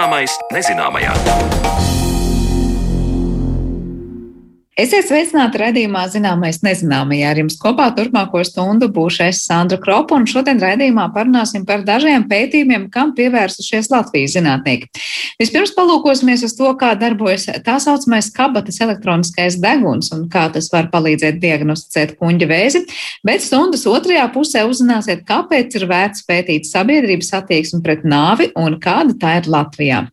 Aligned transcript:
Zināmais 0.00 0.32
nezināmajā. 0.48 1.99
Esiet 4.80 5.10
sveicināti 5.10 5.58
redzējumā, 5.60 6.06
zināmais 6.08 6.62
nezināmajā. 6.64 7.32
Ar 7.34 7.38
jums 7.42 7.58
kopā 7.60 7.90
turpmāko 7.92 8.40
stundu 8.48 8.86
būšu 8.94 9.26
es 9.26 9.42
Sandra 9.44 9.76
Kropa, 9.82 10.16
un 10.16 10.24
šodien 10.30 10.60
redzējumā 10.62 11.04
parunāsim 11.12 11.66
par 11.68 11.82
dažiem 11.84 12.24
pētījumiem, 12.30 12.86
kam 12.94 13.10
pievērsušies 13.18 13.90
Latvijas 13.92 14.38
zinātnieki. 14.38 14.88
Vispirms 15.42 15.74
palūkosimies 15.76 16.46
uz 16.48 16.54
to, 16.56 16.70
kā 16.80 16.94
darbojas 16.96 17.50
tā 17.66 17.76
saucamais 17.82 18.30
kabatas 18.32 18.80
elektroniskais 18.80 19.58
deguns 19.60 20.14
un 20.16 20.30
kā 20.32 20.46
tas 20.54 20.70
var 20.72 20.88
palīdzēt 20.94 21.42
diagnosticēt 21.42 22.16
kuņģa 22.22 22.48
vēzi, 22.48 22.86
bet 23.26 23.44
stundas 23.44 23.84
otrajā 23.90 24.30
pusē 24.32 24.64
uzzināsiet, 24.70 25.26
kāpēc 25.28 25.76
ir 25.76 25.90
vērts 25.92 26.24
pētīt 26.30 26.70
sabiedrības 26.70 27.34
attieksmi 27.42 27.84
pret 27.84 28.08
nāvi 28.08 28.48
un 28.56 28.80
kāda 28.80 29.18
tā 29.20 29.42
ir 29.42 29.52
Latvijā. 29.58 30.06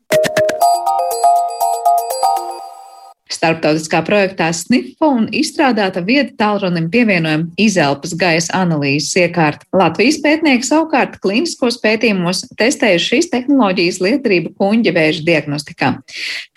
Starptautiskā 3.31 3.99
projektā 4.07 4.47
SNIFO 4.55 5.09
un 5.19 5.25
izstrādāta 5.35 6.01
vieta 6.05 6.31
tālrunim 6.39 6.87
pievienojuma 6.91 7.49
izelpas 7.59 8.13
gaisa 8.17 8.53
analīzes 8.61 9.15
iekārta. 9.19 9.67
Latvijas 9.75 10.19
pētnieki 10.23 10.67
savukārt 10.67 11.17
klīniskos 11.23 11.79
pētījumos 11.83 12.45
testējuši 12.59 13.09
šīs 13.11 13.29
tehnoloģijas 13.33 13.99
lietarību 14.05 14.53
kuņģa 14.59 14.95
vēža 14.95 15.25
diagnostikā. 15.27 15.91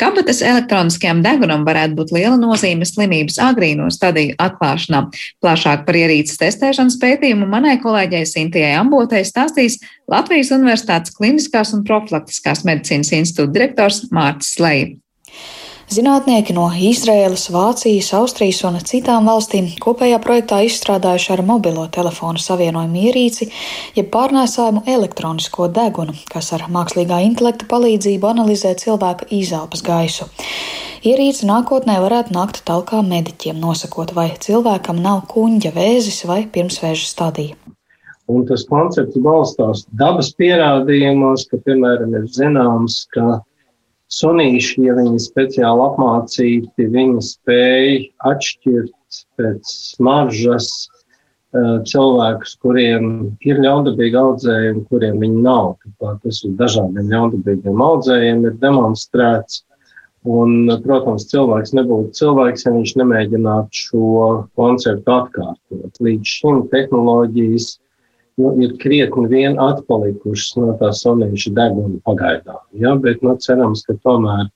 Kabatas 0.01 0.45
elektroniskajam 0.47 1.25
degunam 1.27 1.66
varētu 1.66 1.98
būt 1.98 2.14
liela 2.14 2.38
nozīme 2.41 2.87
slimības 2.89 3.41
agrīno 3.42 3.91
stadiju 3.91 4.39
atklāšanā. 4.41 5.05
Plašāk 5.42 5.84
par 5.89 5.98
ierīces 5.98 6.39
testēšanas 6.41 7.00
pētījumu 7.03 7.50
manai 7.50 7.77
kolēģei 7.83 8.25
Sintijai 8.28 8.77
Ambotei 8.78 9.25
stāstīs 9.27 9.81
Latvijas 10.11 10.55
Universitātes 10.55 11.14
Kliniskās 11.19 11.75
un 11.77 11.84
profilaktiskās 11.87 12.64
medicīnas 12.69 13.14
institūta 13.16 13.59
direktors 13.59 14.05
Mārcis 14.14 14.59
Leja. 14.62 14.91
Zinātnieki 15.91 16.55
no 16.55 16.69
Izraēlas, 16.70 17.48
Vācijas, 17.50 18.12
Austrijas 18.14 18.60
un 18.69 18.77
citām 18.86 19.27
valstīm 19.27 19.72
kopējā 19.83 20.20
projektā 20.22 20.60
izstrādājuši 20.62 21.32
ar 21.34 21.42
mobilo 21.48 21.88
telefonu 21.91 22.38
savienojumu 22.38 23.00
ierīci, 23.08 23.48
jeb 23.97 24.06
pārnēsājumu 24.14 24.84
elektronisko 24.86 25.66
degunu, 25.74 26.14
kas 26.30 26.52
ar 26.55 26.69
mākslīgā 26.70 27.19
intelekta 27.27 27.66
palīdzību 27.74 28.30
analizē 28.30 28.77
cilvēka 28.78 29.27
izelpas 29.34 29.82
gaisu. 29.82 30.30
Ierīce 31.02 31.50
nākotnē 31.50 31.98
varētu 32.06 32.38
nākt 32.38 32.62
talkā 32.70 33.02
mediķiem, 33.10 33.58
nosakot, 33.58 34.14
vai 34.14 34.28
cilvēkam 34.38 35.02
nav 35.02 35.25
kuņģa 35.34 35.75
vēzis 35.75 36.22
vai 36.30 36.44
pirmsvēža 36.54 37.10
stadija. 37.16 37.58
Un 38.30 38.47
tas 38.47 38.62
koncepts 38.70 39.19
balstās 39.19 39.88
dabas 39.91 40.30
pierādījumos, 40.38 41.50
ka, 41.50 41.58
piemēram, 41.66 42.14
ir 42.14 42.30
zināms, 42.30 43.08
ka 43.10 43.41
Sunīši, 44.11 44.86
ja 44.89 44.97
viņi 44.98 45.20
speciāli 45.22 45.84
apmācīti, 45.86 46.86
viņi 46.91 47.20
spēj 47.22 47.92
atšķirt 48.27 49.20
pēc 49.39 49.70
smaržas 49.70 50.70
uh, 51.55 51.78
cilvēkus, 51.86 52.56
kuriem 52.62 53.05
ir 53.47 53.62
ļaundabīgi 53.62 54.19
audzējumi, 54.19 54.84
kuriem 54.91 55.22
viņi 55.22 55.42
nav. 55.47 55.77
Tāpēc 56.03 56.27
tas 56.27 56.44
uz 56.48 56.56
dažādiem 56.58 57.11
ļaundabīgiem 57.14 57.84
audzējiem 57.86 58.47
ir 58.50 58.56
demonstrēts. 58.62 59.64
Un, 60.28 60.69
protams, 60.84 61.25
cilvēks 61.31 61.70
nebūtu 61.78 62.12
cilvēks, 62.19 62.66
ja 62.66 62.75
viņš 62.75 62.91
nemēģinātu 63.00 63.78
šo 63.86 64.08
konceptu 64.58 65.14
atkārtot. 65.14 66.03
Līdz 66.05 66.34
šim 66.34 66.58
tehnoloģijas 66.75 67.70
nu, 68.41 68.55
ir 68.65 68.77
krietni 68.83 69.28
vien 69.31 69.59
atpalikušas 69.61 70.56
no 70.61 70.73
tā 70.81 70.91
sonīša 70.97 71.53
deguna 71.59 72.01
pagaidām. 72.09 72.62
Ja? 72.83 72.97
Bet 73.05 73.23
nu, 73.27 73.37
cerams, 73.45 73.84
ka 73.87 73.99
tomēr 74.05 74.49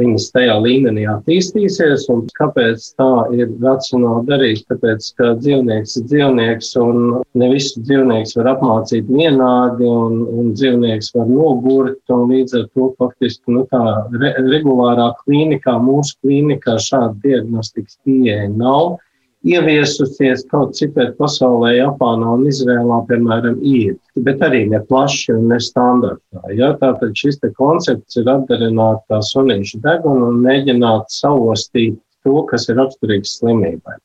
viņas 0.00 0.26
tajā 0.34 0.54
līmenī 0.62 1.04
attīstīsies. 1.10 2.06
Un 2.12 2.24
kāpēc 2.38 2.86
tā 2.98 3.10
ir 3.36 3.52
racionāli 3.62 4.26
darīt? 4.30 4.64
Tāpēc, 4.70 5.06
ka 5.18 5.32
dzīvnieks 5.38 5.96
ir 6.00 6.06
dzīvnieks 6.10 6.72
un 6.82 7.00
ne 7.38 7.50
visu 7.52 7.82
dzīvnieks 7.84 8.34
var 8.40 8.52
apmācīt 8.54 9.10
vienādi 9.10 9.88
un, 9.88 10.24
un 10.26 10.52
dzīvnieks 10.58 11.12
var 11.18 11.30
nogurt. 11.30 12.00
Līdz 12.34 12.58
ar 12.58 12.68
to 12.74 12.90
faktiski 12.98 13.54
nu, 13.54 13.64
tā 13.70 13.82
re, 14.18 14.34
regulārā 14.50 15.12
klīnikā, 15.22 15.76
mūsu 15.82 16.18
klīnikā 16.24 16.78
šāda 16.82 17.14
diagnostikas 17.24 17.98
pieeja 18.06 18.48
nav 18.50 18.96
ieviesusies 19.44 20.46
kaut 20.50 20.74
citviet 20.78 21.14
pasaulē, 21.18 21.74
Japānā 21.76 22.34
un 22.38 22.46
Izrēlā, 22.48 23.00
piemēram, 23.08 23.58
ir, 23.60 23.96
bet 24.26 24.42
arī 24.44 24.64
ne 24.70 24.80
plaši 24.88 25.34
un 25.36 25.50
ne 25.52 25.60
standartā. 25.62 26.42
Ja? 26.56 26.72
Tātad 26.80 27.12
šis 27.18 27.40
koncepts 27.58 28.20
ir 28.20 28.30
atdarināt 28.30 29.04
tā 29.12 29.20
sunīšu 29.32 29.82
degunu 29.84 30.32
un 30.32 30.40
mēģināt 30.46 31.12
saostīt 31.12 32.00
to, 32.24 32.40
kas 32.50 32.68
ir 32.70 32.80
raksturīgs 32.80 33.38
slimībai. 33.40 33.98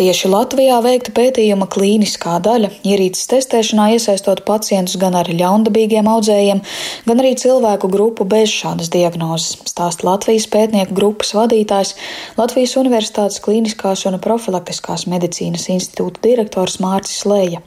Tieši 0.00 0.30
Latvijā 0.32 0.78
veikta 0.80 1.12
pētījuma 1.12 1.66
klīniskā 1.68 2.38
daļa 2.40 2.70
ierīces 2.88 3.26
testēšanā 3.28 3.90
iesaistot 3.98 4.38
pacientus 4.48 4.94
gan 4.96 5.12
ar 5.18 5.28
ļaundabīgiem 5.28 6.06
audzējiem, 6.08 6.62
gan 7.04 7.18
arī 7.20 7.34
cilvēku 7.36 7.90
grupu 7.92 8.24
bez 8.24 8.48
šādas 8.48 8.88
diagnozes, 8.94 9.58
stāsta 9.68 10.06
Latvijas 10.08 10.46
pētnieku 10.48 10.96
grupas 10.96 11.34
vadītājs, 11.36 11.92
Latvijas 12.38 12.72
Universitātes 12.80 13.42
klīniskās 13.44 14.06
un 14.08 14.16
profilaktiskās 14.24 15.04
medicīnas 15.04 15.68
institūta 15.68 16.24
direktors 16.24 16.78
Mārcis 16.80 17.28
Leja. 17.28 17.60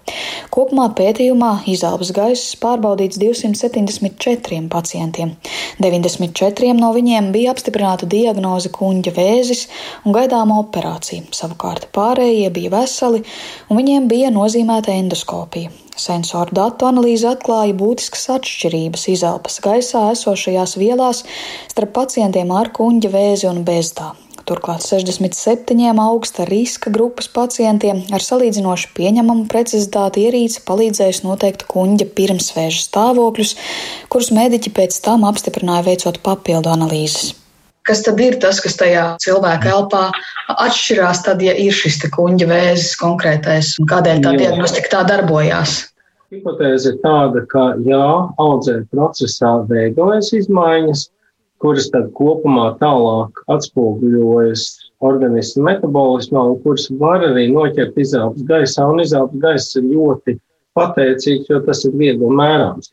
Kopumā 0.50 0.88
pētījumā 0.98 1.52
izelpas 1.70 2.10
gaiss 2.18 2.58
pārbaudīts 2.58 3.22
274 3.22 4.64
pacientiem. 4.74 5.36
94 5.86 6.74
no 6.82 6.90
viņiem 6.98 7.30
bija 7.38 7.54
apstiprināta 7.54 8.10
diagnoze 8.10 8.74
kuņģa 8.74 9.16
vēzis 9.22 9.68
un 10.02 10.18
gaidāma 10.18 10.58
operācija, 10.66 11.30
savukārt 11.30 11.92
pārējie 11.94 12.23
pārējie 12.24 12.50
bija 12.56 12.72
veseli, 12.72 13.24
un 13.70 13.80
viņiem 13.80 14.08
bija 14.08 14.32
nozīmēta 14.32 14.96
endoskopija. 14.96 15.72
Sensoru 15.94 16.56
datu 16.56 16.88
analīze 16.88 17.28
atklāja 17.30 17.76
būtiskas 17.78 18.30
atšķirības 18.40 19.08
izelpas 19.14 19.60
gaisā 19.62 20.10
esošajās 20.16 20.78
vielās 20.80 21.24
starp 21.70 21.94
pacientiem 21.94 22.52
ar 22.52 22.72
kuņģa 22.74 23.12
vēzi 23.14 23.50
un 23.52 23.64
bez 23.68 23.94
tā. 23.94 24.14
Turklāt 24.44 24.84
67 24.84 26.00
augsta 26.04 26.44
riska 26.50 26.92
grupas 26.92 27.30
pacientiem 27.32 28.02
ar 28.12 28.24
salīdzinoši 28.24 28.90
pieņemamu 28.98 29.46
precizitāti 29.52 30.26
ierīce 30.26 30.66
palīdzējusi 30.68 31.24
noteikt 31.28 31.64
kuņģa 31.70 32.10
pirmsvēža 32.18 32.82
stāvokļus, 32.90 33.56
kurus 34.10 34.34
mediķi 34.36 34.74
pēc 34.76 35.00
tam 35.06 35.24
apstiprināja 35.30 35.88
veicot 35.92 36.20
papildu 36.26 36.74
analīzes 36.74 37.32
kas 37.88 38.04
tad 38.06 38.20
ir 38.24 38.38
tas, 38.44 38.60
kas 38.64 38.78
tajā 38.80 39.06
cilvēka 39.24 39.72
elpā 39.76 40.04
atšķirās, 40.54 41.24
tad, 41.28 41.42
ja 41.46 41.56
ir 41.60 41.74
šis 41.76 42.02
kuģa 42.14 42.48
vēzis 42.50 42.94
konkrētais 43.00 43.74
un 43.82 43.90
kādēļ 43.92 44.24
tā 44.26 44.36
diagnostika 44.40 44.96
tā 44.98 45.02
darbojās? 45.12 45.82
Hipotēze 46.34 46.96
ir 46.96 47.02
tāda, 47.04 47.44
ka 47.52 47.74
jā, 47.86 48.06
audzē 48.42 48.80
procesā 48.94 49.60
veidojas 49.70 50.32
izmaiņas, 50.34 51.10
kuras 51.62 51.92
tad 51.94 52.10
kopumā 52.18 52.72
tālāk 52.80 53.44
atspoguļojas 53.54 54.66
organismu 55.04 55.68
metabolismā 55.68 56.42
un 56.50 56.58
kuras 56.64 56.90
var 57.00 57.24
arī 57.28 57.46
noķert 57.52 58.00
izelpas 58.00 58.48
gaisā. 58.50 58.88
Un 58.90 59.04
izelpas 59.04 59.44
gaiss 59.46 59.78
ir 59.80 59.88
ļoti 59.92 60.38
pateicīgs, 60.78 61.50
jo 61.52 61.62
tas 61.68 61.84
ir 61.88 61.96
viegli 62.00 62.30
mērāms. 62.42 62.90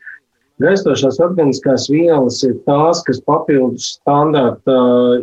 Gaistošās 0.61 1.17
organiskās 1.25 1.87
vielas 1.89 2.43
ir 2.45 2.59
tās, 2.69 3.01
kas 3.07 3.23
papildus 3.25 3.95
standarta 3.97 4.75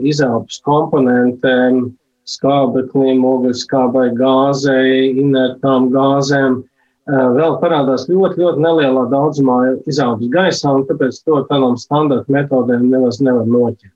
izelpas 0.02 0.58
komponentēm, 0.66 1.92
skābeklim, 2.28 3.22
ogļskābai, 3.28 4.08
gāzei, 4.18 5.12
inertām 5.22 5.92
gāzēm, 5.94 6.64
vēl 7.08 7.54
parādās 7.62 8.08
ļoti, 8.10 8.42
ļoti 8.42 8.64
nelielā 8.66 9.04
daudzumā 9.12 9.58
izelpas 9.88 10.32
gaisā, 10.34 10.74
un 10.80 10.88
tāpēc 10.90 11.22
to 11.24 11.44
tādām 11.52 11.78
standarta 11.80 12.34
metodēm 12.34 12.90
nemaz 12.92 13.22
nevar 13.22 13.46
noķert. 13.48 13.94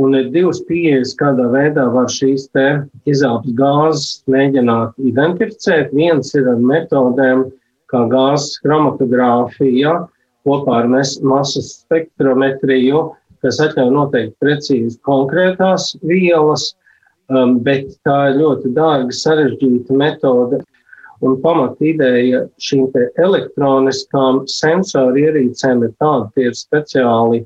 Un 0.00 0.14
ir 0.16 0.30
divas 0.32 0.62
pieejas, 0.64 1.12
kādā 1.18 1.48
veidā 1.52 1.84
var 1.92 2.08
šīs 2.08 2.48
izelpas 3.04 3.52
gāzes 3.58 4.22
mēģināt 4.30 4.96
identificēt. 4.96 5.92
Viens 5.92 6.32
ir 6.34 6.48
ar 6.48 6.56
metodēm, 6.56 7.44
kā 7.90 8.06
gāzes 8.08 8.56
chromatogrāfija, 8.64 9.76
ja, 9.76 9.94
kopā 10.46 10.82
ar 10.82 10.90
masas 10.90 11.72
spektrometriju, 11.82 13.10
kas 13.44 13.60
atļauj 13.64 13.92
noteikt 13.94 14.36
precīzi 14.42 14.98
konkrētās 15.06 15.94
vielas, 16.06 16.72
um, 17.32 17.58
bet 17.64 17.88
tā 18.06 18.18
ir 18.30 18.40
ļoti 18.42 18.74
dārga, 18.76 19.16
sarežģīta 19.16 19.96
metode. 19.96 20.60
Un 21.20 21.34
pamat 21.42 21.82
ideja 21.84 22.46
šīm 22.64 22.86
elektroniskām 23.20 24.46
sensoru 24.48 25.20
ierīcēm 25.20 25.82
ir 25.84 25.96
tāda, 26.00 26.30
tie 26.32 26.46
ir 26.48 26.56
speciāli 26.56 27.42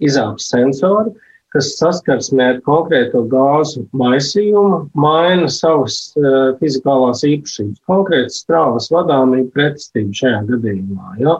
izāps 0.00 0.48
sensori, 0.48 1.12
kas 1.52 1.70
saskarsmē 1.78 2.46
ar 2.54 2.58
konkrēto 2.64 3.22
gāzu 3.32 3.84
maisījumu 3.96 4.80
maina 5.00 5.48
savas 5.52 5.96
uh, 6.20 6.54
fizikālās 6.60 7.24
īpašības, 7.28 7.82
konkrēti 7.88 8.36
strāvas 8.36 8.90
vadāmību 8.92 9.52
pretestību 9.56 10.16
šajā 10.20 10.42
gadījumā. 10.50 11.14
Ja? 11.22 11.38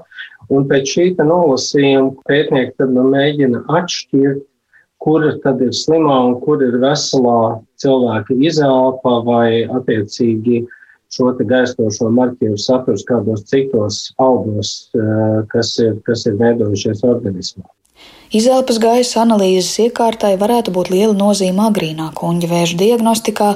Un 0.54 0.64
pēc 0.68 0.94
šī 0.94 1.06
nolasījuma 1.20 2.24
pētnieki 2.28 2.78
tad 2.80 2.94
nu 2.96 3.04
mēģina 3.12 3.66
atšķirt, 3.78 4.44
kur 4.98 5.24
tad 5.44 5.60
ir 5.62 5.74
slimā 5.76 6.16
un 6.30 6.38
kur 6.42 6.62
ir 6.64 6.78
veselā 6.82 7.60
cilvēka 7.82 8.36
izelpa 8.48 9.20
vai 9.28 9.64
attiecīgi 9.68 10.64
šo 11.14 11.32
gaistošo 11.52 12.10
marķieru 12.12 12.58
saturs 12.60 13.04
kādos 13.08 13.46
citos 13.48 14.12
audos, 14.20 14.90
eh, 14.94 15.42
kas 15.52 15.78
ir, 15.78 16.00
kas 16.04 16.26
ir 16.26 16.36
veidojušies 16.40 17.04
organismā. 17.04 17.64
Izelpas 18.28 18.76
gaisa 18.78 19.22
analīzes 19.22 19.72
iekārtai 19.86 20.34
varētu 20.38 20.74
būt 20.76 20.90
liela 20.92 21.14
nozīme 21.16 21.64
agrīnā 21.70 22.10
kuģa 22.18 22.50
vēža 22.50 22.76
diagnostikā, 22.82 23.48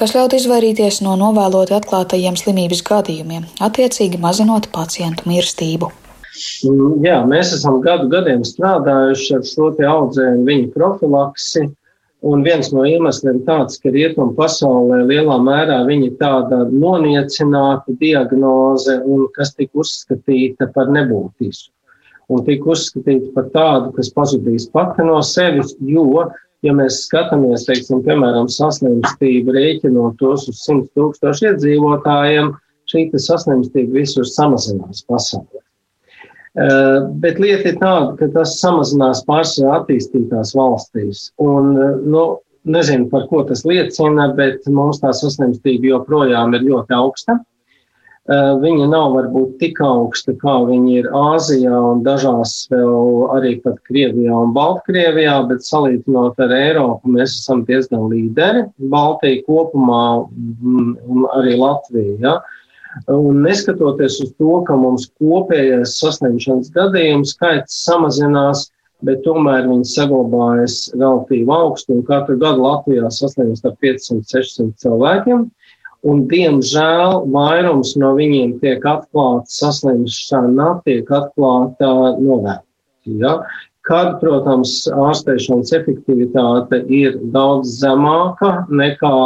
kas 0.00 0.16
ļaut 0.16 0.38
izvairīties 0.38 1.02
no 1.04 1.18
novēloti 1.20 1.76
atklātajiem 1.76 2.40
slimības 2.40 2.80
gadījumiem, 2.88 3.44
attiecīgi 3.60 4.18
mazinot 4.18 4.72
pacientu 4.72 5.28
mirstību. 5.28 5.92
Mm, 6.66 7.00
jā, 7.06 7.20
mēs 7.28 7.54
esam 7.56 7.80
gadu 7.84 8.10
gadiem 8.12 8.44
strādājuši 8.44 9.36
ar 9.38 9.44
šo 9.48 9.70
te 9.78 9.86
audzēju 9.88 10.46
viņu 10.48 10.72
profilaksi. 10.74 11.68
Un 12.26 12.42
viens 12.42 12.72
no 12.72 12.82
iemesliem 12.88 13.42
tāds, 13.46 13.76
ka 13.78 13.92
rietumu 13.92 14.32
pasaulē 14.34 15.02
lielā 15.06 15.36
mērā 15.46 15.82
viņa 15.86 16.10
tāda 16.20 16.62
noniecināta 16.72 17.94
diagnoze 18.00 18.98
un 19.04 19.26
kas 19.36 19.52
tika 19.54 19.84
uzskatīta 19.84 20.70
par 20.74 20.90
nebūtisku 20.96 21.70
un 22.32 22.42
tika 22.46 22.72
uzskatīta 22.74 23.30
par 23.36 23.50
tādu, 23.54 23.92
kas 23.96 24.10
pazudīs 24.14 24.68
pati 24.72 25.04
no 25.06 25.20
sevis, 25.26 25.74
jo, 25.86 26.24
ja 26.66 26.74
mēs 26.74 27.04
skatāmies, 27.06 27.66
teiksim, 27.68 28.02
piemēram, 28.06 28.48
saslimstību 28.50 29.54
rēķinot 29.56 30.18
tos 30.22 30.48
uz 30.50 30.64
100 30.64 30.88
tūkstošu 30.98 31.50
iedzīvotājiem, 31.52 32.50
šī 32.90 33.06
saslimstība 33.28 34.00
visur 34.00 34.26
samazinās 34.30 35.04
pasaulē. 35.06 35.65
Uh, 36.56 37.10
bet 37.20 37.36
lieta 37.42 37.68
ir 37.68 37.80
tāda, 37.82 38.14
ka 38.16 38.30
tas 38.32 38.54
samazinās 38.62 39.20
pārsvarā 39.28 39.82
attīstītās 39.82 40.54
valstīs. 40.56 41.26
Un, 41.42 41.74
uh, 41.76 41.98
nu, 42.00 42.22
nezinu, 42.64 43.10
par 43.12 43.26
ko 43.28 43.42
tas 43.48 43.66
liecina, 43.68 44.30
bet 44.38 44.64
mums 44.72 45.02
tā 45.02 45.12
saslimstība 45.12 45.92
joprojām 45.92 46.56
ir 46.56 46.64
ļoti 46.70 46.96
augsta. 46.96 47.36
Eh, 48.26 48.52
viņa 48.58 48.88
nav 48.90 49.12
varbūt 49.14 49.52
tik 49.60 49.76
augsta, 49.86 50.32
kā 50.40 50.56
viņa 50.66 50.94
ir 50.96 51.04
Āzijā 51.14 51.76
un 51.92 52.00
dažās 52.02 52.56
vēl 52.72 53.20
arī 53.36 53.52
pat 53.62 53.76
Krievijā 53.86 54.34
un 54.34 54.50
Baltkrievijā, 54.56 55.36
bet 55.46 55.62
salīdzinot 55.62 56.42
ar 56.42 56.54
Eiropu, 56.56 57.12
mēs 57.14 57.36
esam 57.36 57.62
diezgan 57.68 58.08
līderi. 58.10 58.64
Baltija 58.90 59.44
kopumā 59.46 60.08
un 60.26 61.22
arī 61.38 61.54
Latvija. 61.60 62.16
Ja? 62.24 62.34
Un 63.12 63.42
neskatoties 63.44 64.20
uz 64.24 64.32
to, 64.40 64.62
ka 64.68 64.76
mums 64.80 65.10
kopējais 65.20 65.98
saslimšanas 66.00 66.72
gadījumu 66.74 67.28
skaits 67.28 67.76
samazinās, 67.84 68.70
bet 69.04 69.20
tomēr 69.26 69.68
viņi 69.68 69.88
saglabājas 69.90 70.78
relatīvi 70.94 71.52
augstu 71.52 72.00
katru 72.08 72.38
gadu 72.40 72.64
Latvijā 72.64 73.10
saslimst 73.12 73.68
ar 73.68 73.76
500-600 73.84 74.72
cilvēkiem. 74.82 75.44
Un, 76.06 76.22
diemžēl 76.30 77.24
vairums 77.34 77.96
no 78.00 78.12
viņiem 78.16 78.56
tiek 78.62 78.84
atklāta 78.86 79.50
saslimšana, 79.50 80.76
tiek 80.86 81.08
atklāta 81.10 81.90
novērtēta. 82.20 82.62
Ja? 83.20 83.38
Kad, 83.86 84.16
protams, 84.18 84.80
ārstēšanas 84.90 85.72
efektivitāte 85.76 86.80
ir 86.90 87.20
daudz 87.34 87.76
zemāka 87.82 88.64
nekā 88.70 89.18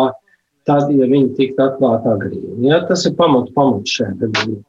tad, 0.70 0.90
ja 0.94 1.10
viņi 1.10 1.34
tiktu 1.36 1.66
atklāti 1.66 2.14
agrīni. 2.14 2.70
Ja? 2.70 2.82
Tas 2.88 3.06
ir 3.10 3.18
pamats 3.18 3.98
šajā 3.98 4.16
gadījumā. 4.24 4.64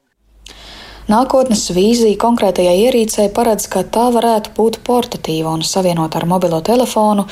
Nākotnes 1.11 1.65
vīzija 1.73 2.15
konkrētajai 2.21 2.75
ierīcei 2.85 3.25
paredz, 3.35 3.65
ka 3.71 3.81
tā 3.95 4.05
varētu 4.13 4.53
būt 4.55 4.77
portatīva 4.85 5.51
un 5.57 5.63
savienot 5.65 6.13
ar 6.15 6.27
mobilo 6.29 6.61
telefonu, 6.63 7.25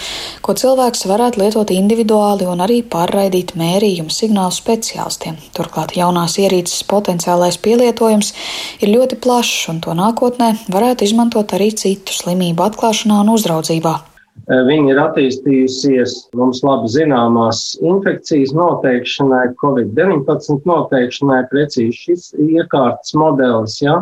ko 0.43 0.55
cilvēks 0.57 1.05
varētu 1.07 1.39
lietot 1.39 1.71
individuāli 1.71 2.49
un 2.49 2.65
arī 2.65 2.81
pārraidīt 2.95 3.53
mērījumu 3.61 4.11
signālu 4.11 4.51
speciālistiem. 4.57 5.39
Turklāt 5.55 5.95
jaunās 5.95 6.35
ierīces 6.41 6.83
potenciālais 6.89 7.61
pielietojums 7.61 8.33
ir 8.81 8.95
ļoti 8.97 9.21
plašs, 9.23 9.69
un 9.71 9.79
to 9.85 9.95
nākotnē 9.95 10.55
varētu 10.73 11.07
izmantot 11.07 11.55
arī 11.55 11.71
citu 11.71 12.19
slimību 12.19 12.67
atklāšanā 12.71 13.21
un 13.23 13.35
uzraudzībā. 13.37 13.99
Eh, 14.47 14.61
Viņa 14.69 14.93
ir 14.93 15.01
attīstījusies 15.03 16.15
mums 16.37 16.61
labi 16.65 16.91
zināmās 16.93 17.63
infekcijas 17.85 18.53
noteikšanai, 18.57 19.49
Covid-19 19.61 20.63
noteikšanai, 20.69 21.43
precīzi 21.51 21.97
šis 22.05 22.29
iekārtas 22.45 23.13
modelis. 23.19 23.79
Ja? 23.83 23.99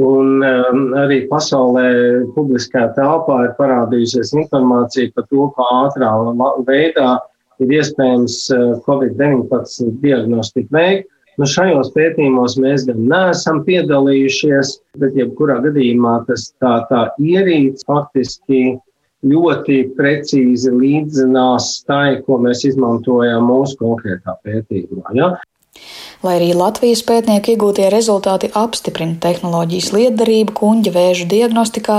Un 0.00 0.44
um, 0.46 0.82
arī 0.96 1.24
pasaulē 1.30 1.86
publiskā 2.36 2.88
telpā 2.96 3.40
ir 3.48 3.56
parādījusies 3.58 4.34
informācija 4.38 5.10
par 5.16 5.26
to, 5.32 5.48
kā 5.56 5.66
ātrā 5.80 6.12
veidā 6.68 7.16
ir 7.60 7.72
iespējams 7.80 8.36
eh, 8.56 8.68
Covid-19 8.86 9.96
diagnostiku 10.04 10.76
veikt. 10.76 11.10
Nu, 11.38 11.46
šajos 11.48 11.92
pētījumos 11.94 12.58
mēs 12.60 12.84
gan 12.88 13.00
neesam 13.08 13.62
piedalījušies, 13.64 14.74
bet 15.00 15.14
jebkurā 15.16 15.60
gadījumā 15.64 16.18
tas 16.26 16.50
tā, 16.60 16.74
tā 16.90 17.06
ierīce 17.16 17.86
faktiski 17.88 18.74
ļoti 19.26 19.78
precīzi 19.96 20.72
līdzinās 20.72 21.72
tai, 21.88 22.20
ko 22.24 22.38
mēs 22.42 22.64
izmantojam 22.68 23.48
mūsu 23.50 23.76
konkrētā 23.80 24.36
pētījumā. 24.44 25.14
Ja? 25.18 25.32
Lai 26.20 26.34
arī 26.36 26.50
Latvijas 26.52 27.00
pētnieku 27.08 27.54
iegūtie 27.54 27.86
rezultāti 27.88 28.50
apstiprina 28.52 29.14
tehnoloģijas 29.24 29.86
lietderību 29.94 30.52
kuģa 30.58 30.92
vēža 30.92 31.24
diagnostikā, 31.30 31.96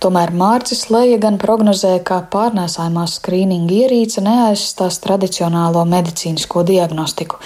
tomēr 0.00 0.32
Mārcis 0.32 0.86
Leja 0.88 1.18
gan 1.20 1.36
prognozē, 1.42 1.98
ka 2.00 2.22
pārnēsājumā 2.32 3.04
skrīninga 3.12 3.76
ierīce 3.82 4.24
neaizstās 4.24 4.96
tradicionālo 5.04 5.84
medicīnisko 5.92 6.64
diagnostiku. 6.72 7.36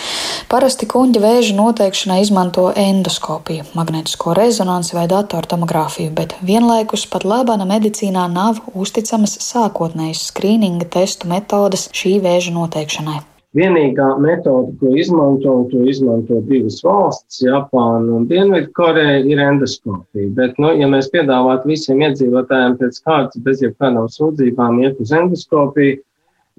Parasti 0.46 0.86
kuģa 0.94 1.24
vēža 1.26 1.58
noteikšanai 1.58 2.20
izmanto 2.22 2.68
endoskopiju, 2.78 3.66
magnetisko 3.74 4.38
rezonanci 4.38 4.94
vai 4.94 5.08
datortomogrāfiju, 5.10 6.14
bet 6.14 6.38
vienlaikus 6.46 7.08
pat 7.10 7.26
labana 7.26 7.66
medicīnā 7.66 8.30
nav 8.30 8.62
uzticamas 8.70 9.40
sākotnējas 9.50 10.28
skrīninga 10.30 10.92
testu 10.94 11.34
metodas 11.34 11.88
šī 11.90 12.20
vēža 12.22 12.54
noteikšanai. 12.54 13.33
Vienīgā 13.54 14.08
metode, 14.18 14.72
ko 14.80 14.90
izmanto, 14.98 15.52
un 15.60 15.66
to 15.70 15.84
izmanto 15.86 16.40
divas 16.48 16.80
valstis, 16.82 17.44
Japāna 17.44 18.16
un 18.16 18.26
Dienvidkoreja, 18.30 19.20
ir 19.30 19.42
endoskopija. 19.44 20.32
Bet, 20.34 20.58
nu, 20.58 20.72
ja 20.74 20.88
mēs 20.90 21.06
piedāvātu 21.12 21.70
visiem 21.70 22.02
iedzīvotājiem 22.02 22.74
pēc 22.80 22.98
kārtas, 23.06 23.44
bez 23.46 23.62
jebkādām 23.62 24.10
sūdzībām, 24.10 24.82
iet 24.82 24.98
uz 25.04 25.14
endoskopiju, 25.14 26.00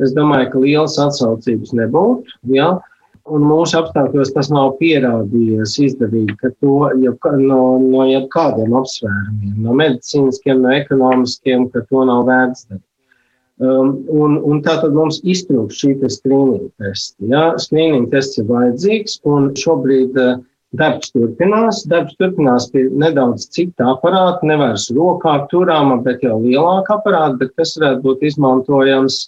es 0.05 0.15
domāju, 0.15 0.49
ka 0.53 0.63
lielas 0.63 0.95
atsaucības 1.03 1.75
nebūtu. 1.75 2.39
Ja? 2.55 2.77
Un 3.25 3.43
mūsu 3.49 3.81
apstākļos 3.81 4.31
tas 4.35 4.51
nav 4.53 4.75
pierādījies 4.79 5.75
izdevīgi, 5.89 6.37
ka 6.39 6.53
to 6.61 6.91
jeb, 7.01 7.31
no, 7.41 7.61
no 7.81 8.07
jebkādiem 8.07 8.75
apsvērumiem, 8.79 9.55
no 9.65 9.75
medicīniskiem, 9.83 10.61
no 10.63 10.75
ekonomiskiem, 10.79 11.71
ka 11.73 11.83
to 11.89 12.07
nav 12.07 12.27
vērts 12.29 12.69
darīt. 12.69 12.84
Um, 13.63 14.01
un, 14.11 14.33
un 14.43 14.57
tā 14.65 14.73
tad 14.81 14.91
mums 14.91 15.21
iztrūkst 15.23 15.79
šī 15.79 15.93
skrīninga 16.11 16.65
testa. 16.75 17.15
Ja? 17.23 17.43
Skrīninga 17.55 18.11
tests 18.11 18.41
ir 18.41 18.49
vajadzīgs, 18.49 19.21
un 19.31 19.53
šobrīd 19.55 20.19
uh, 20.19 20.41
darbs 20.75 21.13
turpinās. 21.13 21.85
Darbs 21.87 22.17
turpinās 22.19 22.67
pie 22.73 22.89
nedaudz 22.91 23.47
cita 23.55 23.93
aparāta, 23.93 24.43
nevis 24.43 24.89
rokā 24.91 25.37
turāma, 25.53 26.01
bet 26.03 26.25
jau 26.27 26.35
lielāka 26.43 26.97
aparāta, 26.97 27.39
bet 27.45 27.55
kas 27.55 27.77
varētu 27.79 28.03
būt 28.09 28.27
izmantojams 28.27 29.21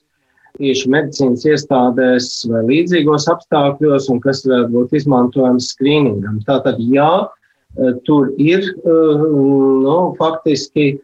tieši 0.58 0.92
medicīnas 0.92 1.48
iestādēs 1.48 2.30
vai 2.52 2.66
līdzīgos 2.68 3.30
apstākļos, 3.32 4.10
un 4.12 4.20
kas 4.20 4.44
varētu 4.44 4.74
būt 4.76 5.00
izmantojams 5.00 5.72
skrīningam. 5.72 6.44
Tātad, 6.52 6.84
jā, 6.84 7.12
uh, 7.32 7.98
tur 8.04 8.34
ir 8.36 8.74
uh, 8.84 9.28
nu, 9.88 10.00
faktiski 10.20 10.98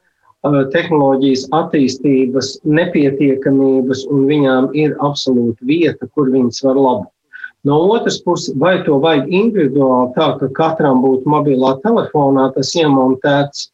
tehnoloģijas 0.43 1.45
attīstības 1.55 2.57
nepietiekamības, 2.67 4.05
un 4.11 4.25
viņām 4.27 4.71
ir 4.75 4.95
absolūta 4.99 5.63
vieta, 5.67 6.07
kur 6.11 6.31
viņas 6.33 6.63
var 6.67 6.79
labot. 6.79 7.11
No 7.63 7.79
otras 7.95 8.19
puses, 8.19 8.51
vai 8.59 8.81
to 8.83 8.97
vajag 8.99 9.29
individuāli, 9.31 10.11
tā 10.17 10.33
ka 10.41 10.49
katram 10.57 10.99
būtu 10.99 11.29
mobilā 11.31 11.77
telefonā 11.85 12.49
tas 12.57 12.73
iemontēts? 12.75 13.69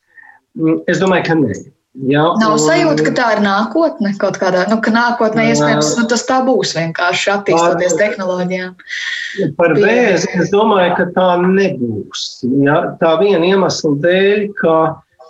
Mm, 0.59 0.83
es 0.91 1.01
domāju, 1.01 1.25
ka 1.25 1.37
nē. 1.39 1.57
Jā, 2.05 2.21
Nav 2.37 2.53
un, 2.53 2.61
sajūta, 2.61 3.03
ka 3.07 3.11
tā 3.17 3.27
ir 3.33 3.39
nākotne 3.41 4.11
kaut 4.21 4.37
kādā, 4.39 4.67
nu, 4.69 4.77
ka 4.85 4.93
nākotnē 4.93 5.47
iespējams 5.49 5.89
nu, 5.97 6.03
tas 6.11 6.21
tā 6.27 6.37
būs 6.45 6.75
vienkārši 6.77 7.31
attīstoties 7.33 7.95
par, 7.95 8.03
tehnoloģijām. 8.03 8.75
Par 9.57 9.73
vēzi 9.73 10.29
es 10.37 10.53
domāju, 10.53 10.93
ka 10.99 11.07
tā 11.17 11.27
nebūs. 11.41 12.27
Jā, 12.45 12.77
tā 13.01 13.15
viena 13.23 13.41
iemesla 13.49 13.95
dēļ, 14.05 14.45
ka 14.61 14.75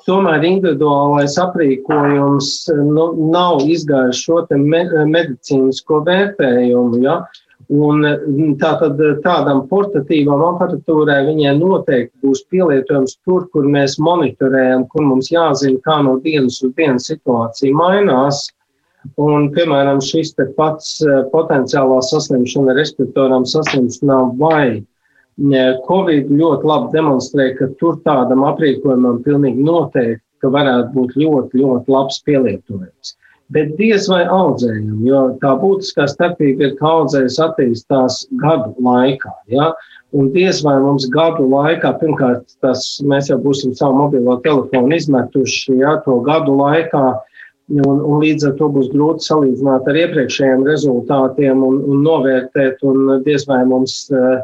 tomēr 0.10 0.46
individuālais 0.48 1.38
aprīkojums 1.42 2.50
nu, 2.90 3.06
nav 3.34 3.62
izgājis 3.70 4.24
šo 4.26 4.42
me, 4.58 4.84
medicīnisko 5.14 6.02
vērtējumu. 6.08 7.04
Ja? 7.06 7.22
Un 7.70 8.02
tātad 8.58 8.98
tādam 9.22 9.60
portatīvam 9.70 10.42
aparatūrai 10.48 11.20
viņai 11.28 11.52
noteikti 11.60 12.26
būs 12.26 12.42
pielietojums 12.50 13.20
tur, 13.28 13.46
kur 13.54 13.68
mēs 13.70 14.00
monitorējam, 14.02 14.88
kur 14.90 15.06
mums 15.06 15.30
jāzina, 15.30 15.78
kā 15.86 16.00
no 16.06 16.16
dienas 16.24 16.58
uz 16.66 16.74
dienu 16.80 16.98
situācija 17.04 17.76
mainās. 17.78 18.48
Un, 19.22 19.52
piemēram, 19.54 20.02
šis 20.04 20.34
pats 20.58 20.98
potenciālā 21.32 22.02
saslimšana, 22.04 22.74
respiratoram 22.76 23.46
saslimšanām 23.48 24.34
vai 24.42 24.82
Covid 25.88 26.32
ļoti 26.36 26.68
labi 26.68 26.92
demonstrē, 26.98 27.54
ka 27.60 27.70
tur 27.80 28.02
tādam 28.04 28.44
aprīkojumam 28.50 29.22
pilnīgi 29.24 29.64
noteikti, 29.64 30.26
ka 30.44 30.52
varētu 30.52 30.96
būt 30.96 31.16
ļoti, 31.20 31.62
ļoti 31.64 31.96
labs 31.96 32.22
pielietojums 32.28 33.16
bet 33.54 33.72
diez 33.80 34.08
vai 34.10 34.24
audzējam, 34.30 35.00
jo 35.08 35.22
tā 35.42 35.54
būtiskā 35.62 36.06
starpība 36.10 36.68
ir, 36.68 36.76
ka 36.80 36.92
audzējs 37.00 37.40
attīstās 37.42 38.22
gadu 38.42 38.76
laikā. 38.86 39.32
Ja? 39.54 39.72
Un 40.16 40.32
diez 40.34 40.62
vai 40.66 40.76
mums 40.82 41.08
gadu 41.14 41.48
laikā, 41.50 41.96
pirmkārt, 42.02 42.46
tas 42.66 42.86
mēs 43.06 43.30
jau 43.30 43.40
būsim 43.42 43.76
savu 43.78 43.98
mobilo 44.04 44.38
telefonu 44.46 44.98
izmetuši, 44.98 45.80
ja, 45.82 45.98
to 46.06 46.20
gadu 46.26 46.58
laikā, 46.62 47.04
un, 47.78 47.98
un 47.98 48.22
līdz 48.22 48.50
ar 48.50 48.56
to 48.62 48.70
būs 48.74 48.90
grūti 48.94 49.28
salīdzināt 49.28 49.90
ar 49.90 50.00
iepriekšējiem 50.06 50.66
rezultātiem 50.70 51.66
un, 51.66 51.82
un 51.86 52.06
novērtēt, 52.06 52.82
un 52.90 53.20
diez 53.26 53.46
vai 53.50 53.62
mums 53.70 54.02
uh, 54.14 54.40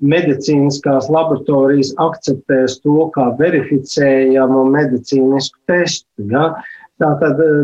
medicīniskās 0.00 1.10
laboratorijas 1.12 1.92
akceptēs 2.00 2.78
to 2.84 3.08
kā 3.14 3.30
verificējamu 3.38 4.64
medicīnisku 4.72 5.58
testu. 5.70 6.28
Ja? 6.32 6.54
Tātad 7.00 7.40
eh, 7.40 7.60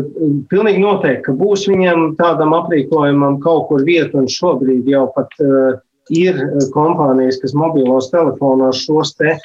pilnīgi 0.51 0.81
noteikti, 0.81 1.25
ka 1.27 1.35
būs 1.37 1.67
viņam 1.69 2.15
tādam 2.19 2.55
aprīkojumam 2.57 3.39
kaut 3.43 3.67
kur 3.69 3.85
vieta, 3.85 4.17
un 4.17 4.29
šobrīd 4.31 4.89
jau 4.89 5.05
pat 5.15 5.33
uh, 5.43 5.77
ir 6.13 6.39
eh, 6.41 6.67
kompānijas, 6.73 7.37
kas 7.43 7.53
mobilos 7.57 8.09
telefonos 8.13 8.81
šos 8.85 9.13
te 9.19 9.37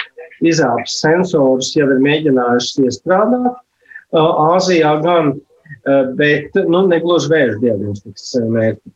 izāpes 0.43 0.97
sensorus 1.03 1.75
jau 1.77 1.91
ir 1.93 2.01
mēģinājušas 2.03 2.87
iestrādāt. 2.89 3.61
Āzijā 4.13 4.97
gan, 5.05 5.31
uh, 5.33 5.51
bet 6.19 6.59
nu, 6.69 6.85
negluži 6.91 7.31
vēža 7.33 7.61
diagnostikas 7.62 8.35
mērķi. 8.43 8.93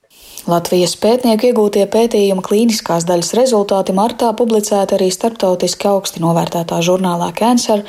Latvijas 0.47 0.95
pētnieku 1.02 1.49
iegūtie 1.49 1.83
pētījuma 1.90 2.45
klīniskās 2.47 3.04
daļas 3.09 3.33
rezultāti 3.35 3.95
martā 3.97 4.30
publicēti 4.38 4.95
arī 4.95 5.09
starptautiski 5.11 5.90
augsti 5.90 6.23
novērtētā 6.23 6.78
žurnālā 6.87 7.33
Cancer. 7.37 7.83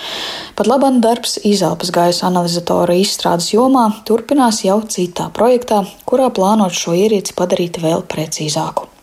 Pat 0.58 0.72
labam 0.72 0.98
darbs 1.04 1.38
izelpas 1.46 1.94
gaisa 1.94 2.26
analizatora 2.32 2.98
izstrādes 2.98 3.54
jomā 3.54 3.88
turpinās 4.10 4.64
jau 4.66 4.82
citā 4.90 5.30
projektā, 5.38 5.84
kurā 6.10 6.32
plānot 6.34 6.74
šo 6.74 6.98
ierīci 6.98 7.38
padarīt 7.38 7.82
vēl 7.84 8.08
precīzāku. 8.10 8.97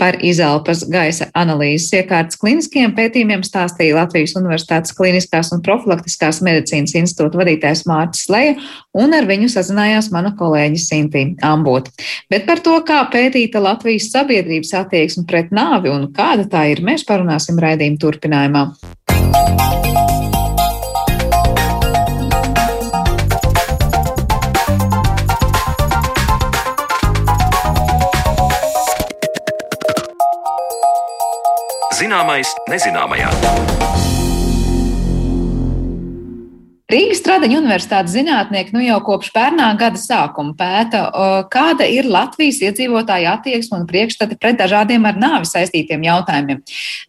Par 0.00 0.18
izelpas 0.24 0.82
gaisa 0.90 1.28
analīzes 1.36 1.92
iekārtas 2.00 2.38
kliniskiem 2.40 2.94
pētījumiem 2.96 3.44
stāstīja 3.46 3.98
Latvijas 3.98 4.36
Universitātes 4.40 4.94
Kliniskās 4.96 5.52
un 5.54 5.62
profilaktiskās 5.66 6.40
medicīnas 6.46 6.96
institūta 6.98 7.42
vadītājs 7.42 7.84
Mārcis 7.90 8.30
Leja, 8.32 8.56
un 8.96 9.16
ar 9.16 9.28
viņu 9.30 9.50
sazinājās 9.52 10.10
mana 10.14 10.34
kolēģe 10.38 10.82
Sintī 10.82 11.26
Ambota. 11.46 11.92
Bet 12.32 12.46
par 12.48 12.62
to, 12.64 12.78
kā 12.86 13.02
pētīta 13.12 13.62
Latvijas 13.62 14.10
sabiedrības 14.14 14.74
attieksme 14.82 15.26
pret 15.30 15.54
nāvi 15.54 15.92
un 15.92 16.10
kāda 16.16 16.48
tā 16.50 16.66
ir, 16.72 16.84
mēs 16.86 17.06
parunāsim 17.08 17.60
raidījuma 17.60 18.02
turpinājumā. 18.06 18.66
Zināmais 32.10 32.50
nezināmajā. 32.66 34.09
Rīgas 36.90 37.20
Stradiņa 37.20 37.58
universitātes 37.60 38.14
zinātnieki 38.16 38.74
nu 38.74 38.80
jau 38.82 38.96
kopš 39.06 39.28
pērnā 39.34 39.68
gada 39.78 39.98
sākuma 40.00 40.56
pēta, 40.58 41.04
kāda 41.52 41.86
ir 41.86 42.08
Latvijas 42.10 42.58
iedzīvotāja 42.64 43.36
attieksme 43.36 43.78
un 43.78 43.84
priekšstati 43.86 44.34
pret 44.40 44.58
dažādiem 44.58 45.04
ar 45.06 45.18
nāvi 45.20 45.46
saistītiem 45.46 46.02
jautājumiem. 46.08 46.58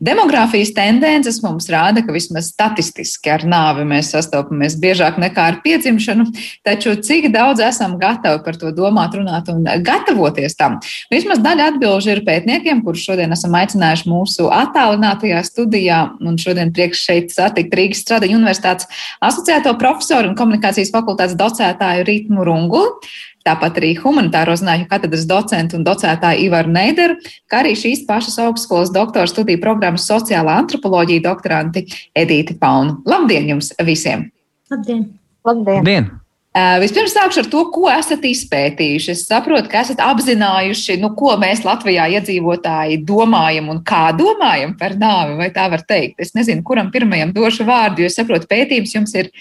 Demogrāfijas 0.04 0.74
tendences 0.78 1.40
mums 1.42 1.70
rāda, 1.74 2.04
ka 2.06 2.14
vismaz 2.14 2.52
statistiski 2.52 3.32
ar 3.34 3.46
nāvi 3.48 3.88
mēs 3.90 4.12
sastopamies 4.14 4.76
biežāk 4.82 5.18
nekā 5.22 5.48
ar 5.50 5.58
piedzimšanu, 5.66 6.28
taču 6.68 6.94
cik 7.02 7.32
daudz 7.34 7.64
esam 7.66 7.98
gatavi 8.02 8.44
par 8.46 8.62
to 8.62 8.70
domāt, 8.78 9.18
runāt 9.18 9.50
un 9.50 9.66
gatavoties 9.66 10.58
tam. 10.60 10.78
Vismaz 11.10 11.42
daļa 11.42 11.72
atbilžu 11.74 12.14
ir 12.14 12.24
pētniekiem, 12.28 12.84
kurus 12.86 13.08
šodien 13.08 13.34
esam 13.34 13.58
aicinājuši 13.58 14.14
mūsu 14.14 14.52
attālinātajā 14.54 15.42
studijā, 15.50 16.04
un 16.22 16.38
šodien 16.42 16.70
priekš 16.76 17.06
šeit 17.10 17.34
satikt 17.34 17.74
Rīgas 17.82 18.06
Stradiņa 18.06 18.38
universitātes 18.38 19.04
asociēto 19.26 19.71
asociēto 19.72 19.80
profesoru 19.80 20.30
un 20.30 20.36
komunikācijas 20.36 20.92
fakultātes 20.92 21.38
docētāju 21.38 22.06
Rītmu 22.06 22.44
Rungulu. 22.44 23.00
Tāpat 23.44 23.80
arī 23.80 23.96
humanitāro 23.98 24.54
zinātņu 24.54 24.88
katedras 24.88 25.26
docentu 25.26 25.78
un 25.78 25.84
docētāju 25.84 26.46
Ivaru 26.46 26.70
Neideru, 26.70 27.16
kā 27.50 27.64
arī 27.64 27.74
šīs 27.74 28.06
pašas 28.06 28.38
augstskolas 28.38 28.92
doktora 28.94 29.26
studiju 29.26 29.60
programmas 29.62 30.06
sociālā 30.06 30.60
antropoloģija 30.62 31.26
doktoranti 31.26 31.88
Edīti 32.14 32.58
Paunu. 32.60 33.02
Labdien 33.06 33.50
jums 33.50 33.74
visiem! 33.82 34.30
Labdien! 34.70 35.08
Labdien! 35.44 35.82
Labdien. 35.82 36.12
Uh, 36.52 36.82
vispirms 36.84 37.14
sākšu 37.16 37.46
ar 37.46 37.48
to, 37.48 37.62
ko 37.72 37.86
esat 37.88 38.26
izpētījuši. 38.28 39.14
Es 39.14 39.22
saprotu, 39.24 39.70
ka 39.72 39.86
esat 39.86 40.02
apzinājuši, 40.04 40.98
nu, 41.00 41.14
ko 41.16 41.32
mēs 41.40 41.64
Latvijā 41.64 42.10
iedzīvotāji 42.18 42.98
domājam 43.08 43.70
un 43.72 43.80
kā 43.88 44.10
domājam 44.18 44.74
par 44.76 44.98
nāvi, 45.00 45.38
vai 45.40 45.48
tā 45.56 45.70
var 45.72 45.86
teikt. 45.88 46.20
Es 46.20 46.36
nezinu, 46.36 46.60
kuram 46.68 46.92
pirmajam 46.92 47.32
došu 47.38 47.64
vārdu, 47.70 48.04
jo 48.04 48.12
es 48.12 48.20
saprotu, 48.20 48.52
pētījums 48.52 48.98
jums 48.98 49.16
ir 49.16 49.32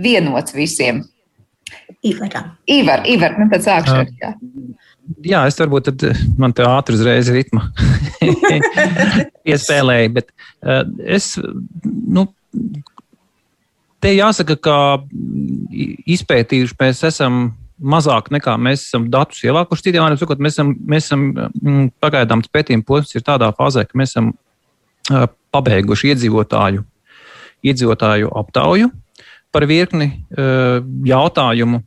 vienots 0.00 0.54
visiem? 0.56 1.02
Ivaram. 2.02 2.52
Ivar, 2.66 3.04
Ivar, 3.08 3.36
nu 3.38 3.48
tad 3.52 3.64
sākšu 3.64 3.94
ar 4.02 4.08
jā. 4.20 4.32
Jā, 5.26 5.40
es 5.50 5.58
varbūt 5.58 5.88
tad 5.90 6.04
eh, 6.08 6.20
man 6.38 6.54
te 6.56 6.64
ātri 6.66 6.96
uzreiz 6.96 7.28
ritma 7.34 7.68
iespēlēju, 9.50 10.12
bet 10.14 10.30
uh, 10.30 10.82
es, 11.02 11.34
nu, 11.82 12.26
te 14.02 14.12
jāsaka, 14.14 14.56
ka 14.62 14.76
izpētījuši 16.16 16.78
mēs 16.80 17.02
esam 17.10 17.42
mazāk 17.82 18.30
nekā 18.34 18.54
mēs 18.62 18.86
esam 18.86 19.08
datus 19.10 19.42
ievākuši. 19.42 19.88
Citiem 19.88 20.04
vārdiem 20.04 20.20
sakot, 20.20 20.42
mēs 20.42 20.54
esam, 20.54 20.72
mēs 20.86 21.08
esam 21.08 21.28
mm, 21.34 21.88
pagaidām 22.02 22.44
pētījuma 22.54 22.86
posms 22.86 23.18
ir 23.18 23.26
tādā 23.26 23.50
fāzē, 23.58 23.84
ka 23.88 23.98
mēs 23.98 24.14
esam 24.14 24.32
uh, 24.32 25.26
pabeiguši 25.54 26.12
iedzīvotāju, 26.14 26.86
iedzīvotāju 27.66 28.30
aptauju 28.42 28.92
par 29.52 29.66
virkni 29.68 30.08
uh, 30.12 30.80
jautājumu. 31.06 31.82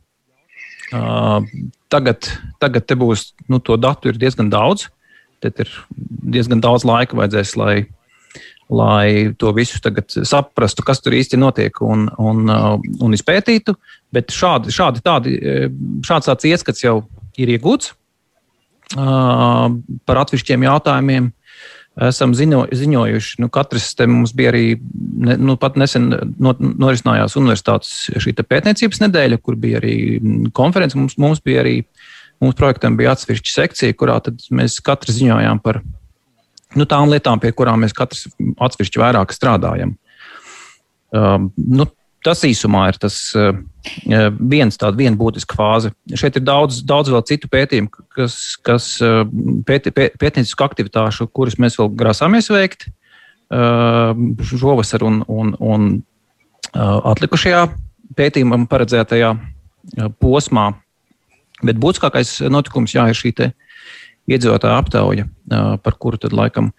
Uh, 0.94 1.42
tagad, 1.90 2.28
tagad 2.62 2.94
būs 2.98 3.32
nu, 3.50 3.58
to 3.58 3.76
datu 3.80 4.12
diezgan 4.14 4.50
daudz. 4.52 4.88
Tad 5.42 5.58
ir 5.60 5.70
diezgan 6.32 6.62
daudz 6.64 6.86
laika 6.86 7.18
vajadzēs, 7.18 7.56
lai, 7.58 7.74
lai 8.72 9.34
to 9.38 9.52
visu 9.56 9.80
saprastu, 10.24 10.86
kas 10.86 11.02
tur 11.02 11.18
īsti 11.18 11.40
notiek 11.42 11.82
un, 11.84 12.06
un, 12.22 12.46
uh, 12.46 12.72
un 13.02 13.18
izpētītu. 13.18 13.76
Bet 14.14 14.32
šādi, 14.34 14.72
šādi 14.72 15.02
tādi, 15.04 15.36
šāds 16.06 16.30
tāds 16.30 16.48
ieskats 16.48 16.84
jau 16.86 17.00
ir 17.36 17.50
iegūts 17.56 17.92
uh, 18.96 19.66
par 20.06 20.22
atsevišķiem 20.22 20.68
jautājumiem 20.70 21.32
esam 22.04 22.34
ziņo, 22.36 22.66
ziņojuši. 22.76 23.40
Nu, 23.42 23.48
katrs 23.52 23.88
te 23.96 24.06
mums 24.10 24.34
bija 24.36 24.52
arī, 24.52 24.64
ne, 25.26 25.36
nu, 25.40 25.56
pat 25.60 25.78
nesen 25.80 26.10
not, 26.42 26.60
norisinājās 26.60 27.36
universitātes 27.40 27.94
šī 28.22 28.34
pētniecības 28.42 29.02
nedēļa, 29.06 29.40
kur 29.42 29.56
bija 29.60 29.80
arī 29.80 29.96
konference. 30.56 30.98
Mums, 30.98 31.16
mums 31.20 31.42
bija 31.44 31.64
arī, 31.64 31.76
mūsu 32.42 32.58
projektam 32.58 32.98
bija 33.00 33.14
atsevišķa 33.16 33.54
sekcija, 33.54 33.96
kurā 33.98 34.18
mēs 34.54 34.80
katrs 34.84 35.18
ziņojām 35.20 35.62
par 35.64 35.80
nu, 36.76 36.84
tām 36.88 37.08
lietām, 37.12 37.40
pie 37.40 37.54
kurām 37.56 37.84
mēs 37.84 37.96
katrs 37.96 38.26
atsevišķi 38.36 39.00
vairāk 39.00 39.32
strādājam. 39.32 39.96
Um, 41.16 41.50
nu, 41.56 41.86
Tas 42.26 42.42
īsumā 42.46 42.88
ir 42.90 42.98
tas 42.98 43.20
uh, 43.38 43.52
viens 44.36 44.78
tāds 44.80 44.98
viena 44.98 45.14
būtiska 45.18 45.54
fāze. 45.58 45.92
Šeit 46.18 46.38
ir 46.40 46.44
daudz, 46.46 46.80
daudz 46.86 47.12
vēl 47.12 47.22
citu 47.28 47.50
pētījumu, 47.52 47.92
kas, 48.16 48.38
kas 48.66 48.88
uh, 49.04 49.22
pēti, 49.68 49.92
pēt, 49.94 50.18
pētniecisku 50.18 50.66
aktivitāšu, 50.66 51.28
kuras 51.30 51.58
mēs 51.62 51.78
vēl 51.78 51.92
grasāmies 51.94 52.50
veikt 52.52 52.88
šovasar 53.46 55.04
un, 55.06 55.20
un, 55.30 55.52
un 55.62 55.84
atlikušajā 56.74 57.60
pētījumam 58.18 58.66
paredzētajā 58.70 59.32
posmā. 60.18 60.72
Bet 61.62 61.78
būtiskākais 61.80 62.40
notikums 62.50 62.96
jā, 62.96 63.06
ir 63.06 63.16
šī 63.16 63.32
iedzīvotāja 64.26 64.80
aptauja, 64.82 65.28
par 65.82 65.98
kuru 66.02 66.18
tad 66.18 66.34
laikam 66.34 66.72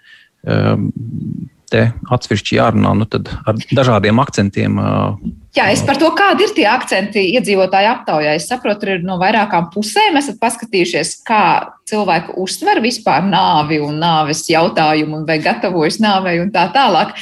te 1.71 1.83
atsevišķi 2.13 2.57
jārunā 2.57 2.93
nu, 2.97 3.07
ar 3.07 3.59
dažādiem 3.75 4.23
akcentiem 4.23 4.79
Jā, 5.57 5.71
es 5.73 5.81
par 5.81 5.97
to, 5.97 6.09
kādi 6.13 6.45
ir 6.45 6.51
tie 6.53 6.65
akcenti 6.69 7.23
iedzīvotāju 7.33 7.89
aptaujā. 7.89 8.35
Es 8.37 8.45
saprotu, 8.49 8.91
ir 8.93 9.05
no 9.05 9.15
vairākām 9.17 9.71
pusēm. 9.73 10.19
Esat 10.19 10.37
paskatījušies, 10.43 11.15
kā 11.25 11.39
cilvēku 11.89 12.35
uztver 12.43 12.77
vispār 12.83 13.25
nāvi 13.25 13.79
un 13.81 13.97
nāves 14.03 14.43
jautājumu, 14.51 15.23
vai 15.25 15.39
gatavojas 15.41 15.97
nāvei 16.03 16.37
un 16.43 16.53
tā 16.53 16.67
tālāk. 16.75 17.15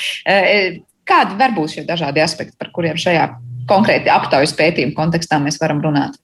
Kādi 1.07 1.39
var 1.39 1.55
būt 1.55 1.77
šie 1.77 1.85
dažādi 1.87 2.25
aspekti, 2.25 2.57
par 2.59 2.73
kuriem 2.75 2.99
šajā 2.99 3.29
konkrēti 3.69 4.11
aptaujas 4.11 4.55
pētījuma 4.57 4.97
kontekstā 4.97 5.39
mēs 5.39 5.61
varam 5.61 5.79
runāt? 5.85 6.19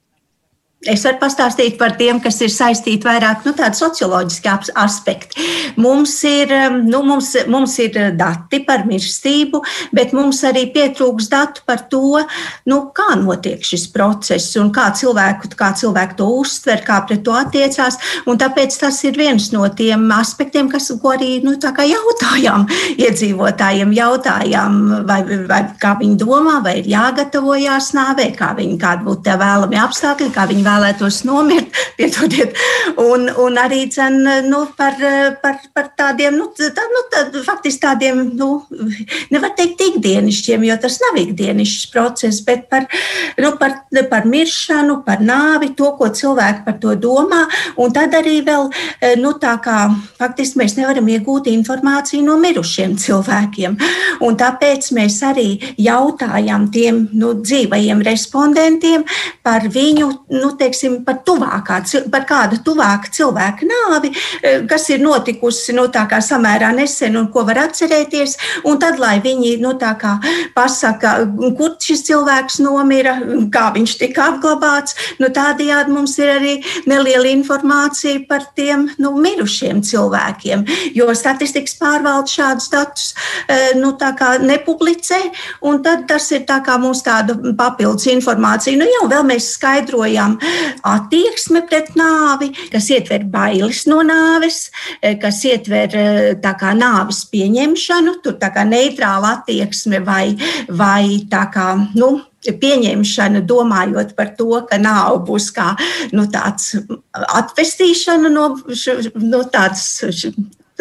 Es 0.90 1.04
varu 1.06 1.20
pastāstīt 1.22 1.76
par 1.78 1.92
tiem, 1.94 2.18
kas 2.18 2.40
ir 2.42 2.50
saistīti 2.50 3.06
vairāk 3.06 3.44
nu, 3.46 3.52
tādi 3.54 3.78
socioloģiski 3.78 4.50
aspekti. 4.82 5.44
Mums 5.78 6.16
ir, 6.26 6.50
um, 6.58 6.80
nu, 6.90 7.04
mums, 7.06 7.36
mums 7.46 7.76
ir 7.84 8.00
dati 8.18 8.64
par 8.66 8.88
mirstību, 8.90 9.62
bet 9.94 10.16
mums 10.18 10.40
arī 10.50 10.64
pietrūks 10.74 11.28
datu 11.30 11.62
par 11.70 11.84
to, 11.92 12.24
nu, 12.66 12.80
kā 12.98 13.14
notiek 13.20 13.62
šis 13.62 13.84
process 13.94 14.58
un 14.58 14.72
kā 14.74 14.88
cilvēku, 14.98 15.52
kā 15.60 15.70
cilvēku 15.78 16.18
to 16.18 16.32
uztver, 16.40 16.82
kā 16.88 16.98
pret 17.06 17.22
to 17.30 17.38
attiecās. 17.38 18.00
Tāpēc 18.26 18.80
tas 18.82 18.98
ir 19.06 19.22
viens 19.22 19.52
no 19.54 19.70
tiem 19.78 20.08
aspektiem, 20.18 20.66
kas, 20.72 20.90
ko 20.98 21.14
arī 21.14 21.44
nu, 21.46 21.54
jautājām 21.62 22.66
iedzīvotājiem, 23.06 23.94
jautājām, 24.00 24.82
vai, 25.06 25.22
vai 25.46 25.62
kā 25.78 25.94
viņi 26.02 26.18
domā, 26.26 26.58
vai 26.66 26.80
ir 26.82 26.90
jāgatavojās 26.96 27.94
nāvei, 27.94 28.32
kā 28.34 28.56
viņi, 28.58 28.82
kādi 28.82 29.06
būtu 29.12 29.40
vēlami 29.46 29.82
apstākļi, 29.86 30.34
kā 30.34 30.50
viņi 30.50 30.71
vēlētos 30.72 31.22
nomirt, 31.28 31.76
piedodiet, 31.98 32.56
un, 33.02 33.28
un 33.44 33.60
arī 33.60 33.84
cen, 33.92 34.20
nu, 34.48 34.64
par, 34.78 34.98
par, 35.44 35.60
par 35.76 35.92
tādiem, 35.98 36.38
nu, 36.40 36.50
tā, 36.58 36.86
nu 36.92 37.04
tā, 37.12 37.26
faktiski 37.46 37.84
tādiem, 37.84 38.24
nu, 38.38 38.50
nevar 39.34 39.54
teikt 39.58 39.84
ikdienišķiem, 39.90 40.66
jo 40.70 40.78
tas 40.82 41.00
nav 41.04 41.20
ikdienišķs 41.22 41.90
process, 41.94 42.42
bet 42.46 42.68
par, 42.72 42.88
nu, 43.42 43.54
par, 43.62 43.82
par 44.12 44.28
miršanu, 44.30 45.02
par 45.08 45.24
nāvi, 45.26 45.74
to, 45.78 45.92
ko 46.00 46.10
cilvēki 46.16 46.66
par 46.68 46.80
to 46.82 46.96
domā, 47.00 47.44
un 47.82 47.94
tad 47.96 48.16
arī 48.18 48.40
vēl, 48.48 48.70
nu, 49.22 49.34
tā 49.42 49.58
kā 49.64 49.84
faktiski 50.20 50.62
mēs 50.62 50.78
nevaram 50.80 51.10
iegūt 51.12 51.50
informāciju 51.52 52.26
no 52.26 52.38
mirušiem 52.42 52.98
cilvēkiem, 53.02 53.78
un 54.26 54.40
tāpēc 54.40 54.92
mēs 54.98 55.20
arī 55.28 55.50
jautājām 55.82 56.70
tiem, 56.74 57.06
nu, 57.18 57.34
dzīvajiem 57.42 58.04
respondentiem 58.06 59.06
par 59.46 59.68
viņu, 59.72 60.10
nu, 60.38 60.52
teiksim, 60.62 61.02
par, 61.06 61.22
tuvākā, 61.28 61.82
par 62.14 62.26
kādu 62.30 62.60
tuvāku 62.66 63.12
cilvēku 63.18 63.68
nāvi, 63.70 64.14
eh, 64.42 64.62
kas 64.70 64.90
ir 64.94 65.02
notikusi 65.04 65.76
nu, 65.78 65.88
samērā 65.92 66.72
nesen 66.76 67.18
un 67.18 67.28
ko 67.32 67.46
var 67.48 67.68
atcerēties. 67.68 68.38
Tad, 68.82 68.98
lai 69.00 69.20
viņi 69.22 69.60
nu, 69.62 69.76
pasaka, 70.56 71.12
kur 71.58 71.76
šis 71.82 72.04
cilvēks 72.08 72.60
nomira, 72.64 73.14
kā 73.54 73.68
viņš 73.76 73.98
tika 74.00 74.32
apglabāts, 74.32 74.96
nu, 75.20 75.30
tādējādi 75.30 75.94
mums 75.94 76.18
ir 76.20 76.32
arī 76.38 76.56
neliela 76.90 77.30
informācija 77.30 78.24
par 78.28 78.48
tiem 78.56 78.90
nu, 78.98 79.14
mirušiem 79.22 79.82
cilvēkiem. 79.86 80.66
Jo 80.98 81.12
statistikas 81.14 81.78
pārvalde 81.80 82.32
šādus 82.32 82.70
datus 82.74 83.14
eh, 83.48 83.72
nu, 83.78 83.94
nepublicē, 84.42 85.20
un 85.62 85.82
tas 85.84 86.32
ir 86.32 86.46
tā 86.50 86.62
mums 86.82 87.04
tāda 87.06 87.36
papildus 87.58 88.08
informācija. 88.12 88.78
Nu, 88.80 88.88
jau 88.90 89.08
mēs 89.28 89.52
skaidrojām 89.56 90.38
attieksme 90.88 91.64
pret 91.70 91.94
nāvi, 92.00 92.52
kas 92.72 92.90
ietver 92.94 93.26
bailes 93.32 93.86
no 93.90 94.02
nāves, 94.06 94.70
e, 95.02 95.16
kas 95.22 95.44
ietver 95.48 95.96
e, 95.98 96.08
kā, 96.42 96.74
nāves 96.78 97.24
pieņemšanu, 97.32 98.18
tur 98.24 98.38
tā 98.42 98.52
kā 98.56 98.66
neitrāla 98.68 99.38
attieksme 99.40 100.02
vai, 100.06 100.36
vai 100.68 101.22
tā 101.32 101.46
kā. 101.54 101.74
Nu, 101.96 102.20
pieņemšana, 102.42 103.44
domājot 103.46 104.16
par 104.18 104.34
to, 104.38 104.64
ka 104.70 104.80
nāve 104.82 105.22
būs 105.28 105.52
kā 105.54 105.76
nu, 106.16 106.26
tāds 106.32 106.74
atvestīšana 107.14 108.32
no, 108.34 108.48
no 109.22 109.44
tādas 109.54 110.02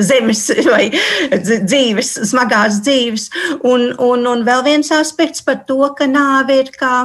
zemes 0.01 0.47
vai 0.69 0.89
dzīves, 1.31 2.15
smagās 2.31 2.81
dzīves. 2.85 3.29
Un, 3.67 3.91
un, 3.99 4.27
un 4.31 4.47
vēl 4.47 4.65
viens 4.67 4.93
aspekts 4.97 5.45
par 5.45 5.65
to, 5.69 5.83
ka 5.97 6.09
nāve 6.11 6.63
ir 6.63 6.73
kā 6.77 7.05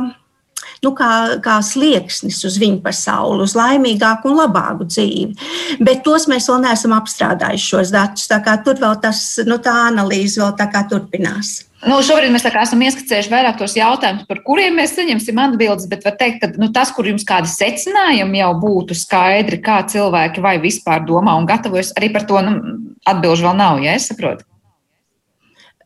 nu, 0.84 0.92
kā, 0.98 1.12
kā 1.44 1.60
slieksnis 1.66 2.42
uz 2.48 2.58
viņu 2.62 2.82
pasauli, 2.86 3.46
uz 3.46 3.56
laimīgāku 3.58 4.32
un 4.32 4.40
labāku 4.42 4.88
dzīvi. 4.90 5.80
Bet 5.86 6.04
tos 6.08 6.28
mēs 6.32 6.50
vēl 6.52 6.66
neesam 6.66 6.96
apstrādājuši 6.98 7.72
šos 7.72 7.94
datus. 7.96 8.28
Tur 8.66 8.82
vēl 8.82 9.00
tas, 9.04 9.22
nu, 9.48 9.60
tā 9.62 9.76
analīze 9.92 10.42
vēl 10.42 10.56
tā 10.60 10.68
kā 10.72 10.86
turpinās. 10.90 11.62
Nu, 11.86 12.00
šobrīd 12.02 12.32
mēs 12.34 12.48
esam 12.48 12.82
ieskicējuši 12.82 13.30
vairāk 13.30 13.60
tos 13.60 13.76
jautājumus, 13.78 14.26
par 14.26 14.40
kuriem 14.48 14.80
mēs 14.80 14.96
saņemsim 14.98 15.38
atbildes, 15.44 15.86
bet 15.92 16.08
var 16.08 16.16
teikt, 16.18 16.40
ka 16.42 16.50
nu, 16.58 16.72
tas, 16.74 16.90
kur 16.96 17.06
jums 17.06 17.28
kādi 17.28 17.52
secinājumi 17.52 18.42
jau 18.42 18.50
būtu 18.64 18.98
skaidri, 18.98 19.60
kā 19.62 19.84
cilvēki 19.92 20.42
vai 20.42 20.56
vispār 20.64 21.06
domā 21.06 21.36
un 21.38 21.46
gatavojas, 21.50 21.94
arī 22.00 22.10
par 22.16 22.26
to 22.26 22.42
nu, 22.48 22.58
atbilžu 23.06 23.46
vēl 23.46 23.58
nav, 23.60 23.84
ja 23.86 23.94
es 24.00 24.10
saprotu. 24.10 24.48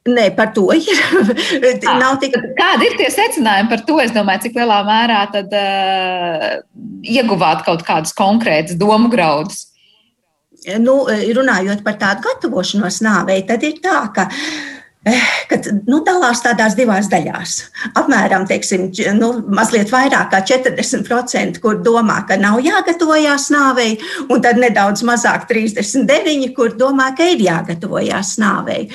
Nē, 0.09 0.29
par 0.37 0.51
to 0.55 0.67
ir. 0.75 1.01
tik... 2.23 2.37
Kādi 2.57 2.89
ir 2.89 2.97
tie 2.99 3.09
secinājumi 3.13 3.71
par 3.71 3.83
to? 3.87 3.99
Es 4.03 4.13
domāju, 4.15 4.47
cik 4.47 4.59
lielā 4.59 4.79
mērā 4.87 5.21
tad 5.33 5.53
uh, 5.57 6.47
ieguvāt 7.03 7.65
kaut 7.67 7.85
kādus 7.87 8.15
konkrētus 8.17 8.79
domu 8.79 9.11
graudus. 9.11 9.67
Nu, 10.79 11.01
runājot 11.07 11.85
par 11.85 11.95
tādu 12.01 12.25
gatavošanos 12.25 12.99
nāvei, 13.05 13.39
tad 13.47 13.63
ir 13.63 13.77
tā, 13.83 14.01
ka 14.15 14.27
uh, 14.27 14.78
kad 15.49 15.67
nu, 15.87 16.01
dalās 16.03 16.41
tādās 16.43 16.75
divās 16.75 17.07
daļās. 17.11 17.55
Apmēram 17.99 18.45
teiksim, 18.49 18.89
nu, 19.15 19.29
mazliet 19.55 19.91
vairāk 19.93 20.31
kā 20.33 20.41
40%, 20.51 21.61
kur 21.63 21.79
domā, 21.85 22.19
ka 22.27 22.35
nav 22.39 22.59
jāgatavojas 22.63 23.47
nāvei, 23.53 23.93
un 24.27 24.43
tad 24.43 24.59
nedaudz 24.59 25.05
mazāk 25.07 25.47
39%, 25.49 26.51
kur 26.57 26.75
domā, 26.79 27.13
ka 27.17 27.29
ir 27.31 27.43
jāgatavojas 27.45 28.35
nāvei. 28.43 28.89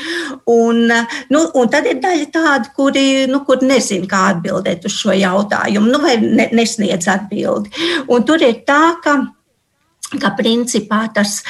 Un, 0.52 0.84
nu, 1.32 1.44
un 1.56 1.72
tad 1.72 1.88
ir 1.88 2.02
daļa 2.04 2.28
tāda, 2.34 2.74
kuri 2.76 3.24
nu, 3.30 3.40
kur 3.48 3.64
nezina, 3.64 4.08
kā 4.10 4.26
atbildēt 4.34 4.84
uz 4.84 4.98
šo 5.00 5.16
jautājumu, 5.16 5.88
nu, 5.88 6.02
vai 6.04 6.18
ne, 6.20 6.50
nesniedz 6.52 7.08
atbildi. 7.10 7.72
Un 8.12 8.28
tur 8.28 8.44
ir 8.44 8.60
tā, 8.68 8.98
ka 9.04 9.22
ka 10.20 10.30
principā 10.38 11.06
tas, 11.14 11.40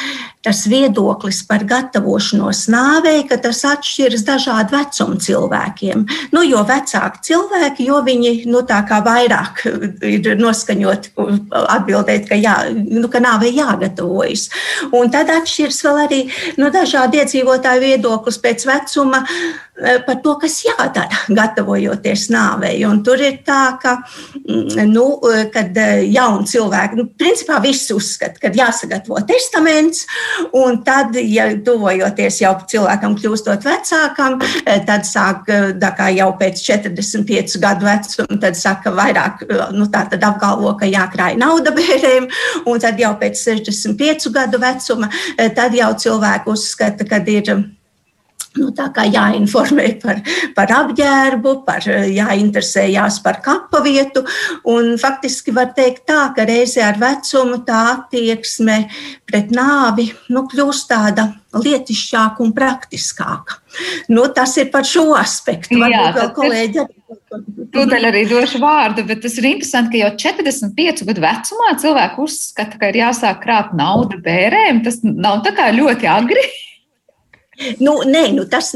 tas 0.44 0.64
viedoklis 0.68 1.40
par 1.48 1.64
gatavošanos 1.68 2.66
nāvei, 2.72 3.24
ka 3.28 3.38
tas 3.40 3.62
atšķiras 3.68 4.24
dažādu 4.26 4.76
vecumu 4.76 5.18
cilvēkiem. 5.24 6.04
Nu, 6.34 6.44
jo 6.44 6.62
vecāki 6.68 7.22
cilvēki, 7.30 7.88
jo 7.88 8.00
viņi 8.04 8.34
nu, 8.52 8.62
vairāk 9.08 9.64
ir 10.04 10.30
noskaņoti 10.40 11.14
atbildēt, 11.50 12.28
ka, 12.28 12.38
jā, 12.38 12.56
nu, 12.74 13.08
ka 13.12 13.22
nāvei 13.24 13.54
jāgatavojas. 13.56 14.48
Un 14.92 15.12
tad 15.14 15.32
atšķiras 15.32 15.82
vēl 15.86 16.02
arī 16.06 16.22
nu, 16.60 16.70
dažādi 16.74 17.22
iedzīvotāju 17.22 17.86
viedoklis 17.88 18.40
pēc 18.44 18.66
vecuma 18.68 19.24
Eh, 19.74 19.98
par 20.06 20.20
to, 20.22 20.36
kas 20.38 20.60
jādara, 20.62 21.16
gatavojoties 21.34 22.28
nāvei. 22.30 22.76
Un 22.86 23.00
tur 23.02 23.18
ir 23.18 23.40
tā, 23.42 23.74
ka, 23.82 23.96
mm, 24.38 24.84
nu, 24.86 25.18
eh, 25.26 25.48
kad 25.50 25.74
eh, 25.74 26.04
jauni 26.14 26.46
cilvēki, 26.46 26.94
nu, 26.94 27.08
principā 27.18 27.58
visi 27.58 27.90
uzskata, 27.90 28.38
ka 28.38 28.52
jāsagatavo 28.54 29.18
testaments, 29.26 30.06
un 30.52 30.80
tad, 30.86 31.16
ja 31.16 31.46
tuvojoties 31.66 32.40
jau 32.42 32.54
cilvēkam 32.70 33.16
kļūstot 33.18 33.66
vecākam, 33.66 34.38
tad 34.88 35.06
sāk, 35.08 35.50
kā 35.98 36.08
jau 36.14 36.30
pēc 36.40 36.62
45 36.64 37.58
gadu 37.62 37.88
vecuma, 37.88 38.40
tad 38.42 38.58
saka 38.58 38.92
vairāk, 38.94 39.46
nu, 39.76 39.88
tā 39.92 40.06
tad 40.12 40.24
apgalvo, 40.26 40.74
ka 40.80 40.88
jākrāj 40.90 41.38
nauda 41.40 41.74
bērēm, 41.76 42.28
un 42.70 42.82
tad 42.82 43.00
jau 43.00 43.14
pēc 43.20 43.40
65 43.46 44.30
gadu 44.34 44.60
vecuma, 44.62 45.10
tad 45.56 45.74
jau 45.76 45.92
cilvēku 46.04 46.54
uzskata, 46.54 47.06
ka 47.08 47.22
ir 47.24 47.64
Nu, 48.54 48.68
tā 48.70 48.86
kā 48.94 49.02
jāinformē 49.10 49.88
par, 50.02 50.20
par 50.54 50.72
apģērbu, 50.78 51.54
par, 51.66 51.86
jāinteresējās 52.14 53.20
par 53.24 53.40
kapa 53.44 53.82
vietu. 53.84 54.24
Faktiski 55.02 55.54
var 55.54 55.72
teikt 55.76 56.06
tā, 56.10 56.28
ka 56.36 56.46
reizē 56.48 56.84
ar 56.86 57.00
vecumu 57.00 57.62
tā 57.66 57.80
attieksme 57.96 58.84
pret 59.26 59.50
nāvi 59.54 60.10
nu, 60.30 60.44
kļūst 60.50 60.90
tāda 60.92 61.32
lietišķāka 61.54 62.42
un 62.42 62.52
praktiskāka. 62.54 63.60
Nu, 64.10 64.26
tas 64.34 64.54
ir 64.60 64.70
par 64.74 64.86
šo 64.86 65.12
aspektu. 65.18 65.78
Varbūt 65.80 66.18
vēl 66.20 66.30
kolēģi 66.38 66.82
arī. 66.84 67.00
Tūdaļ 67.74 68.06
arī 68.06 68.22
došu 68.30 68.60
vārdu, 68.62 69.02
bet 69.08 69.24
tas 69.24 69.34
ir 69.40 69.48
interesanti, 69.48 69.96
ka 69.96 70.04
jau 70.04 70.34
45 70.36 71.02
gadu 71.08 71.24
vecumā 71.24 71.72
cilvēki 71.82 72.22
uzskata, 72.22 72.78
ka 72.78 72.90
ir 72.92 73.00
jāsāk 73.00 73.40
krāt 73.42 73.74
naudu 73.74 74.20
bērēm. 74.22 74.84
Tas 74.86 75.00
nav 75.02 75.42
tā 75.46 75.54
kā 75.56 75.72
ļoti 75.74 76.10
agri. 76.10 76.44
Nu, 77.80 77.96
nē, 78.08 78.24
nu 78.34 78.44
tas 78.50 78.72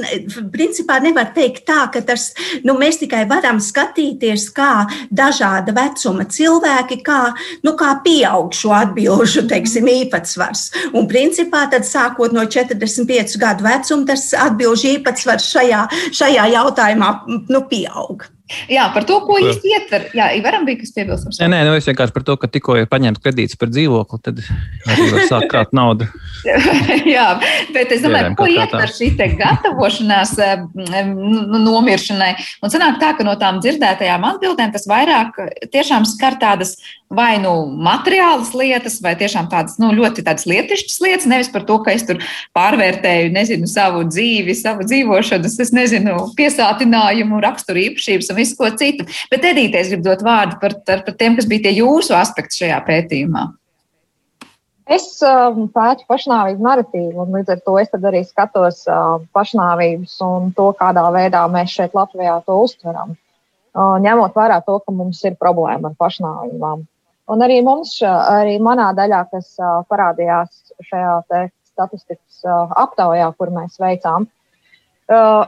principā 0.52 0.98
nevar 1.02 1.32
teikt 1.34 1.64
tā, 1.68 1.80
ka 1.92 2.02
tas, 2.06 2.30
nu, 2.66 2.76
mēs 2.78 3.00
tikai 3.02 3.24
varam 3.30 3.58
skatīties, 3.62 4.48
kā 4.54 4.86
dažāda 5.10 5.74
vecuma 5.76 6.28
cilvēki, 6.28 7.00
kā, 7.06 7.20
nu, 7.66 7.74
kā 7.78 7.96
pieaug 8.04 8.54
šo 8.54 8.72
atbilžu 8.78 9.46
teiksim, 9.50 9.90
īpatsvars. 10.04 10.68
Un 10.94 11.10
principā 11.10 11.66
tad 11.72 11.86
sākot 11.88 12.34
no 12.36 12.46
45 12.46 13.38
gadu 13.42 13.66
vecuma, 13.66 14.08
tas 14.12 14.30
atbilžu 14.46 14.94
īpatsvars 14.96 15.52
šajā, 15.52 15.84
šajā 16.14 16.50
jautājumā 16.54 17.14
nu, 17.50 17.62
pieaug. 17.70 18.28
Jā, 18.72 18.86
par 18.94 19.04
to, 19.04 19.18
ko 19.26 19.36
īsti 19.42 19.72
ietver. 19.76 20.06
Jā, 20.16 20.30
varam 20.44 20.64
bija 20.64 20.80
kas 20.80 20.94
piebilstams. 20.96 21.40
Nē, 21.42 21.50
nē, 21.52 21.58
nu 21.68 21.74
es 21.76 21.88
vienkārši 21.88 22.14
par 22.16 22.24
to, 22.24 22.36
ka 22.40 22.48
tikko 22.48 22.78
ir 22.80 22.88
paņemts 22.88 23.20
kredīts 23.20 23.58
par 23.60 23.68
dzīvokli, 23.68 24.20
tad 24.24 24.40
arī 24.88 25.08
var 25.12 25.26
sākt 25.28 25.50
krāt 25.52 25.74
naudu. 25.76 26.08
Jā, 27.16 27.27
bet 27.74 27.92
es 27.94 28.05
domāju, 28.05 28.35
ko 28.38 28.46
ietver 28.51 28.90
šī 28.92 29.11
gatavošanās 29.38 30.35
nu, 30.77 31.59
nomiršanai. 31.64 32.31
Un 32.62 32.72
sanāk 32.72 33.01
tā, 33.03 33.14
ka 33.18 33.27
no 33.27 33.35
tām 33.40 33.59
dzirdētajām 33.64 34.27
atbildēm 34.33 34.72
tas 34.74 34.87
vairāk 34.90 35.38
tiešām 35.74 36.07
skar 36.09 36.38
tādas 36.40 36.77
vai 37.09 37.38
nu 37.40 37.53
materiālas 37.81 38.53
lietas, 38.57 38.98
vai 39.05 39.14
tiešām 39.18 39.48
tādas 39.53 39.79
nu, 39.81 39.90
ļoti 39.96 40.24
tādas 40.27 40.44
lietišķas 40.48 40.98
lietas, 41.05 41.29
nevis 41.31 41.48
par 41.53 41.64
to, 41.68 41.79
ka 41.85 41.94
es 41.96 42.05
tur 42.09 42.20
pārvērtēju, 42.57 43.31
nezinu, 43.35 43.68
savu 43.70 44.05
dzīvi, 44.09 44.57
savu 44.59 44.85
dzīvošanu, 44.88 45.48
es 45.48 45.72
nezinu, 45.74 46.18
piesātinājumu, 46.38 47.40
raksturu 47.44 47.87
īpašības 47.88 48.33
un 48.33 48.40
visu 48.42 48.59
ko 48.61 48.68
citu. 48.77 49.09
Bet 49.33 49.46
Edīte, 49.48 49.81
es 49.81 49.92
gribu 49.92 50.11
dot 50.11 50.24
vārdu 50.27 50.61
par, 50.61 50.77
par, 50.85 51.07
par 51.07 51.16
tiem, 51.16 51.38
kas 51.38 51.48
bija 51.48 51.68
tie 51.68 51.79
jūsu 51.81 52.16
aspekti 52.18 52.64
šajā 52.64 52.83
pētījumā. 52.88 53.48
Es 54.88 55.07
uh, 55.20 55.53
pētu 55.74 56.07
pašnāvību 56.09 56.64
narratīvu, 56.64 57.16
un 57.20 57.35
līdz 57.37 57.53
ar 57.53 57.59
to 57.66 57.74
es 57.81 57.90
arī 57.92 58.22
skatos 58.24 58.87
uh, 58.88 59.18
pašnāvības 59.37 60.14
un 60.24 60.53
to, 60.57 60.70
kādā 60.79 61.05
veidā 61.12 61.42
mēs 61.53 61.74
šeit 61.77 61.96
Latvijā 61.96 62.38
to 62.46 62.57
uztveram. 62.64 63.12
Uh, 63.77 63.98
ņemot 64.01 64.37
vērā 64.38 64.62
to, 64.64 64.79
ka 64.81 64.94
mums 64.96 65.20
ir 65.29 65.37
problēma 65.37 65.90
ar 65.90 65.98
pašnāvībām. 66.01 66.87
Un 67.29 67.44
arī 67.44 67.59
mums, 67.61 67.98
arī 68.01 68.57
manā 68.64 68.88
daļā, 68.96 69.27
kas 69.29 69.53
uh, 69.61 69.83
parādījās 69.92 70.72
šajā 70.88 71.18
statistikas 71.68 72.40
uh, 72.48 72.72
aptaujā, 72.81 73.29
kur 73.37 73.53
mēs 73.53 73.77
veicām, 73.83 74.24
uh, 75.12 75.44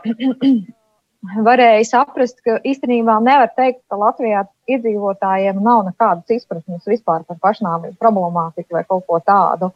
varēja 1.48 1.86
saprast, 1.88 2.44
ka 2.44 2.58
īstenībā 2.60 3.16
nevar 3.24 3.54
teikt, 3.56 3.80
ka 3.88 3.96
Latvijā 4.04 4.44
iedzīvotājiem 4.74 5.60
nav 5.64 5.84
nekādas 5.88 6.32
izpratnes 6.34 6.88
vispār 6.88 7.24
par 7.28 7.38
pašnāvību 7.42 7.96
problemātiku 8.00 8.78
vai 8.78 8.84
kaut 8.88 9.06
ko 9.08 9.20
tādu. 9.24 9.70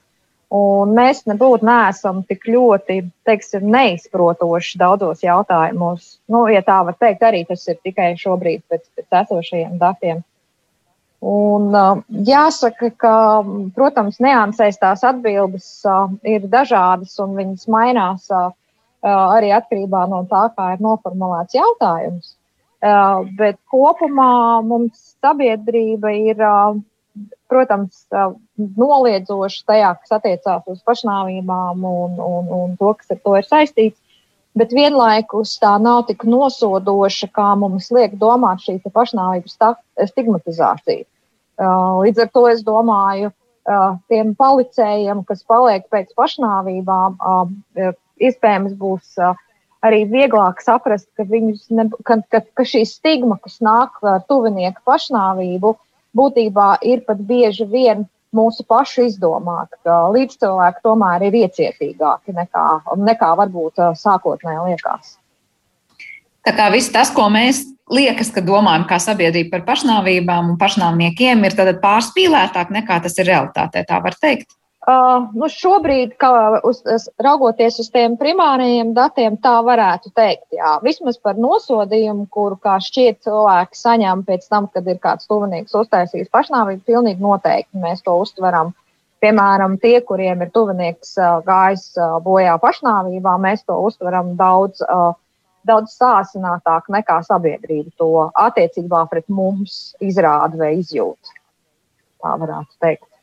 Un 0.54 0.92
mēs 0.94 1.24
nebūtu 1.26 1.66
neesam 1.66 2.20
tik 2.28 2.44
ļoti 2.46 3.00
teiksim, 3.26 3.64
neizprotoši 3.74 4.78
daudzos 4.78 5.24
jautājumos. 5.24 6.18
Nu, 6.30 6.44
ja 6.52 6.62
tā 6.62 6.78
var 6.87 6.94
teikt, 7.00 7.24
arī 7.26 7.42
tas 7.48 7.64
ir 7.66 7.80
tikai 7.83 8.12
šobrīd 8.20 8.62
pēc, 8.70 8.85
pēc 8.94 9.18
esošajiem 9.24 9.80
datiem. 9.80 10.22
Un, 11.24 11.70
uh, 11.72 12.02
jāsaka, 12.28 12.90
ka, 13.00 13.14
protams, 13.74 14.20
neansēs 14.20 14.76
tās 14.83 15.02
atbildes 15.09 15.68
uh, 15.88 16.12
ir 16.28 16.44
dažādas 16.52 17.16
un 17.24 17.33
viņas 17.38 17.66
mainās. 17.72 18.28
Uh, 18.28 18.52
arī 19.04 19.50
atkarībā 19.52 20.04
no 20.09 20.22
tā, 20.28 20.46
kā 20.57 20.74
ir 20.74 20.85
noformulēts 20.85 21.57
jautājums. 21.57 22.35
Bet 23.38 23.56
kopumā 23.72 24.60
mums 24.66 25.14
sabiedrība 25.24 26.10
ir, 26.18 26.42
protams, 27.48 28.02
noliedzoša 28.58 29.62
tajā, 29.70 29.92
kas 30.02 30.16
attiecās 30.18 30.66
uz 30.68 30.82
pašnāvībām 30.84 31.86
un, 31.88 32.18
un, 32.20 32.50
un 32.58 32.74
to, 32.80 32.92
kas 32.98 33.14
ar 33.14 33.22
to 33.24 33.36
ir 33.38 33.48
saistīts. 33.48 34.00
Bet 34.54 34.70
vienlaikus 34.70 35.56
tā 35.58 35.72
nav 35.82 36.04
tik 36.10 36.26
nosodoša, 36.28 37.30
kā 37.34 37.46
mums 37.58 37.88
liek 37.94 38.12
domāt 38.20 38.62
šī 38.62 38.76
pašnāvības 38.84 39.56
stigmatizācija. 40.12 41.08
Līdz 42.04 42.22
ar 42.22 42.30
to 42.34 42.44
es 42.50 42.62
domāju, 42.66 43.32
tiem 44.12 44.34
palicējiem, 44.38 45.24
kas 45.26 45.42
paliek 45.48 45.88
pēc 45.90 46.12
pašnāvībām, 46.18 47.18
iespējams 48.20 48.76
būs 48.78 49.16
arī 49.84 50.04
vieglāk 50.08 50.62
saprast, 50.64 51.08
ka, 51.16 51.26
ne, 51.28 51.88
ka, 52.06 52.18
ka, 52.32 52.40
ka 52.56 52.66
šī 52.68 52.84
stigma, 52.88 53.38
kas 53.42 53.60
nāk 53.64 54.00
ar 54.02 54.24
tuvinieku 54.28 54.82
pašnāvību, 54.88 55.74
būtībā 56.16 56.68
ir 56.86 57.04
pat 57.08 57.20
bieži 57.28 57.66
vien 57.68 58.06
mūsu 58.34 58.64
pašu 58.66 59.06
izdomāta, 59.08 59.78
līdzcilvēki 60.14 60.82
tomēr 60.82 61.28
ir 61.28 61.36
iecietīgāki 61.44 62.34
nekā, 62.34 62.64
nekā 62.98 63.30
varbūt 63.38 63.84
sākotnēji 64.00 64.72
liekas. 64.72 65.14
Tā 66.44 66.52
kā 66.52 66.66
viss 66.74 66.92
tas, 66.92 67.12
ko 67.14 67.28
mēs 67.32 67.62
liekas, 67.92 68.32
ka 68.34 68.42
domājam 68.44 68.84
kā 68.88 68.98
sabiedrība 69.00 69.54
par 69.54 69.64
pašnāvībām 69.70 70.50
un 70.52 70.58
pašnāvniekiem, 70.60 71.46
ir 71.46 71.56
pārspīlētāk 71.80 72.74
nekā 72.74 73.00
tas 73.06 73.16
ir 73.20 73.30
realitātē, 73.30 73.84
tā 73.88 74.00
var 74.04 74.18
teikt. 74.20 74.50
Uh, 74.84 75.30
nu 75.32 75.46
šobrīd, 75.48 76.18
uz, 76.68 76.82
raugoties 77.24 77.78
uz 77.80 77.86
tiem 77.88 78.18
primārajiem 78.20 78.90
datiem, 78.92 79.38
tā 79.40 79.54
varētu 79.64 80.10
teikt. 80.12 80.50
Jā. 80.52 80.74
Vismaz 80.84 81.16
par 81.24 81.38
nosodījumu, 81.40 82.26
kuru, 82.28 82.58
kā 82.60 82.74
šķiet, 82.84 83.22
cilvēki 83.24 83.80
saņem 83.80 84.26
pēc 84.28 84.44
tam, 84.52 84.66
kad 84.74 84.90
ir 84.92 84.98
kāds 85.00 85.30
tuvinieks 85.30 85.72
uztaisījis 85.80 86.28
pašnāvību, 86.34 86.84
pilnīgi 86.84 87.24
noteikti 87.24 87.80
mēs 87.80 88.04
to 88.04 88.18
uztveram. 88.26 88.74
Piemēram, 89.24 89.78
tie, 89.80 89.94
kuriem 90.04 90.44
ir 90.44 90.52
tuvinieks 90.52 91.16
uh, 91.16 91.38
gājis 91.48 91.86
uh, 91.96 92.18
bojā 92.20 92.58
pašnāvībā, 92.60 93.38
mēs 93.40 93.64
to 93.64 93.78
uztveram 93.86 94.34
daudz, 94.36 94.84
uh, 94.84 95.16
daudz 95.64 95.96
sāsinātāk 95.96 96.92
nekā 96.92 97.22
sabiedrība 97.24 97.88
to 97.96 98.28
attiecībā 98.36 99.06
pret 99.08 99.32
mums 99.32 99.94
izrāda 100.04 100.60
vai 100.60 100.74
izjūt. 100.82 101.34
Tā 102.20 102.36
varētu 102.44 102.84
teikt. 102.84 103.13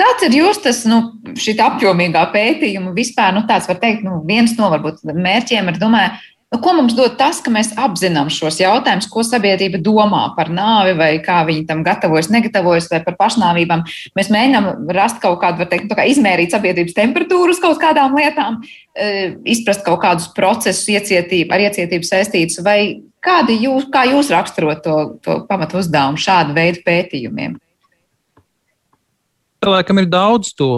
Kāds 0.00 0.24
ir 0.24 0.32
jūs 0.38 0.62
tas 0.64 0.84
nu, 0.88 1.02
apjomīgā 1.36 2.24
pētījuma 2.32 2.94
vispār, 2.96 3.34
nu, 3.36 3.44
tāds 3.48 3.68
var 3.68 3.80
teikt, 3.82 4.04
nu, 4.06 4.22
viens 4.24 4.54
no 4.56 4.70
varbūt 4.72 5.02
mērķiem 5.04 5.68
ir, 5.68 5.80
domāju, 5.80 6.14
nu, 6.54 6.60
ko 6.64 6.72
mums 6.78 6.94
dod 6.96 7.18
tas, 7.20 7.42
ka 7.44 7.52
mēs 7.52 7.74
apzinām 7.76 8.30
šos 8.32 8.62
jautājumus, 8.62 9.10
ko 9.12 9.24
sabiedrība 9.26 9.82
domā 9.84 10.22
par 10.38 10.48
nāvi, 10.56 10.96
vai 10.96 11.10
kā 11.24 11.42
viņi 11.48 11.66
tam 11.68 11.84
gatavojas, 11.84 12.30
negatavojas, 12.32 12.88
vai 12.92 13.02
par 13.04 13.18
pašnāvībām. 13.20 13.84
Mēs 14.16 14.32
mēģinām 14.32 14.90
rast 14.96 15.20
kaut 15.20 15.42
kādu, 15.44 15.60
var 15.62 15.70
teikt, 15.70 15.90
nu, 15.90 15.98
kā 15.98 16.08
izmērīt 16.08 16.56
sabiedrības 16.56 16.96
temperatūru 16.96 17.52
uz 17.52 17.60
kaut 17.60 17.80
kādām 17.82 18.16
lietām, 18.16 18.62
e, 18.96 19.34
izprast 19.52 19.84
kaut 19.84 20.00
kādus 20.06 20.32
procesus, 20.36 20.88
iecietību, 20.88 21.52
ar 21.52 21.68
iecietību 21.68 22.08
saistītus, 22.08 22.64
vai 22.64 22.80
kādi 23.20 23.60
jūs, 23.66 23.90
kā 23.92 24.08
jūs 24.08 24.32
raksturot 24.32 24.80
to, 24.86 25.00
to 25.20 25.42
pamatu 25.50 25.84
uzdevumu 25.84 26.20
šādu 26.20 26.56
veidu 26.56 26.88
pētījumiem? 26.88 27.60
Cilvēkam 29.60 30.00
ir 30.00 30.08
daudz 30.08 30.54
to, 30.56 30.70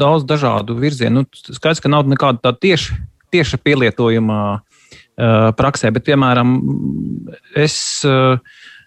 daudz 0.00 0.24
dažādu 0.28 0.78
virzienu. 0.80 1.26
Nu, 1.26 1.52
skaidrs, 1.52 1.82
ka 1.84 1.90
nav 1.92 2.08
nekāda 2.08 2.40
tāda 2.40 2.56
tieša, 2.62 2.96
tieša 3.34 3.60
pielietojuma 3.60 4.38
uh, 4.56 5.50
praksē, 5.58 5.92
bet, 5.92 6.06
piemēram, 6.08 6.54
es 7.60 7.76
uh, 8.08 8.40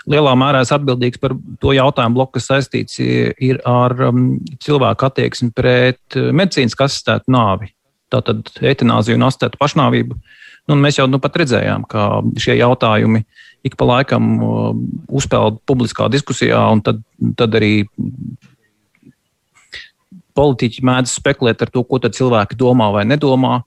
lielā 0.10 0.34
mērā 0.42 0.64
esmu 0.66 0.80
atbildīgs 0.80 1.22
par 1.22 1.36
to 1.62 1.76
jautājumu 1.78 2.18
bloku, 2.18 2.40
kas 2.40 2.50
saistīts 2.50 2.98
ir 3.02 3.62
ar 3.70 3.94
um, 4.10 4.40
cilvēku 4.64 5.08
attieksmi 5.12 5.52
pret 5.54 6.18
medicīnas 6.18 6.78
asistētu 6.90 7.30
nāvi. 7.34 7.70
Tātad 8.12 8.50
eitanāziju 8.58 9.20
un 9.20 9.30
asistētu 9.30 9.62
pašnāvību. 9.62 10.18
Nu, 10.70 10.78
mēs 10.82 10.98
jau 10.98 11.06
nu 11.10 11.22
pat 11.22 11.38
redzējām, 11.42 11.86
ka 11.90 12.24
šie 12.42 12.58
jautājumi 12.58 13.24
ik 13.66 13.78
pa 13.78 13.86
laikam 13.86 14.32
uh, 14.42 14.72
uzpeld 15.14 15.62
publiskā 15.70 16.10
diskusijā, 16.10 16.64
un 16.74 16.82
tad, 16.82 17.04
tad 17.38 17.54
arī 17.60 17.86
politiķi 20.38 20.84
mēdz 20.88 21.18
spekulēt 21.20 21.62
ar 21.64 21.72
to, 21.74 21.84
ko 21.84 22.00
cilvēki 22.02 22.58
domā 22.60 22.92
vai 22.96 23.06
nedomā. 23.10 23.62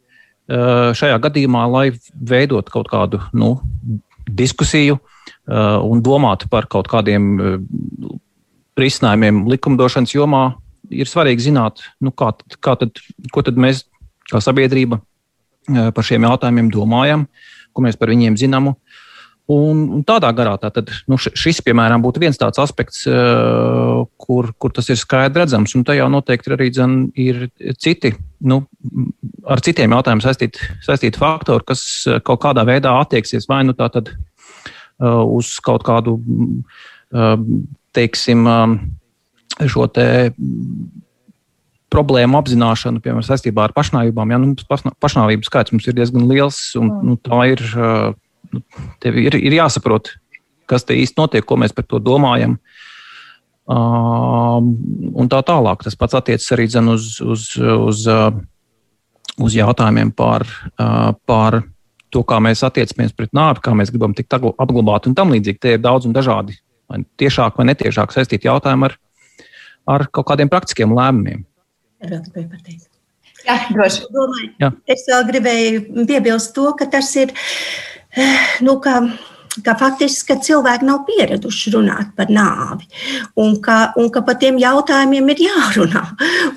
Uh, 0.44 0.92
šajā 0.92 1.16
gadījumā, 1.24 1.62
lai 1.72 1.87
veidot 2.12 2.68
kaut 2.68 2.90
kādu 2.92 3.22
nu, 3.33 3.55
diskusiju 4.29 4.98
uh, 4.98 5.81
un 5.81 6.03
domātu 6.05 6.50
par 6.53 6.68
kaut 6.68 6.90
kādiem 6.92 7.31
uh, 7.40 7.55
risinājumiem 8.77 9.46
likumdošanas 9.48 10.12
jomā, 10.12 10.44
ir 10.92 11.09
svarīgi 11.09 11.48
zināt, 11.48 11.81
nu, 12.05 12.12
kā, 12.12 12.35
tad, 12.37 12.59
kā 12.61 12.77
tad, 12.83 13.00
ko 13.33 13.44
tad 13.46 13.57
mēs, 13.61 13.87
kā 14.29 14.42
sabiedrība, 14.44 15.00
par 15.64 16.05
šiem 16.05 16.27
jautājumiem 16.27 16.68
domājam, 16.72 17.24
ko 17.72 17.85
mēs 17.87 17.96
par 17.96 18.12
viņiem 18.12 18.37
zinām. 18.37 18.74
Un, 19.45 19.81
un 19.93 20.05
tādā 20.09 20.31
garā 20.33 20.55
tātad, 20.57 20.89
nu, 21.11 21.19
šis, 21.21 21.59
piemēram, 21.67 22.01
būtu 22.01 22.23
viens 22.23 22.39
tāds 22.41 22.57
aspekts, 22.63 23.03
kur, 23.05 24.49
kur 24.57 24.73
tas 24.73 24.89
ir 24.89 24.97
skaidrs 24.97 25.43
redzams. 25.43 25.75
Un 25.77 25.85
tajā 25.85 26.07
noteikti 26.09 26.55
arī 26.57 26.71
dzen, 26.73 26.95
ir 27.21 27.43
citi, 27.77 28.15
nu, 28.49 28.63
ar 29.45 29.61
citiem 29.65 29.93
jautājumiem 29.93 30.25
saistīti, 30.25 30.71
saistīti 30.87 31.21
faktori, 31.21 31.67
kas 31.69 31.85
kaut 32.25 32.41
kādā 32.47 32.65
veidā 32.65 32.97
attieksies 33.03 33.45
vai 33.51 33.61
nu 33.69 33.77
tātad 33.77 34.15
uz 35.05 35.53
kaut 35.65 35.85
kādu, 35.85 36.17
teiksim, 37.93 38.49
šo 39.61 39.89
te 39.93 40.09
problēmu 41.95 42.41
apzināšanu, 42.41 43.05
piemēram, 43.05 43.29
saistībā 43.29 43.69
ar 43.69 43.75
pašnāvībām. 43.77 44.33
Ja, 44.33 44.41
nu, 44.41 44.57
pašnāvību 45.05 45.47
skaits 45.47 45.75
mums 45.75 45.87
ir 45.87 46.01
diezgan 46.01 46.25
liels, 46.31 46.61
un 46.81 46.89
mm. 46.89 47.11
nu, 47.11 47.21
tā 47.21 47.45
ir 47.53 47.63
nu, 48.55 48.62
tev 49.03 49.19
ir, 49.21 49.37
ir 49.38 49.59
jāsaprot, 49.59 50.14
kas 50.71 50.87
te 50.87 50.97
īsti 50.97 51.21
notiek, 51.21 51.45
ko 51.47 51.59
mēs 51.61 51.75
par 51.77 51.87
to 51.88 52.01
domājam. 52.03 52.59
Uh, 53.64 54.61
un 55.17 55.29
tā 55.33 55.40
tālāk. 55.47 55.85
Tas 55.87 55.97
pats 55.97 56.17
attiecas 56.19 56.51
arī 56.53 56.67
uz, 56.69 57.14
uz, 57.25 57.47
uz, 57.57 58.03
uh, 58.12 58.29
uz 59.40 59.57
jautājumiem 59.57 60.12
par, 60.12 60.45
uh, 60.77 61.14
par 61.25 61.62
to, 62.12 62.23
kā 62.29 62.38
mēs 62.45 62.62
attiecamies 62.67 63.14
pret 63.17 63.33
nāvi, 63.35 63.62
kā 63.64 63.73
mēs 63.77 63.93
gribam 63.95 64.14
tikt 64.17 64.37
apglabāti 64.37 65.11
un 65.11 65.17
tam 65.19 65.33
līdzīgi. 65.35 65.61
Tie 65.61 65.77
ir 65.79 65.83
daudz 65.83 66.07
un 66.09 66.14
dažādi, 66.17 66.59
vai 66.90 67.03
tiešāk 67.21 67.57
vai 67.59 67.69
netiešāk 67.73 68.12
saistīti 68.14 68.51
jautājumi 68.51 68.90
ar, 68.90 68.99
ar 69.97 70.07
kaut 70.12 70.29
kādiem 70.31 70.53
praktiskiem 70.53 70.93
lēmumiem. 70.95 71.47
Jā, 73.45 73.59
droši. 73.73 74.47
Jā. 74.61 74.71
Es 74.88 75.05
vēl 75.09 75.27
gribēju 75.29 76.07
piebilst 76.09 76.55
to, 76.57 76.71
ka 76.79 76.88
tas 76.93 77.11
ir 77.21 77.33
nu, 78.66 78.79
kā 78.81 79.00
ka 79.62 79.77
faktiski 79.79 80.33
ka 80.33 80.40
cilvēki 80.43 80.87
nav 80.88 81.05
pieraduši 81.07 81.73
runāt 81.75 82.11
par 82.17 82.31
nāvi 82.33 82.88
un 83.38 83.57
ka, 83.62 83.93
un 84.01 84.11
ka 84.11 84.25
par 84.27 84.38
tiem 84.40 84.59
jautājumiem 84.59 85.31
ir 85.35 85.43
jārunā. 85.47 86.03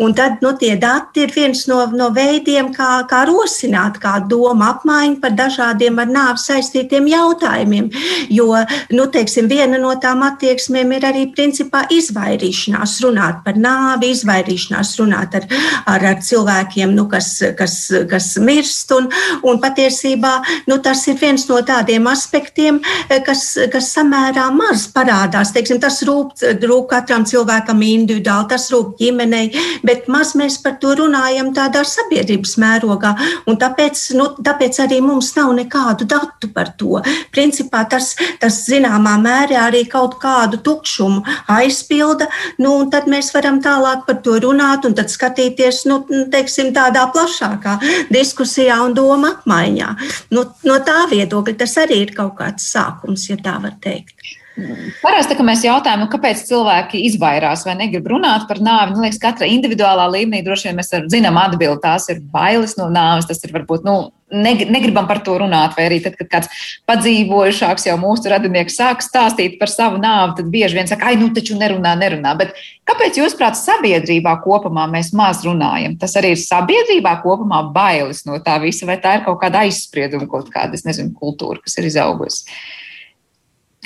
Un 0.03 0.13
tad 0.17 0.41
nu, 0.41 0.53
tie 0.57 0.75
dati 0.79 1.25
ir 1.25 1.33
viens 1.35 1.63
no, 1.69 1.79
no 1.93 2.09
veidiem, 2.15 2.71
kā, 2.75 3.03
kā 3.09 3.23
rosināt 3.29 3.99
kādu 4.01 4.37
domu 4.37 4.65
apmaiņu 4.67 5.19
par 5.21 5.35
dažādiem 5.37 5.99
ar 6.01 6.09
nāvi 6.11 6.41
saistītiem 6.41 7.09
jautājumiem. 7.11 7.89
Jo 8.33 8.63
nu, 8.93 9.07
teiksim, 9.13 9.49
viena 9.51 9.79
no 9.81 9.93
tām 10.01 10.23
attieksmēm 10.27 10.95
ir 10.97 11.07
arī 11.09 11.27
principā 11.35 11.85
izvairīšanās 11.93 12.97
runāt 13.05 13.43
par 13.45 13.59
nāvi, 13.61 14.11
izvairīšanās 14.15 14.95
runāt 15.01 15.37
ar, 15.37 15.47
ar, 15.85 16.07
ar 16.13 16.21
cilvēkiem, 16.23 16.95
nu, 16.97 17.07
kas, 17.11 17.35
kas, 17.57 17.79
kas 18.09 18.33
mirst. 18.41 18.91
Un, 18.97 19.09
un 19.47 19.61
patiesībā 19.61 20.33
nu, 20.69 20.79
tas 20.83 21.03
ir 21.11 21.17
viens 21.21 21.47
no 21.49 21.59
tādiem 21.65 22.07
aspektiem, 22.09 22.79
kas, 23.25 23.43
kas 23.71 23.91
samērā 23.95 24.47
maz 24.55 24.87
parādās. 24.93 25.51
Teiksim, 25.55 25.79
tas 25.83 25.99
rūp, 26.07 26.35
rūp 26.63 26.89
katram 26.91 27.25
cilvēkam 27.27 27.81
individuāli, 27.85 28.49
tas 28.51 28.67
rūp 28.73 28.95
ģimenei, 29.01 29.51
bet 29.87 30.07
maz 30.11 30.33
mēs 30.39 30.59
par 30.63 30.77
to 30.81 30.95
runājam 30.99 31.53
tādā 31.55 31.83
sabiedrības 31.87 32.57
mērogā. 32.61 33.13
Tāpēc, 33.47 34.03
nu, 34.17 34.29
tāpēc 34.43 34.79
arī 34.83 34.99
mums 35.03 35.33
nav 35.37 35.53
nekādu 35.57 36.07
datu 36.09 36.51
par 36.53 36.73
to. 36.79 37.01
Principā 37.33 37.83
tas, 37.89 38.13
tas 38.41 38.59
zināmā 38.67 39.17
mērā 39.21 39.67
arī 39.67 39.83
kaut 39.89 40.17
kādu 40.21 40.59
tukšumu 40.63 41.23
aizpilda, 41.57 42.29
nu, 42.61 42.75
un 42.81 42.91
tad 42.93 43.09
mēs 43.11 43.31
varam 43.35 43.59
tālāk 43.63 44.05
par 44.07 44.21
to 44.25 44.37
runāt 44.43 44.85
un 44.87 44.95
tad 44.97 45.11
skatīties 45.13 45.83
nu, 45.89 46.01
teiksim, 46.31 46.73
tādā 46.75 47.07
plašākā 47.13 47.77
diskusijā 48.13 48.79
un 48.85 48.95
doma 48.97 49.33
apmaiņā. 49.37 49.93
Nu, 50.35 50.45
no 50.67 50.79
tā 50.85 51.05
viedokļa 51.11 51.57
tas 51.63 51.77
arī 51.83 52.03
ir 52.05 52.13
kaut 52.17 52.37
kāds 52.39 52.69
sākums, 52.77 53.25
ja 53.31 53.39
tā 53.41 53.57
var 53.63 53.77
teikt. 53.83 54.15
Parasti, 55.03 55.35
kad 55.37 55.45
mēs 55.45 55.61
jautājam, 55.65 56.01
nu, 56.01 56.09
kāpēc 56.09 56.39
cilvēki 56.47 57.03
izvairās 57.11 57.61
vai 57.67 57.75
negrib 57.77 58.07
runāt 58.09 58.47
par 58.49 58.57
nāvi, 58.57 58.95
man 58.95 59.05
liekas, 59.05 59.19
katra 59.21 59.49
individuālā 59.53 60.07
līmenī 60.15 60.41
droši 60.45 60.71
vien 60.71 60.79
mēs 60.79 60.89
zinām 61.13 61.37
atbildi. 61.37 61.83
Tās 61.83 62.09
ir 62.09 62.23
bailes 62.33 62.73
no 62.79 62.89
nāves, 62.89 63.29
tas 63.29 63.43
ir 63.45 63.53
varbūt 63.53 63.85
nu, 63.85 63.99
negribam 64.31 65.07
par 65.07 65.21
to 65.23 65.37
runāt, 65.39 65.75
vai 65.77 65.85
arī 65.87 65.99
tad, 66.03 66.17
kad 66.19 66.27
kāds 66.31 66.63
padzīvojušāks 66.89 67.87
jau 67.87 67.95
mūsu 68.01 68.31
radinieks 68.31 68.75
sāk 68.75 69.03
stāstīt 69.05 69.55
par 69.59 69.71
savu 69.71 70.01
nāvi, 70.03 70.35
tad 70.39 70.49
bieži 70.51 70.75
vien 70.75 70.89
saka, 70.89 71.11
ai, 71.11 71.19
nu 71.19 71.29
taču 71.35 71.55
nerunā, 71.59 71.93
nerunā. 71.99 72.33
Bet 72.39 72.51
kāpēc 72.87 73.19
jūs, 73.21 73.37
prāt, 73.39 73.55
sabiedrībā 73.59 74.35
kopumā 74.43 74.87
mēs 74.91 75.13
maz 75.15 75.45
runājam? 75.47 75.95
Tas 76.01 76.17
arī 76.19 76.33
ir 76.35 76.41
sabiedrībā 76.43 77.15
kopumā 77.23 77.63
bailes 77.75 78.25
no 78.27 78.39
tā 78.43 78.57
visa, 78.63 78.87
vai 78.89 78.99
tā 79.03 79.17
ir 79.19 79.23
kaut 79.27 79.39
kāda 79.43 79.63
aizsprieduma, 79.63 80.27
kaut 80.31 80.51
kāda, 80.51 80.75
es 80.75 80.83
nezinu, 80.87 81.15
kultūra, 81.15 81.63
kas 81.63 81.79
ir 81.79 81.87
izaugusi. 81.87 82.51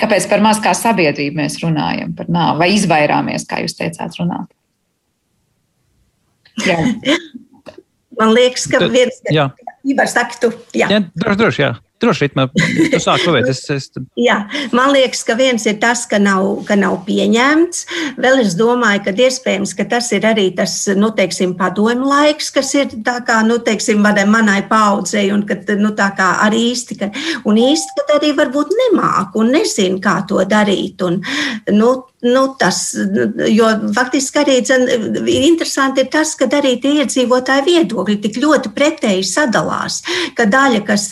Kāpēc 0.02 0.26
par 0.26 0.42
maz 0.42 0.58
kā 0.62 0.72
sabiedrība 0.74 1.44
mēs 1.44 1.60
runājam 1.62 2.16
par 2.18 2.26
nāvi 2.32 2.64
vai 2.64 2.72
izvairāmies, 2.74 3.46
kā 3.46 3.62
jūs 3.62 3.78
teicāt, 3.78 4.18
runāt? 4.18 4.50
Jā. 6.66 6.80
Man 8.18 8.34
liekas, 8.34 8.66
ka 8.68 8.82
viens 8.92 9.22
no 9.24 9.46
saktu. 10.10 10.52
Jā, 10.76 10.90
jā 10.92 11.00
droši, 11.14 11.40
droši, 11.44 11.66
jā. 11.66 11.72
Droši 12.02 12.26
vien, 12.34 12.48
tu 12.90 12.98
sāki 12.98 13.28
paveikt. 13.28 13.50
Es, 13.52 13.60
es... 13.70 13.84
Jā, 14.18 14.40
man 14.74 14.90
liekas, 14.90 15.20
ka 15.22 15.36
viens 15.38 15.62
ir 15.70 15.76
tas, 15.82 16.02
ka 16.10 16.18
nav, 16.18 16.64
ka 16.66 16.74
nav 16.74 16.96
pieņemts. 17.06 17.84
Vēl 18.18 18.42
es 18.42 18.56
domāju, 18.58 19.04
ka 19.06 19.14
iespējams, 19.14 19.74
ka 19.78 19.86
tas 19.92 20.10
ir 20.16 20.26
arī 20.26 20.48
tas, 20.58 20.74
nu, 20.98 21.12
teiksim, 21.14 21.54
padomu 21.58 22.10
laiks, 22.10 22.50
kas 22.54 22.74
ir 22.74 22.90
tā 23.06 23.20
kā, 23.26 23.38
nu, 23.46 23.60
teiksim, 23.62 24.02
manai 24.02 24.64
paudzei, 24.66 25.28
un 25.34 25.46
ka, 25.46 25.60
nu, 25.78 25.94
tā 25.98 26.10
kā 26.18 26.32
arī 26.48 26.64
īsti, 26.72 26.98
ka, 26.98 27.12
un 27.46 27.60
īsti, 27.62 28.06
ka 28.08 28.18
arī 28.18 28.32
varbūt 28.40 28.74
nemāk 28.82 29.38
un 29.38 29.54
nezin, 29.54 30.00
kā 30.02 30.24
to 30.26 30.42
darīt. 30.42 31.06
Un, 31.06 31.22
nu, 31.70 31.94
Nu, 32.22 32.54
tas, 32.58 32.94
jo 33.50 33.66
faktiski 33.94 34.38
arī 34.38 34.60
dzen, 34.62 34.84
interesanti 35.26 36.04
ir 36.04 36.10
tas, 36.12 36.36
ka 36.38 36.46
arī 36.54 36.76
tie 36.78 36.92
iedzīvotāji 37.02 37.64
viedokļi 37.66 38.14
tik 38.22 38.36
ļoti 38.38 38.70
pretēji 38.76 39.24
sadalās, 39.26 39.96
ka 40.38 40.46
daļa, 40.46 40.84
kas 40.86 41.08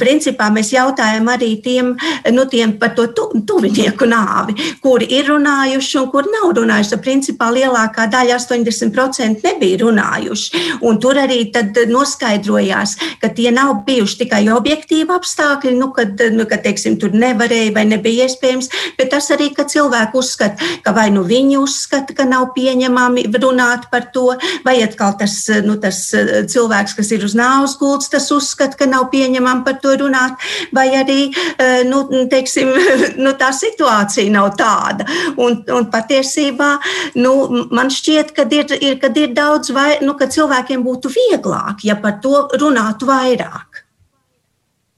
principā 0.00 0.46
mēs 0.54 0.70
jautājam 0.72 1.28
arī 1.28 1.50
tiem, 1.60 1.90
nu, 2.32 2.46
tiem 2.48 2.72
par 2.80 2.94
to 2.96 3.10
tu, 3.12 3.26
tuvinieku 3.44 4.08
nāvi, 4.08 4.56
kuri 4.80 5.10
ir 5.18 5.28
runājuši 5.34 5.98
un 6.00 6.08
kuri 6.14 6.32
nav 6.32 6.54
runājuši. 6.56 7.00
Principā 7.04 7.50
lielākā 7.52 8.08
daļa, 8.16 8.40
80% 8.40 9.44
nebija 9.44 9.82
runājuši. 9.84 10.64
Un 10.88 10.96
tur 10.96 11.20
arī 11.20 11.42
tad 11.52 11.76
noskaidrojās, 11.92 12.96
ka 13.20 13.28
tie 13.36 13.52
nav 13.52 13.82
bijuši 13.84 14.22
tikai 14.24 14.40
objektīvi 14.56 15.12
apstākļi, 15.12 15.76
nu, 15.76 15.92
kad, 15.92 16.24
nu, 16.32 16.48
kad 16.48 16.64
teiksim, 16.64 16.96
tur 16.96 17.12
nevarēja 17.12 17.76
vai 17.76 17.84
nebija 17.92 18.30
iespējams, 18.30 18.72
bet 18.96 19.12
tas 19.12 19.28
arī, 19.36 19.52
ka 19.52 19.68
cilvēki 19.68 20.22
uzskata, 20.24 20.53
uzskata, 20.53 20.53
ka 20.84 20.94
vai 20.96 21.08
nu 21.14 21.24
viņi 21.26 21.58
uzskata, 21.60 22.14
ka 22.16 22.26
nav 22.28 22.50
pieņemami 22.56 23.26
runāt 23.42 23.88
par 23.92 24.08
to, 24.14 24.32
vai 24.66 24.76
atkal 24.84 25.16
tas, 25.20 25.36
nu, 25.66 25.76
tas 25.80 26.00
eh, 26.16 26.44
cilvēks, 26.50 26.96
kas 26.98 27.12
ir 27.16 27.26
uz 27.26 27.36
nāves 27.38 27.76
gultas, 27.80 28.10
tas 28.12 28.30
uzskata, 28.34 28.78
ka 28.80 28.88
nav 28.90 29.08
pieņemami 29.12 29.64
par 29.66 29.78
to 29.82 29.94
runāt, 30.04 30.40
vai 30.74 30.88
arī 30.98 31.20
eh, 31.30 31.82
nu, 31.88 32.04
teiksim, 32.30 32.72
nu, 33.24 33.34
tā 33.40 33.52
situācija 33.54 34.32
nav 34.34 34.52
tāda. 34.60 35.06
Un, 35.40 35.60
un 35.74 35.88
patiesībā 35.92 36.72
nu, 37.20 37.34
man 37.74 37.92
šķiet, 37.92 38.34
ka 38.36 38.48
ir, 38.50 38.76
ir, 38.80 38.98
kad 39.02 39.16
ir 39.20 39.32
daudz, 39.36 39.72
vai, 39.74 39.98
nu, 40.04 40.16
ka 40.18 40.30
cilvēkiem 40.30 40.84
būtu 40.86 41.12
vieglāk, 41.14 41.84
ja 41.86 41.98
par 42.00 42.20
to 42.24 42.46
runātu 42.60 43.08
vairāk. 43.08 43.84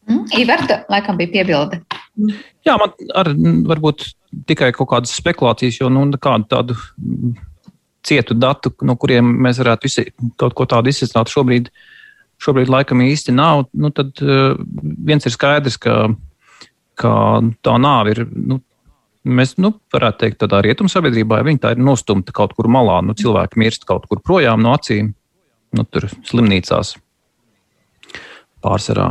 Mm, 0.06 0.26
Iverta, 0.38 0.84
laikam, 0.92 1.16
bija 1.18 1.32
piebilde. 1.32 1.80
Jā, 2.66 2.76
man 2.78 2.92
ar, 3.18 3.32
varbūt 3.72 4.06
tikai 4.48 4.72
kaut 4.76 4.90
kādas 4.90 5.14
spekulācijas, 5.16 5.80
jo 5.80 5.90
nu, 5.92 6.04
kādu 6.20 6.48
tādu 6.50 6.76
cietu 8.06 8.36
datu, 8.38 8.72
no 8.86 8.96
kuriem 9.00 9.28
mēs 9.46 9.60
varētu 9.62 9.88
visi, 9.88 10.06
kaut 10.40 10.54
ko 10.56 10.66
tādu 10.70 10.92
izsākt, 10.92 11.32
šobrīd, 11.32 11.70
šobrīd 12.42 12.70
laikam 12.70 13.02
īsti 13.02 13.34
nav. 13.34 13.66
Nu, 13.74 13.90
tad 13.94 14.14
uh, 14.22 14.54
viens 15.08 15.26
ir 15.26 15.34
skaidrs, 15.34 15.78
ka, 15.82 16.06
ka 17.00 17.12
tā 17.66 17.76
nāve 17.82 18.16
ir. 18.16 18.24
Nu, 18.30 18.62
Mēs 19.26 19.56
nu, 19.58 19.72
varētu 19.90 20.20
teikt, 20.20 20.36
tādā 20.38 20.60
rietumu 20.62 20.86
sabiedrībā 20.86 21.40
viņa 21.42 21.58
tā 21.64 21.72
ir 21.74 21.80
nostumta 21.82 22.30
kaut 22.30 22.52
kur 22.54 22.68
malā. 22.70 23.00
Nu, 23.02 23.10
cilvēki 23.18 23.58
mirst 23.58 23.82
kaut 23.82 24.04
kur 24.06 24.20
projām 24.22 24.62
no 24.62 24.70
acīm, 24.76 25.08
nu, 25.74 25.84
tur 25.90 26.06
slimnīcās 26.28 26.92
pārsvarā. 28.62 29.08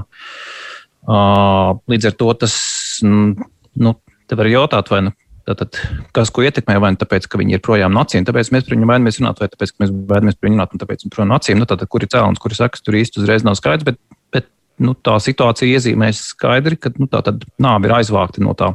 Uh, 1.04 1.76
līdz 1.92 2.08
ar 2.14 2.16
to 2.16 2.30
tas 2.46 2.56
nu, 3.04 3.92
Te 4.26 4.38
var 4.40 4.50
jautāt, 4.50 4.90
vai 4.92 5.02
nu, 5.08 5.14
tātad, 5.46 5.78
kas 6.16 6.32
ko 6.34 6.46
ietekmē, 6.46 6.78
vai 6.82 6.94
nu 6.96 7.00
tāpēc, 7.02 7.28
ka 7.30 7.40
viņi 7.42 7.58
ir 7.58 7.64
projām 7.66 7.94
no 7.94 8.02
acīm, 8.06 8.26
tāpēc 8.26 8.50
mēs 8.54 8.66
par 8.66 8.76
viņu 8.76 8.90
baidamies 8.90 9.20
runāt, 9.22 9.42
vai 9.42 9.50
tāpēc, 9.52 9.74
ka 9.74 9.84
mēs 9.84 9.94
baidamies 10.10 10.38
par 10.40 10.50
viņu 10.50 10.58
runāt, 10.58 10.74
un 10.74 10.82
tāpēc 10.82 11.06
viņi 11.06 11.14
projām 11.14 11.32
no 11.32 11.40
acīm. 11.40 11.62
Nu, 11.62 11.68
tātad, 11.70 11.90
kur 11.92 12.06
ir 12.06 12.12
cēlonis, 12.14 12.42
kur 12.42 12.54
ir 12.54 12.60
sekas, 12.60 12.86
tur 12.86 12.98
īsti 12.98 13.22
uzreiz 13.22 13.46
nav 13.46 13.58
skaidrs, 13.60 13.86
bet, 13.86 14.00
bet 14.34 14.50
nu, 14.82 14.96
tā 14.98 15.20
situācija 15.22 15.78
iezīmēs 15.78 16.24
skaidri, 16.32 16.80
ka 16.82 16.94
nu, 16.98 17.10
tā 17.12 17.22
tad 17.28 17.46
nāve 17.62 17.90
ir 17.90 17.98
aizvākta 18.00 18.42
no 18.44 18.56
tā 18.58 18.74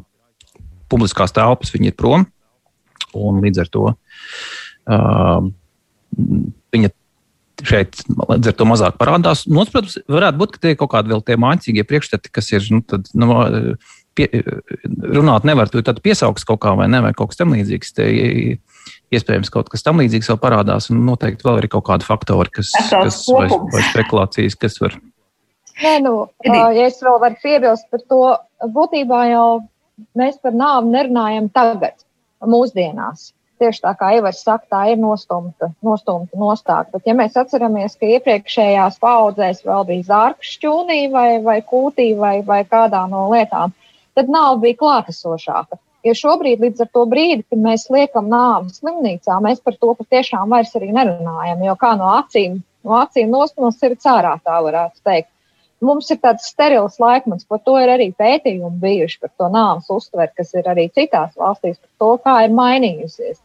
publiskās 0.91 1.35
telpas, 1.35 1.75
viņi 1.75 1.91
ir 1.91 1.99
prom, 1.99 2.29
un 3.19 3.43
līdz 3.43 3.65
ar 3.65 3.75
to 3.75 3.91
uh, 3.91 5.51
viņa 6.75 6.95
šeit 7.67 8.03
līdz 8.09 8.51
ar 8.51 8.57
to 8.57 8.67
mazāk 8.69 8.99
parādās. 9.01 9.45
Un, 9.51 9.61
protams, 9.69 9.99
varētu 10.11 10.41
būt, 10.41 10.55
ka 10.55 10.63
tie 10.63 10.75
ir 10.75 10.79
kaut 10.81 10.93
kādi 10.95 11.13
vēl 11.13 11.23
tie 11.27 11.37
mācīgie 11.41 11.85
priekšstati, 11.87 12.33
kas 12.33 12.51
ir 12.55 12.67
nu, 12.73 12.81
tad, 12.87 13.11
nu, 13.19 13.29
pie, 14.21 14.45
runāt 15.17 15.47
nevar, 15.49 15.71
tu 15.73 15.83
tad 15.87 16.03
piesauks 16.05 16.45
kaut 16.49 16.61
kā 16.63 16.75
vai 16.79 16.89
ne, 16.93 17.01
vai 17.05 17.13
kaut 17.17 17.33
kas 17.33 17.41
tam 17.41 17.55
līdzīgs. 17.57 17.95
Te, 17.97 18.09
iespējams, 19.15 19.51
kaut 19.53 19.71
kas 19.73 19.85
tam 19.87 20.01
līdzīgs 20.03 20.31
vēl 20.33 20.41
parādās, 20.43 20.91
un 20.93 21.03
noteikti 21.09 21.47
vēl 21.47 21.63
ir 21.63 21.71
kaut 21.73 21.87
kādi 21.89 22.07
faktori, 22.07 22.53
kas, 22.61 22.73
kas 22.93 23.25
vai, 23.33 23.49
vai 23.49 23.83
spekulācijas, 23.91 24.59
kas 24.61 24.79
var. 24.83 24.97
Nē, 25.81 25.97
nu, 26.05 26.15
ja 26.45 26.71
es 26.85 27.01
vēl 27.01 27.19
varu 27.23 27.41
piebilst 27.43 27.89
par 27.93 28.05
to, 28.13 28.23
būtībā 28.77 29.25
jau 29.31 29.45
mēs 30.19 30.41
par 30.45 30.57
nāvi 30.57 30.93
nerunājam 30.93 31.51
tagad, 31.53 32.03
mūsdienās. 32.45 33.31
Tieši 33.61 33.83
tā 33.85 33.91
kā 34.01 34.15
Ivars 34.17 34.39
saka, 34.41 34.65
tā 34.73 34.79
ir 34.95 35.01
nostumta, 35.01 35.69
nostumta 35.85 36.39
nostāta. 36.41 36.95
Bet, 36.95 37.05
ja 37.05 37.13
mēs 37.17 37.35
atceramies, 37.37 37.99
ka 38.01 38.09
iepriekšējās 38.09 38.97
paudzēs 39.03 39.61
vēl 39.67 39.85
bija 39.91 40.07
zārks 40.07 40.55
šķūnī 40.57 41.01
vai, 41.13 41.27
vai 41.45 41.59
kūtī 41.61 42.15
vai, 42.17 42.39
vai 42.47 42.63
kādā 42.65 43.03
no 43.11 43.27
lietām, 43.35 43.75
tad 44.19 44.31
nāve 44.33 44.61
bija 44.65 44.79
klātesošāka. 44.83 45.81
Jo 46.07 46.15
šobrīd, 46.17 46.63
līdz 46.65 46.87
ar 46.87 46.89
to 46.97 47.03
brīdi, 47.09 47.43
kad 47.53 47.61
mēs 47.61 47.85
liekam 47.93 48.31
nāvi 48.33 48.73
slimnīcā, 48.73 49.37
mēs 49.45 49.61
par 49.61 49.77
to 49.77 49.93
patiešām 49.99 50.49
vairs 50.55 50.73
arī 50.79 50.89
nerunājam. 50.97 51.61
Jo 51.67 51.75
kā 51.81 51.93
no 52.01 52.09
acīm, 52.15 52.63
no 52.89 52.97
acīm 53.03 53.29
nost 53.35 53.61
no 53.61 53.69
sirds 53.75 54.09
ārā, 54.09 54.39
tā 54.45 54.63
varētu 54.65 55.05
teikt. 55.05 55.29
mums 55.85 56.11
ir 56.13 56.19
tāds 56.21 56.49
sterils 56.49 56.99
laikmets, 57.01 57.47
par 57.49 57.61
to 57.65 57.77
ir 57.81 57.89
arī 57.89 58.11
pētījumi 58.17 58.81
bijuši 58.81 59.21
par 59.21 59.31
to 59.37 59.47
nāves 59.53 59.93
uztveri, 59.93 60.33
kas 60.37 60.53
ir 60.55 60.67
arī 60.69 60.89
citās 60.93 61.37
valstīs, 61.37 61.79
par 61.79 61.91
to, 61.99 62.11
kā 62.25 62.35
ir 62.45 62.57
mainījusies. 62.57 63.39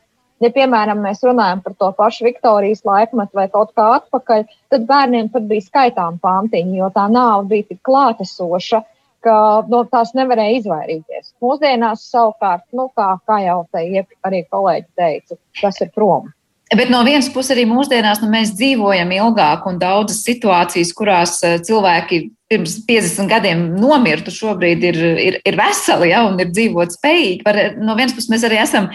Ja, 0.44 0.50
piemēram, 0.52 1.00
mēs 1.00 1.24
runājam 1.24 1.62
par 1.64 1.76
to 1.80 1.92
pašu 1.96 2.26
Viktorijas 2.28 2.84
laikmetu 2.88 3.40
vai 3.40 3.48
kaut 3.52 3.72
kā 3.76 3.86
atpakaļ, 4.02 4.44
tad 4.72 4.84
bērniem 4.90 5.30
pat 5.32 5.48
bija 5.48 5.64
skaitām 5.64 6.20
pantiņi, 6.24 6.76
jo 6.82 6.90
tā 6.96 7.06
nāve 7.12 7.48
bija 7.54 7.70
tik 7.72 7.80
klātesoša, 7.88 8.82
ka 9.26 9.36
no 9.72 9.84
tās 9.90 10.14
nevarēja 10.18 10.62
izvairīties. 10.62 11.34
Mūsdienās 11.44 12.08
savukārt, 12.12 12.66
nu, 12.78 12.88
kā, 12.96 13.16
kā 13.28 13.42
jau 13.44 13.60
te 13.74 13.86
arī 14.26 14.46
kolēģi 14.48 14.90
teica, 14.98 15.40
tas 15.62 15.82
ir 15.82 15.94
prom. 15.96 16.32
Bet 16.74 16.90
no 16.90 17.04
vienas 17.06 17.28
puses, 17.30 17.54
arī 17.54 17.68
mūsdienās 17.70 18.24
nu, 18.24 18.30
mēs 18.34 18.56
dzīvojam 18.58 19.12
ilgāk, 19.14 19.68
un 19.70 19.78
daudzas 19.82 20.24
situācijas, 20.26 20.96
kurās 20.98 21.38
eh, 21.46 21.60
cilvēki 21.62 22.24
pirms 22.50 22.80
50 22.88 23.30
gadiem 23.30 23.62
nomirtu, 23.78 24.34
šobrīd 24.34 24.84
ir, 24.90 24.98
ir, 25.22 25.38
ir 25.46 25.58
veseli 25.60 26.10
ja, 26.10 26.24
un 26.26 26.42
ir 26.42 26.50
dzīvot 26.50 26.98
spējīgi. 26.98 27.44
Par, 27.46 27.60
no 27.78 27.94
vienas 27.98 28.16
puses, 28.18 28.32
mēs 28.34 28.46
arī 28.50 28.58
esam 28.64 28.90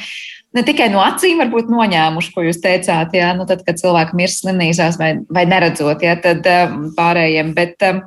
ne 0.57 0.64
tikai 0.66 0.88
no 0.90 1.03
acīm 1.05 1.38
varbūt 1.45 1.71
noņēmuši, 1.71 2.33
ko 2.35 2.45
jūs 2.49 2.59
teicāt, 2.62 3.14
ja, 3.14 3.31
nu, 3.38 3.47
tad, 3.47 3.62
kad 3.66 3.79
cilvēki 3.79 4.19
mirst 4.19 4.43
slimnīcās 4.43 4.99
vai, 4.99 5.12
vai 5.31 5.47
neredzot, 5.51 6.03
ja, 6.03 6.16
tad 6.19 6.47
um, 6.51 6.88
pārējiem. 6.97 7.55
Bet, 7.55 7.79
um, 7.87 8.03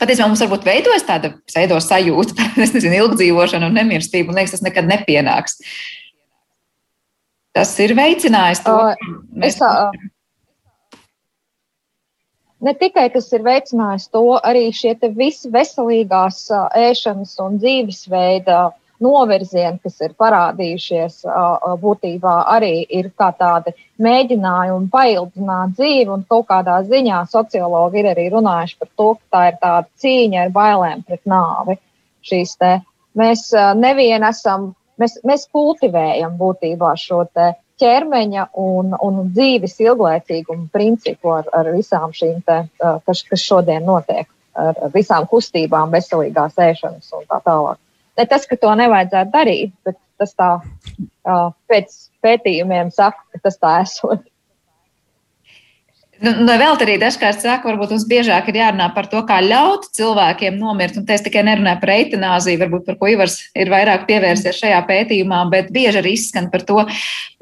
Patiesībā 0.00 0.28
mums 0.28 0.42
varbūt 0.42 0.64
veidojas 0.66 1.04
tāda 1.06 1.34
pseido 1.48 1.78
sajūta 1.82 2.36
par 2.38 2.56
nezinu, 2.60 2.94
ilgdzīvošanu 2.98 3.68
un 3.68 3.76
nemirstību, 3.80 4.32
un 4.32 4.40
liekas, 4.40 4.56
tas 4.56 4.64
nekad 4.64 4.88
nepienāks. 4.90 5.60
Tas 7.52 7.74
ir 7.84 7.94
veicinājis 7.98 8.64
to. 8.64 8.76
Mēs... 9.36 9.60
Es, 9.60 10.98
ne 12.62 12.74
tikai 12.78 13.08
tas 13.12 13.28
ir 13.36 13.44
veicinājis 13.44 14.08
to, 14.14 14.24
arī 14.40 14.68
šie 14.74 14.94
visi 15.16 15.50
veselīgās 15.52 16.46
ēšanas 16.78 17.36
un 17.44 17.58
dzīvesveida 17.60 18.62
novirzieni, 19.02 19.80
kas 19.82 20.00
ir 20.04 20.14
parādījušies, 20.20 21.22
būtībā 21.82 22.34
arī 22.54 22.74
ir 22.88 23.10
kā 23.18 23.32
tādi 23.38 23.74
mēģinājumi 24.02 24.90
paildzināt 24.92 25.74
dzīvi. 25.78 26.10
Un 26.14 26.26
kaut 26.28 26.48
kādā 26.50 26.80
ziņā 26.88 27.24
sociologi 27.32 28.02
ir 28.02 28.12
arī 28.12 28.28
runājuši 28.34 28.78
par 28.78 28.92
to, 28.96 29.08
ka 29.18 29.36
tā 29.36 29.48
ir 29.50 29.58
tāda 29.64 30.04
cīņa 30.04 30.46
ar 30.46 30.54
bailēm 30.54 31.02
pret 31.08 31.26
nāvi. 31.28 31.78
Mēs 33.18 33.48
nevien 33.76 34.24
esam 34.24 34.72
Mēs, 35.00 35.18
mēs 35.26 35.48
kultivējam 35.52 36.36
būtībā 36.38 36.92
šo 37.00 37.24
ķermeņa 37.82 38.44
un, 38.60 38.92
un 39.02 39.22
dzīves 39.32 39.78
ilglaicīgumu 39.82 40.68
principu 40.72 41.32
ar, 41.38 41.48
ar 41.56 41.70
visām 41.74 42.12
šīm, 42.14 42.42
te, 42.46 42.58
kas, 42.78 43.24
kas 43.26 43.42
šodien 43.42 43.86
notiek, 43.88 44.28
ar 44.54 44.78
visām 44.94 45.26
kustībām, 45.30 45.90
veselīgās 45.94 46.60
ēšanas 46.60 47.16
un 47.18 47.26
tā 47.26 47.40
tālāk. 47.46 47.80
Ne 48.18 48.26
tas, 48.28 48.44
ka 48.48 48.58
to 48.60 48.72
nevajadzētu 48.78 49.32
darīt, 49.32 49.72
bet 49.86 49.96
tas 50.20 50.34
tā 50.38 50.50
pēc 51.70 51.94
pētījumiem 52.24 52.92
saka, 52.94 53.24
ka 53.32 53.42
tas 53.48 53.58
tā 53.62 53.78
esot. 53.84 54.26
Nu, 56.22 56.30
nu, 56.38 56.52
vēl 56.54 56.76
arī 56.84 56.94
dažkārt 57.02 57.40
saka, 57.42 57.66
varbūt 57.66 57.96
mums 57.96 58.04
biežāk 58.06 58.46
ir 58.52 58.60
jārunā 58.60 58.86
par 58.94 59.08
to, 59.10 59.18
kā 59.26 59.40
ļaut 59.42 59.88
cilvēkiem 59.96 60.54
nomirt. 60.54 60.94
Un 61.00 61.06
te 61.08 61.16
es 61.16 61.24
tikai 61.24 61.42
nerunāju 61.48 61.80
par 61.82 61.90
eitanāziju, 61.96 62.60
varbūt 62.60 62.84
par 62.86 62.98
ko 63.00 63.08
Ivars 63.10 63.40
ir 63.58 63.72
vairāk 63.72 64.04
pievērsies 64.06 64.60
šajā 64.60 64.78
pētījumā, 64.86 65.40
bet 65.50 65.72
bieži 65.74 65.98
arī 65.98 66.12
izskan 66.14 66.46
par 66.52 66.62
to, 66.68 66.84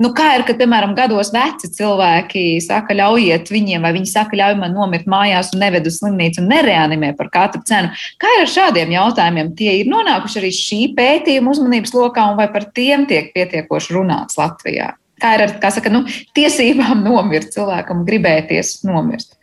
nu, 0.00 0.12
kā 0.16 0.30
ir, 0.38 0.46
kad, 0.48 0.56
piemēram, 0.62 0.94
gados 0.96 1.28
veci 1.34 1.68
cilvēki 1.76 2.44
saka, 2.64 2.96
ļaujiet 3.02 3.52
viņiem, 3.52 3.84
vai 3.84 3.92
viņi 3.98 4.08
saka, 4.14 4.38
ļauj 4.40 4.56
man 4.62 4.72
nomirt 4.78 5.04
mājās 5.12 5.52
un 5.52 5.60
neved 5.66 5.90
uz 5.90 6.00
slimnīcu 6.00 6.40
un 6.40 6.48
nereanimē 6.54 7.12
par 7.20 7.28
katru 7.36 7.60
cenu. 7.68 7.92
Kā 8.22 8.32
ir 8.38 8.46
ar 8.46 8.54
šādiem 8.54 8.96
jautājumiem? 8.96 9.52
Tie 9.60 9.76
ir 9.82 9.92
nonākuši 9.92 10.40
arī 10.40 10.54
šī 10.56 10.80
pētījuma 10.96 11.52
uzmanības 11.52 11.92
lokā, 11.98 12.30
un 12.32 12.40
vai 12.40 12.48
par 12.48 12.70
tiem 12.72 13.04
tiek 13.12 13.28
pietiekoši 13.36 13.98
runāts 13.98 14.40
Latvijā? 14.40 14.94
Kā 15.20 15.34
ir 15.36 15.44
ar 15.46 15.54
kā 15.62 15.70
saka, 15.74 15.92
nu, 15.92 16.02
tiesībām 16.36 17.04
nomirt, 17.06 17.52
cilvēkam 17.54 18.04
gribēties 18.08 18.80
nomirt. 18.88 19.36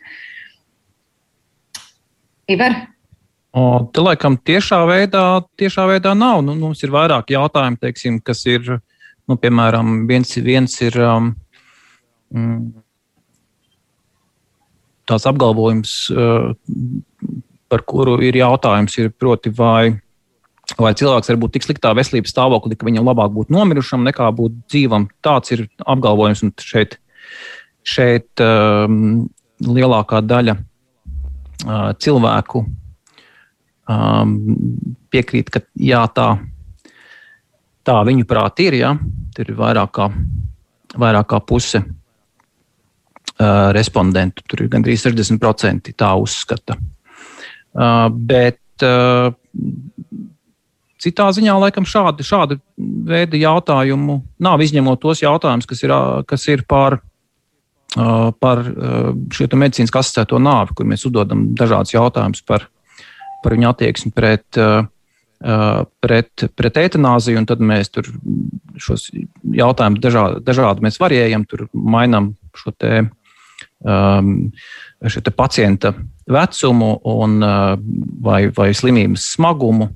Ivar? 2.48 2.76
O, 3.52 3.62
te 3.92 4.02
laikam 4.04 4.36
tiešā 4.36 4.80
veidā, 4.88 5.24
tiešā 5.60 5.86
veidā 5.88 6.14
nav. 6.16 6.42
Nu, 6.44 6.54
mums 6.58 6.82
ir 6.84 6.92
vairāk 6.94 7.32
jautājumu, 7.34 7.80
teiksim, 7.80 8.20
kas 8.24 8.44
ir, 8.48 8.78
nu, 9.28 9.36
piemēram, 9.40 10.02
viens, 10.08 10.34
viens 10.44 10.74
ir 10.84 10.98
um, 11.04 11.32
mm, 12.34 12.66
tās 15.08 15.26
apgalvojums, 15.28 15.94
uh, 16.12 16.52
par 17.68 17.84
kuru 17.88 18.18
ir 18.24 18.38
jautājums, 18.40 18.96
ir 19.00 19.10
proti, 19.16 19.52
vai 19.52 19.98
vai 20.76 20.92
cilvēks 20.98 21.30
var 21.32 21.38
būt 21.40 21.54
tik 21.56 21.64
sliktā 21.64 21.92
veselības 21.96 22.34
stāvoklī, 22.34 22.76
ka 22.76 22.86
viņam 22.88 23.08
labāk 23.08 23.32
būtu 23.34 23.54
nomirušam 23.54 24.04
nekā 24.06 24.28
būt 24.36 24.58
dzīvam. 24.68 25.08
Tāds 25.24 25.54
ir 25.54 25.64
apgalvojums. 25.86 26.44
Un 26.44 26.52
šeit, 26.60 26.98
šeit 27.86 28.42
um, 28.44 29.28
lielākā 29.64 30.20
daļa 30.26 30.58
uh, 30.58 31.90
cilvēku 31.96 32.64
um, 33.88 34.34
piekrīt, 35.08 35.52
ka 35.54 35.64
jā, 35.80 36.04
tā, 36.12 36.28
tā 37.88 37.96
viņu 38.10 38.28
prāt 38.28 38.60
ir. 38.66 38.78
Ja? 38.82 38.92
Tur 39.34 39.48
ir 39.48 39.58
vairāk 39.58 39.94
kā, 39.96 40.10
vairāk 41.00 41.32
kā 41.32 41.40
puse 41.48 41.80
uh, 41.80 43.72
respondentu. 43.76 44.44
Tur 44.44 44.66
ir 44.66 44.72
gandrīz 44.72 45.08
60% 45.08 45.94
tā 45.96 46.14
uzskata. 46.20 46.76
Uh, 47.78 48.08
bet 48.10 48.84
uh, 48.84 49.32
Citā 50.98 51.28
ziņā, 51.34 51.54
laikam, 51.62 51.86
šādi, 51.86 52.26
šādi 52.26 52.58
veidi 53.06 53.42
jautājumu 53.44 54.18
nav 54.42 54.62
izņemot 54.64 55.00
tos 55.02 55.22
jautājumus, 55.22 55.68
kas 55.70 55.84
ir, 55.84 55.94
kas 56.26 56.46
ir 56.50 56.64
par, 56.66 56.98
par 58.42 58.62
šo 59.34 59.48
medicīnas 59.54 59.94
asociēto 59.94 60.40
nāvi, 60.42 60.74
kur 60.74 60.88
mēs 60.90 61.06
uzdodam 61.06 61.52
dažādus 61.58 61.94
jautājumus 61.94 62.42
par, 62.46 62.66
par 63.44 63.54
viņu 63.54 63.68
attieksmi 63.70 64.10
pret, 64.14 64.58
pret, 66.02 66.46
pret 66.58 66.80
eitanāziju, 66.82 67.44
tad 67.46 67.62
mēs 67.62 67.94
tur 67.94 68.10
šos 68.82 69.06
jautājumus 69.54 70.02
dažādi, 70.02 70.42
dažādi 70.50 70.86
mēs 70.88 70.98
variējam, 70.98 71.46
tur 71.46 71.68
mainām 71.72 72.32
šo 72.58 72.74
te, 72.74 73.04
šo 73.78 75.22
te 75.22 75.30
pacienta 75.30 75.94
vecumu 76.26 76.90
un, 77.06 77.38
vai, 78.26 78.40
vai 78.50 78.72
slimības 78.74 79.30
smagumu 79.36 79.92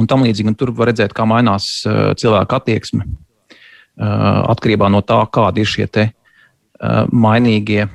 un 0.00 0.08
tam 0.10 0.24
līdzīgi. 0.26 0.52
Un 0.52 0.58
tur 0.58 0.72
var 0.76 0.90
redzēt, 0.92 1.14
kā 1.16 1.26
mainās 1.28 1.68
uh, 1.86 2.12
cilvēka 2.18 2.60
attieksme 2.60 3.04
uh, 3.04 4.42
atkarībā 4.54 4.90
no 4.92 5.02
tā, 5.06 5.20
kādi 5.34 5.64
ir 5.64 5.70
šie 5.70 5.86
te, 5.90 6.08
uh, 6.10 7.06
mainīgie. 7.12 7.88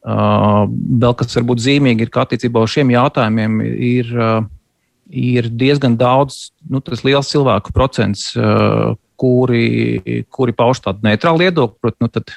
Uh, 0.00 0.64
vēl 0.70 1.12
kas 1.18 1.36
varbūt 1.36 1.60
zīmīgi 1.60 2.06
ir, 2.06 2.12
ka 2.12 2.24
attiecībā 2.24 2.62
uz 2.64 2.72
šiem 2.72 2.92
jautājumiem 2.94 3.60
ir, 3.66 4.12
uh, 4.16 4.40
ir 5.12 5.50
diezgan 5.52 5.98
daudz, 6.00 6.48
nu, 6.70 6.80
tas 6.84 7.04
liels 7.04 7.28
cilvēku 7.32 7.74
procents, 7.76 8.30
uh, 8.38 8.96
kuri, 9.20 10.24
kuri 10.32 10.56
pauž 10.56 10.80
tādu 10.80 11.04
neitrālu 11.04 11.44
viedokli. 11.44 11.76
Protams, 11.84 12.00
nu, 12.00 12.08
tad 12.08 12.32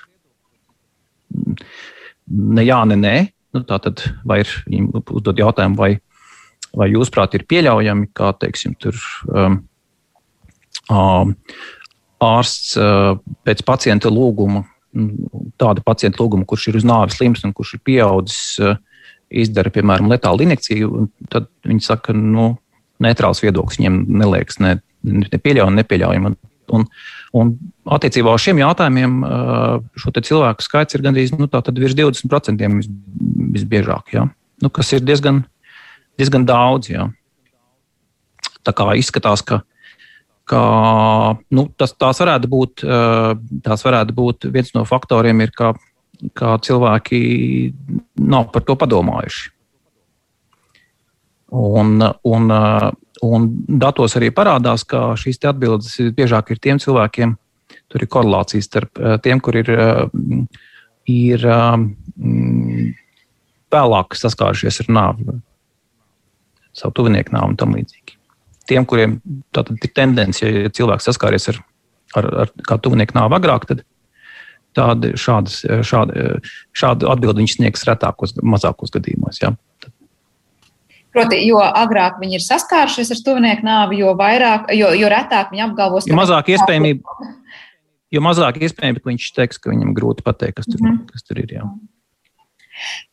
ne 2.27 2.65
jā, 2.67 2.81
ne 2.89 2.99
nē. 2.99 3.15
Nu, 3.53 3.61
tā 3.69 3.77
tad 3.79 4.01
ir 4.33 4.49
uzdod 5.13 5.37
jautājumu, 5.37 5.77
vai 5.77 5.91
vai 6.77 6.89
jūsuprāt 6.91 7.37
ir 7.37 7.45
pieļaujami, 7.49 8.09
kā 8.17 8.31
teiksim, 8.41 8.75
tur, 8.81 8.97
um, 9.29 9.59
um, 10.89 11.35
ārsts 12.23 12.77
uh, 12.79 13.17
pēc 13.45 13.63
pacienta 13.67 14.11
lūguma, 14.13 14.63
tāda 15.61 15.83
pacienta 15.85 16.21
lūguma, 16.21 16.47
kurš 16.49 16.69
ir 16.71 16.79
uz 16.79 16.87
nāves 16.87 17.17
slims 17.19 17.43
un 17.45 17.53
kurš 17.55 17.75
ir 17.77 17.83
pieaudzis, 17.89 18.41
uh, 18.63 18.79
izdara, 19.33 19.73
piemēram, 19.73 20.09
letālu 20.11 20.45
injekciju, 20.45 21.07
tad 21.33 21.49
viņi 21.65 21.85
saka, 21.85 22.15
nu, 22.17 22.53
neitrāls 23.03 23.41
viedoklis 23.43 23.79
viņiem 23.79 24.03
neliekas 24.21 24.59
ne, 24.63 24.77
ne 25.03 25.39
pieļaujami, 25.39 25.79
nepieļaujami. 25.81 26.33
Un, 26.73 26.85
un 27.35 27.49
attiecībā 27.91 28.31
uz 28.33 28.45
šiem 28.45 28.61
jautājumiem 28.61 29.17
uh, 29.27 29.73
šo 29.99 30.13
cilvēku 30.15 30.63
skaits 30.63 30.95
ir 30.95 31.03
gandrīz 31.05 31.33
nu, 31.35 31.49
virs 31.49 31.97
20% 31.97 32.69
visbiežāk, 33.57 34.13
ja? 34.15 34.29
nu, 34.63 34.71
kas 34.71 34.93
ir 34.95 35.03
diezgan, 35.03 35.43
diezgan 36.19 36.45
daudz. 36.47 36.91
Jā. 36.93 37.07
Tā 38.63 38.73
kā 38.75 38.87
izskatās, 38.99 39.43
ka, 39.45 39.61
ka 40.49 40.61
nu, 41.51 41.67
tas, 41.77 41.95
tās, 41.99 42.21
varētu 42.23 42.51
būt, 42.51 42.85
tās 43.65 43.83
varētu 43.83 44.15
būt 44.15 44.47
viens 44.53 44.71
no 44.77 44.85
faktoriem, 44.87 45.43
ir, 45.43 45.51
ka, 45.55 45.73
ka 46.37 46.57
cilvēki 46.63 47.19
nav 48.23 48.51
par 48.53 48.65
to 48.67 48.77
padomājuši. 48.79 49.49
Un, 51.53 51.99
un, 52.25 52.49
un 53.21 53.43
datos 53.83 54.15
arī 54.17 54.31
parādās, 54.33 54.87
ka 54.89 55.11
šīs 55.19 55.43
atbildes 55.45 55.99
biežāk 56.17 56.49
ir 56.55 56.61
tiem 56.63 56.79
cilvēkiem, 56.81 57.35
tur 57.91 58.01
ir 58.01 58.09
korelācijas 58.09 58.69
starp 58.71 59.01
tiem, 59.21 59.41
kur 59.43 59.59
ir, 59.59 59.69
ir 61.13 61.45
vēlāk 63.73 64.17
saskārušies 64.17 64.81
ar 64.81 64.89
nāvi, 64.97 65.37
savu 66.77 66.95
tuvinieku 66.99 67.35
nāvi 67.35 67.53
un 67.53 67.57
tam 67.59 67.75
līdzīgi. 67.77 68.17
Tiem, 68.69 68.85
kuriem 68.87 69.17
tātad 69.55 69.77
ir 69.83 69.91
tendence, 69.95 70.45
ja 70.47 70.71
cilvēks 70.73 71.09
saskāries 71.09 71.49
ar, 71.51 71.59
ar, 72.19 72.29
ar 72.45 72.53
kādu 72.63 72.87
tuvinieku 72.87 73.17
nāvi 73.17 73.37
agrāk, 73.37 73.67
tad 73.69 73.83
tādi, 74.77 75.13
šādas, 75.19 75.59
šādi, 75.85 76.29
šādu 76.75 77.11
atbildi 77.11 77.43
viņš 77.43 77.57
sniegs 77.59 77.85
retākos, 77.89 78.35
mazākos 78.41 78.93
gadījumos. 78.95 79.41
Ja. 79.43 79.53
Proti, 81.13 81.37
jo 81.45 81.59
agrāk 81.61 82.17
viņi 82.21 82.39
ir 82.39 82.43
saskārušies 82.43 83.11
ar 83.13 83.21
tuvinieku 83.27 83.67
nāvi, 83.67 83.99
jo, 84.01 84.15
vairāk, 84.17 84.71
jo, 84.73 84.89
jo 84.97 85.09
retāk 85.13 85.51
viņi 85.53 85.67
apgalvos, 85.67 86.05
ka 86.07 86.13
jo 86.13 86.17
mazāk 86.17 86.53
iespējamība. 86.55 87.17
Jo 88.13 88.21
mazāk 88.21 88.59
iespējams, 88.61 89.01
ka 89.01 89.09
viņš 89.09 89.27
teiks, 89.37 89.59
ka 89.61 89.71
viņam 89.71 89.93
grūti 89.97 90.25
pateikt, 90.25 90.59
kas 90.59 90.69
tur, 90.69 90.81
mm 90.81 90.89
-hmm. 90.89 91.05
kas 91.09 91.25
tur 91.25 91.39
ir. 91.41 91.53
Jā. 91.53 91.67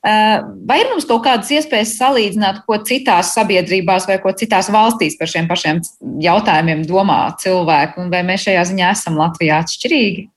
Vai 0.02 0.78
ir 0.80 0.90
mums 0.90 1.06
kaut 1.08 1.22
kādas 1.26 1.50
iespējas 1.54 1.96
salīdzināt, 2.00 2.62
ko 2.66 2.78
citās 2.86 3.34
sabiedrībās 3.36 4.08
vai 4.10 4.18
ko 4.22 4.32
citās 4.36 4.70
valstīs 4.72 5.18
par 5.20 5.30
šiem 5.30 5.48
pašiem 5.50 5.80
jautājumiem 6.24 6.84
domā 6.88 7.22
cilvēki, 7.42 8.00
un 8.02 8.12
vai 8.12 8.22
mēs 8.26 8.46
šajā 8.48 8.66
ziņā 8.72 8.92
esam 8.96 9.18
Latvijā 9.20 9.62
atšķirīgi? 9.64 10.28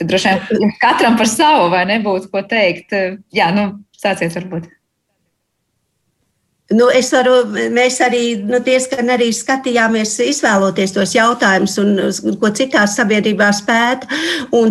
Tad 0.00 0.08
droši 0.08 0.34
vien 0.54 0.76
katram 0.80 1.16
par 1.20 1.28
savu, 1.28 1.70
vai 1.72 1.82
nebūtu 1.90 2.30
ko 2.32 2.44
teikt. 2.48 2.94
Jā, 3.36 3.50
nu, 3.52 3.72
sāciet 3.98 4.36
varbūt. 4.38 4.70
Nu, 6.70 6.86
varu, 7.10 7.32
mēs 7.74 7.96
arī 8.04 8.36
nu, 8.46 8.60
diezgan 8.62 9.08
arī 9.10 9.32
skatījāmies, 9.34 10.12
izvēloties 10.22 10.92
tos 10.94 11.16
jautājumus, 11.16 11.72
un, 11.82 11.96
ko 12.38 12.50
citās 12.54 12.92
sabiedrībās 12.94 13.64
pēta. 13.66 14.06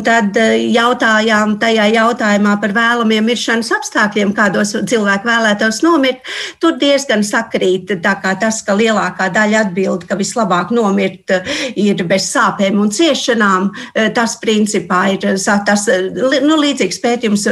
Tad 0.06 0.40
eh, 0.40 0.54
jautājām 0.72 1.58
tajā 1.60 1.90
jautājumā 1.92 2.54
par 2.62 2.72
vēlamiem 2.78 3.28
miršanas 3.28 3.74
apstākļiem, 3.76 4.32
kādos 4.38 4.72
cilvēki 4.78 5.28
vēlētos 5.28 5.82
nomirt. 5.84 6.24
Tur 6.64 6.78
diezgan 6.80 7.26
sakrīt 7.28 7.92
tas, 8.00 8.62
ka 8.64 8.78
lielākā 8.80 9.28
daļa 9.36 9.66
atbild, 9.66 10.08
ka 10.08 10.16
vislabāk 10.16 10.72
nomirt 10.72 11.36
eh, 11.36 11.52
ir 11.84 12.06
bez 12.08 12.30
sāpēm 12.32 12.80
un 12.80 12.96
ciešanām. 12.96 13.74
Eh, 13.92 14.08
tas 14.16 14.38
principā 14.40 15.02
ir 15.18 15.28
tas, 15.44 15.84
nu, 16.16 16.62
līdzīgs 16.64 17.04
pētījums 17.04 17.46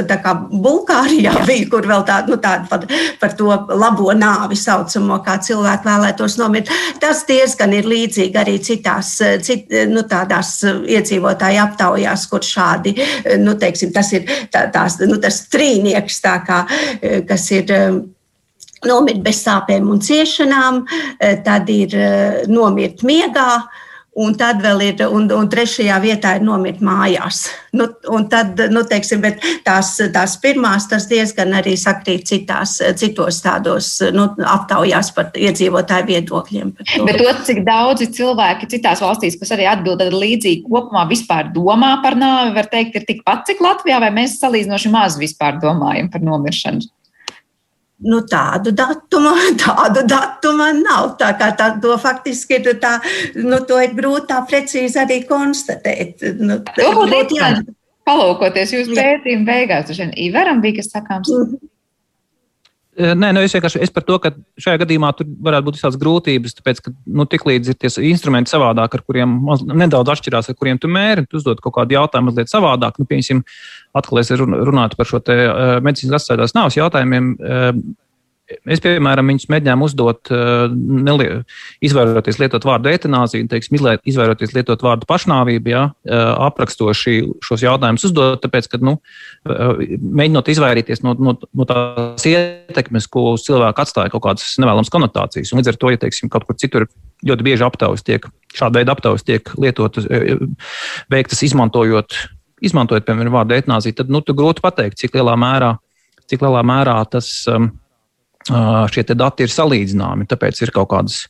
Bulgārijā 0.55 1.35
bija, 1.51 1.67
kur 1.75 1.91
vēl 1.91 2.07
tāda 2.07 2.31
nu, 2.31 2.39
tād 2.39 2.71
par, 2.71 2.87
par 3.19 3.35
to 3.35 3.51
labo 3.75 4.15
nāvi 4.15 4.36
nāvi 4.37 4.57
saucamo, 4.59 5.19
kā 5.25 5.37
cilvēki 5.43 5.87
vēlētos 5.87 6.37
nomirt. 6.39 6.71
Tas 7.01 7.23
diezgan 7.27 7.73
ir 7.77 7.87
līdzīgi 7.89 8.37
arī 8.39 8.57
citās, 8.63 9.15
cit, 9.45 9.71
nu, 9.91 10.03
tādās 10.09 10.59
iedzīvotāju 10.65 11.63
aptaujās, 11.63 12.27
kur 12.31 12.45
šādi, 12.45 12.95
nu, 13.41 13.57
teiksim, 13.59 13.93
tas 13.95 14.13
ir 14.13 14.27
tā, 14.53 14.67
tās, 14.73 14.99
nu, 15.05 15.17
tas 15.21 15.43
trīnieks, 15.51 16.21
tā 16.23 16.37
kā, 16.47 16.61
kas 17.27 17.49
ir 17.55 17.73
nomirt 18.87 19.23
bez 19.25 19.41
sāpēm 19.41 19.89
un 19.89 20.01
ciešanām, 20.03 20.83
tad 21.45 21.69
ir 21.73 21.97
nomirt 22.51 23.03
miegā 23.07 23.51
Un 24.17 24.33
tad 24.33 24.63
vēl 24.63 24.81
ir, 24.81 25.01
un, 25.13 25.27
un 25.29 25.49
trešajā 25.51 25.97
vietā 26.01 26.31
ir 26.39 26.45
nomirt 26.45 26.79
mājās. 26.81 27.43
Nu, 27.77 27.85
tad, 28.31 28.57
nu, 28.73 28.81
teiksim, 28.89 29.21
tās, 29.65 29.91
tās 30.13 30.33
pirmās, 30.41 30.87
tas 30.89 31.05
diezgan 31.09 31.53
arī 31.59 31.75
sakrīt 31.77 32.25
citās, 32.25 32.79
citos 32.97 33.43
tādos 33.45 33.91
nu, 34.15 34.25
aptaujās 34.41 35.11
par 35.13 35.29
iedzīvotāju 35.37 36.09
viedokļiem. 36.09 36.73
To. 36.79 37.05
Bet 37.05 37.21
to, 37.21 37.29
cik 37.45 37.61
daudzi 37.67 38.09
cilvēki 38.17 38.71
citās 38.73 39.05
valstīs, 39.05 39.37
kas 39.37 39.53
arī 39.53 39.69
atbild 39.69 40.01
līdzīgi 40.09 40.65
kopumā 40.65 41.05
vispār 41.11 41.51
domā 41.53 41.99
par 42.01 42.17
nāvi, 42.17 42.55
var 42.57 42.71
teikt, 42.73 42.97
ir 42.97 43.05
tikpat, 43.05 43.45
cik 43.51 43.61
Latvijā, 43.61 44.01
vai 44.01 44.09
mēs 44.17 44.39
salīdzinoši 44.41 44.93
maz 44.97 45.21
vispār 45.21 45.61
domājam 45.61 46.09
par 46.09 46.25
nomiršanu? 46.25 46.89
Nu, 48.05 48.19
tādu 48.29 48.71
datumu, 48.77 49.31
tādu 49.63 50.03
datumu 50.05 50.67
nav. 50.83 51.15
Tā 51.17 51.31
kā 51.39 51.49
tā, 51.57 51.71
to 51.81 51.95
faktiski 52.01 52.59
ir, 52.59 52.75
tā, 52.81 52.97
nu, 53.41 53.57
to 53.65 53.79
ir 53.81 53.95
grūti 53.97 54.29
tā 54.29 54.43
precīzi 54.49 55.01
arī 55.01 55.23
konstatēt. 55.29 56.21
Nu, 56.37 56.59
jā, 56.77 57.55
palūkoties 58.07 58.75
jūsu 58.75 58.93
pētījumu 58.97 59.49
beigās, 59.49 59.89
Ivaram 60.13 60.61
bija 60.61 60.81
kas 60.81 60.93
sakāms. 60.93 61.33
Mm 61.33 61.49
-hmm. 61.49 61.65
Nē, 62.97 63.29
nu 63.35 63.41
es 63.45 63.53
vienkārši 63.53 63.79
es 63.85 63.91
par 63.93 64.01
to, 64.07 64.15
ka 64.21 64.31
šajā 64.57 64.79
gadījumā 64.81 65.11
tur 65.13 65.27
varētu 65.45 65.67
būt 65.67 65.75
visādas 65.77 65.99
grūtības, 66.01 66.55
tāpēc, 66.57 66.79
ka 66.81 66.93
nu, 67.19 67.27
tiklīdz 67.29 67.69
ir 67.69 67.77
tie 67.77 67.91
instrumenti 68.09 68.49
savādāk, 68.49 68.97
ar 68.97 69.03
kuriem 69.05 69.35
maz, 69.45 69.61
nedaudz 69.69 70.15
atšķirās, 70.15 70.49
ar 70.49 70.57
kuriem 70.57 70.81
tu 70.81 70.89
mēri, 70.89 71.27
tu 71.29 71.37
uzdod 71.37 71.61
kaut 71.61 71.75
kādu 71.75 71.93
jautājumu 71.93 72.31
mazliet 72.31 72.49
savādāk. 72.49 72.97
Nu, 72.97 73.05
piemēram, 73.05 73.43
atkal 74.01 74.23
es 74.23 74.33
runātu 74.33 74.97
par 74.97 75.09
šo 75.11 75.21
uh, 75.21 75.77
medicīnas 75.85 76.23
asociētās 76.23 76.57
nāves 76.57 76.79
jautājumiem. 76.79 77.31
Es, 78.47 78.79
piemēram, 78.79 79.27
viņus 79.27 79.49
mēģināju 79.51 79.83
uzdot, 79.89 80.29
eh, 80.31 80.71
nelie, 80.71 81.41
izvairoties 81.83 82.37
lietot 82.39 82.63
vārdu 82.63 82.87
etanāzija, 82.93 83.43
teiksim, 83.51 83.75
izvairoties 84.07 84.53
lietot 84.55 84.83
vārdu 84.85 85.07
pašnāvība, 85.09 85.67
ja, 85.67 85.81
eh, 86.07 86.21
aprakstoši 86.47 87.17
šos 87.43 87.65
jautājumus 87.65 88.05
uzdot, 88.07 88.39
tāpēc, 88.45 88.69
ka, 88.71 88.79
nu, 88.79 89.01
eh, 89.49 89.97
mēģinot 89.99 90.47
izvairīties 90.53 91.03
no, 91.03 91.13
no, 91.19 91.33
no 91.35 91.65
tās 91.67 92.23
ietekmes, 92.23 93.09
ko 93.11 93.33
uz 93.33 93.43
cilvēku 93.43 93.83
atstāja 93.83 94.13
kaut 94.13 94.23
kādas 94.23 94.55
nevēlamas 94.63 94.91
konotācijas. 94.93 95.51
Un 95.51 95.59
līdz 95.59 95.73
ar 95.73 95.79
to, 95.81 95.91
ja, 95.91 95.97
teiksim, 95.97 96.31
kaut 96.31 96.45
kur 96.47 96.55
citur 96.55 96.87
ļoti 97.27 97.43
bieži 97.43 97.65
aptaujas 97.67 98.05
tiek, 98.07 98.29
šāda 98.55 98.79
veida 98.79 98.95
aptaujas 98.95 99.27
tiek 99.27 99.43
lietotas, 99.59 100.07
veiktas 101.11 101.43
izmantojot, 101.43 102.15
izmantojot, 102.63 103.03
piemēram, 103.03 103.35
vārdu 103.41 103.59
etanāzija, 103.59 103.99
tad, 103.99 104.13
nu, 104.13 104.23
grūti 104.23 104.63
pateikt, 104.63 105.01
cik 105.03 105.19
lielā 105.19 105.35
mērā, 105.35 105.73
cik 106.31 106.47
lielā 106.47 106.63
mērā 106.63 106.95
tas. 107.11 107.43
Um, 107.51 107.73
šie 108.47 109.03
dati 109.13 109.47
ir 109.47 109.53
salīdzināmi, 109.53 110.27
tāpēc 110.29 110.61
ir 110.63 110.73
kaut 110.75 110.91
kādas 110.93 111.25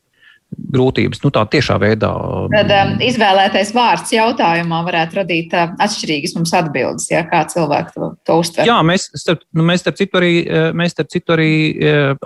grūtības. 0.47 1.19
Nu, 1.25 1.31
tā 1.35 1.43
tiešā 1.51 1.75
veidā. 1.81 2.09
Tad 2.53 2.69
um, 2.71 2.91
izvēlētais 3.03 3.73
vārds 3.75 4.13
jautājumā 4.15 4.79
varētu 4.87 5.19
radīt 5.19 5.55
uh, 5.57 5.73
atšķirīgas 5.83 6.37
mums 6.37 6.53
atbildes, 6.55 7.09
ja 7.11 7.25
kā 7.27 7.43
cilvēki 7.51 7.97
to, 7.97 8.11
to 8.23 8.37
uztver. 8.43 8.69
Jā, 8.69 8.77
mēs 8.87 9.09
starp, 9.19 9.43
nu, 9.51 9.65
mēs 9.67 9.83
starp 9.83 9.99
citu 9.99 10.21
arī, 10.21 10.33
mēs 10.77 10.95
starp 10.95 11.11
citu 11.11 11.35
arī 11.35 11.51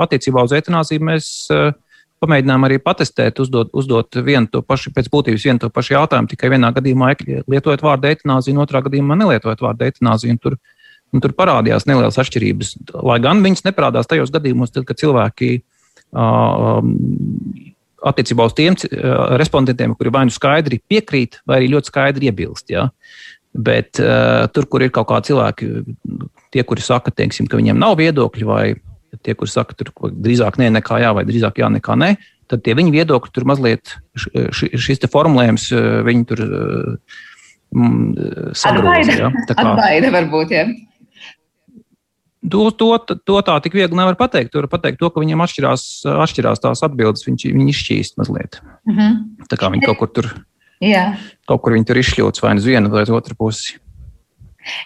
attiecībā 0.06 0.46
uz 0.46 0.54
etanāziju 0.60 1.10
mēs 1.10 1.32
uh, 1.50 1.72
pamēģinām 2.22 2.68
arī 2.68 2.78
patestēt, 2.82 3.40
uzdot, 3.42 3.72
uzdot 3.78 4.20
vienu 4.26 4.50
to 4.52 4.62
pašu, 4.66 4.94
pēc 4.94 5.10
būtības 5.14 5.46
vienu 5.48 5.64
to 5.64 5.72
pašu 5.74 5.96
jautājumu, 5.96 6.30
tikai 6.30 6.52
vienā 6.54 6.70
gadījumā 6.76 7.16
lietojot 7.50 7.82
vārdu 7.86 8.12
etanāziju, 8.12 8.56
un 8.56 8.64
otrā 8.66 8.84
gadījumā 8.86 9.18
nelietojot 9.24 9.64
vārdu 9.66 9.88
etanāziju. 9.90 10.38
Tur 10.44 10.58
Un 11.12 11.24
tur 11.24 11.34
parādījās 11.36 11.88
nelielas 11.90 12.20
atšķirības. 12.22 12.76
Lai 13.04 13.18
gan 13.24 13.42
viņas 13.44 13.66
neparādās 13.66 14.08
tajos 14.08 14.32
gadījumos, 14.32 14.72
tad, 14.72 14.86
kad 14.88 15.00
cilvēki 15.02 15.58
uh, 15.60 16.80
attiecībā 18.12 18.48
uz 18.48 18.56
tiem 18.58 18.78
uh, 18.78 19.36
respondentiem, 19.42 19.96
kuri 20.00 20.14
vai 20.14 20.26
nu 20.30 20.36
skaidri 20.36 20.80
piekrīt, 20.88 21.42
vai 21.48 21.60
arī 21.60 21.74
ļoti 21.74 21.92
skaidri 21.92 22.32
iebilst. 22.32 22.72
Ja? 22.72 22.88
Bet 23.52 24.00
uh, 24.00 24.48
tur, 24.56 24.70
kur 24.72 24.86
ir 24.86 24.94
kaut 24.96 25.10
kādi 25.12 25.34
cilvēki, 25.34 25.72
tie, 26.56 26.64
kuri 26.68 26.86
saka, 26.86 27.12
teiksim, 27.12 27.50
ka 27.52 27.60
viņiem 27.60 27.80
nav 27.80 27.98
viedokļi, 28.00 28.48
vai 28.48 28.64
tie, 29.20 29.36
kuri 29.36 29.52
saka, 29.52 29.76
tur 29.76 29.92
drīzāk 30.16 30.62
nē, 30.62 30.70
nekā 30.78 31.02
jā, 31.04 31.12
vai 31.18 31.26
drīzāk 31.28 31.60
jā, 31.60 31.68
nekā 31.74 31.98
nē, 32.00 32.14
tad 32.52 32.64
tie 32.64 32.76
viņa 32.78 32.94
viedokļi 32.96 33.34
tur 33.36 33.48
mazliet 33.48 33.98
šis 34.16 35.04
formulējums, 35.12 35.68
viņi 36.08 36.24
tur 36.30 36.46
mm, 37.76 38.56
sagrūst. 38.56 39.14
Ja? 39.20 39.32
Tā 39.50 39.58
kā 39.60 39.68
atbaida 39.74 40.14
varbūt. 40.16 40.56
Ja. 40.56 40.66
To, 42.42 42.72
to, 42.74 42.98
to 42.98 43.42
tā 43.46 43.56
tik 43.62 43.76
viegli 43.78 43.98
nevar 43.98 44.16
pateikt. 44.18 44.50
Tur 44.54 44.66
var 44.66 44.72
pateikt 44.72 44.98
to, 44.98 45.12
ka 45.14 45.22
viņiem 45.22 45.44
atšķirās, 45.46 45.84
atšķirās 46.10 46.64
tās 46.64 46.82
atbildes, 46.88 47.28
viņš, 47.28 47.46
viņi 47.54 47.70
izšķīst 47.76 48.18
mazliet. 48.18 48.58
Mm 48.90 48.96
-hmm. 48.98 49.46
Tā 49.52 49.60
kā 49.62 49.70
viņi 49.70 49.86
kaut 49.86 50.00
kur 50.00 50.10
tur, 50.10 50.30
Jā. 50.82 51.18
kaut 51.46 51.62
kur 51.62 51.78
viņi 51.78 51.86
tur 51.86 52.02
izšļūts 52.02 52.42
vai 52.42 52.56
nu 52.56 52.64
uz 52.64 52.66
vienu 52.66 52.90
vai 52.90 53.06
uz 53.06 53.14
otru 53.14 53.38
pusi. 53.38 53.78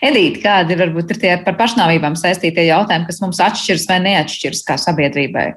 Elīte, 0.04 0.42
kādi 0.44 0.76
ir 0.76 0.84
varbūt 0.84 1.12
ir 1.12 1.20
tie 1.20 1.32
par 1.44 1.56
pašnāvībām 1.56 2.16
saistītie 2.20 2.68
jautājumi, 2.68 3.08
kas 3.08 3.22
mums 3.24 3.40
atšķiras 3.40 3.88
vai 3.88 4.00
neatšķiras 4.04 4.64
kā 4.68 4.78
sabiedrībai? 4.80 5.48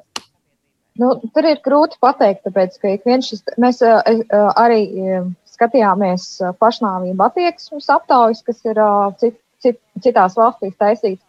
Nu, 0.98 1.12
tur 1.34 1.46
ir 1.46 1.60
grūti 1.62 1.98
pateikt, 2.02 2.42
tāpēc, 2.46 2.78
ka 2.82 3.18
šis, 3.22 3.44
mēs 3.58 3.82
uh, 3.86 4.02
uh, 4.02 4.48
arī 4.58 4.80
uh, 4.90 5.28
skatījāmies 5.58 6.26
pašnāvību 6.58 7.24
attieksmes 7.26 7.86
aptaujas, 7.90 8.42
kas 8.46 8.62
ir 8.66 8.78
cit, 9.22 9.38
cit, 9.62 9.78
citās 10.02 10.36
valstīs 10.38 10.74
taisīts. 10.78 11.22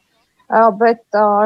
Bet 0.50 1.04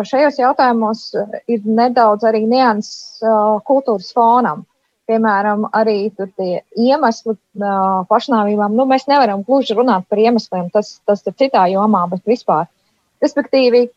šajos 0.08 0.38
jautājumos 0.40 1.10
ir 1.52 1.66
nedaudz 1.68 2.24
arī 2.24 2.46
nianses 2.48 3.20
kultūras 3.68 4.14
fonam. 4.16 4.64
Piemēram, 5.12 5.66
arī 5.76 6.14
tie 6.16 6.62
iemesli 6.80 7.36
pašnāvībām. 8.08 8.72
Nu, 8.72 8.86
mēs 8.88 9.04
nevaram 9.12 9.44
gluži 9.44 9.76
runāt 9.76 10.08
par 10.08 10.22
iemesliem, 10.24 10.70
tas, 10.72 10.94
tas 11.04 11.26
ir 11.28 11.36
citā 11.42 11.66
jomā, 11.74 12.06
bet 12.14 12.24
vispār. 12.24 12.70
Respektīvi, 13.20 13.90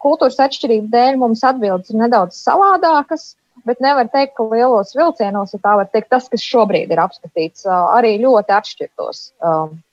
kultūras 0.00 0.40
atšķirību 0.40 0.88
dēļ 0.92 1.20
mums 1.20 1.44
atbildes 1.44 1.92
ir 1.92 2.00
nedaudz 2.00 2.40
savādākas, 2.40 3.34
bet 3.68 3.84
nevar 3.84 4.08
teikt, 4.08 4.32
ka 4.38 4.48
lielos 4.48 4.96
vilcienos, 4.96 5.52
ja 5.52 5.60
tā 5.60 5.76
var 5.82 5.92
teikt, 5.92 6.08
tas, 6.14 6.32
kas 6.32 6.40
šobrīd 6.40 6.90
ir 6.90 7.04
apskatīts, 7.04 7.68
arī 7.68 8.16
ļoti 8.24 8.56
atšķirtos 8.56 9.26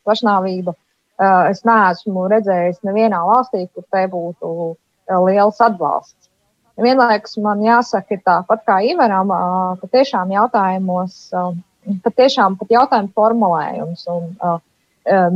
pašnāvību 0.07 0.73
Es 1.20 1.65
neesmu 1.67 2.30
redzējis 2.32 2.80
nevienā 2.88 3.20
valstī, 3.28 3.65
kur 3.74 3.84
te 3.91 4.05
būtu 4.07 4.76
liels 5.28 5.59
atbalsts. 5.65 6.30
Vienlaikus 6.80 7.36
man 7.43 7.59
jāsaka, 7.65 8.22
tāpat 8.24 8.63
kā 8.63 8.78
Ivaram, 8.88 9.34
ka 9.82 9.89
tiešām 9.91 10.32
jautājumos, 10.32 11.17
pat 12.05 12.15
tiešām 12.15 12.55
pat 12.61 12.72
jautājumu 12.72 13.11
formulējums 13.17 14.05
un 14.13 14.30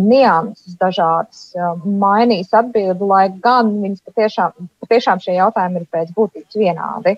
nianses 0.05 0.77
dažādas 0.79 1.43
mainīs 1.83 2.53
atbildi, 2.55 3.03
lai 3.09 3.25
gan 3.43 3.73
viņas 3.81 4.05
patiešām, 4.07 4.69
patiešām 4.85 5.19
šie 5.23 5.35
jautājumi 5.35 5.81
ir 5.81 5.87
pēc 5.91 6.15
būtības 6.15 6.59
vienādi. 6.61 7.17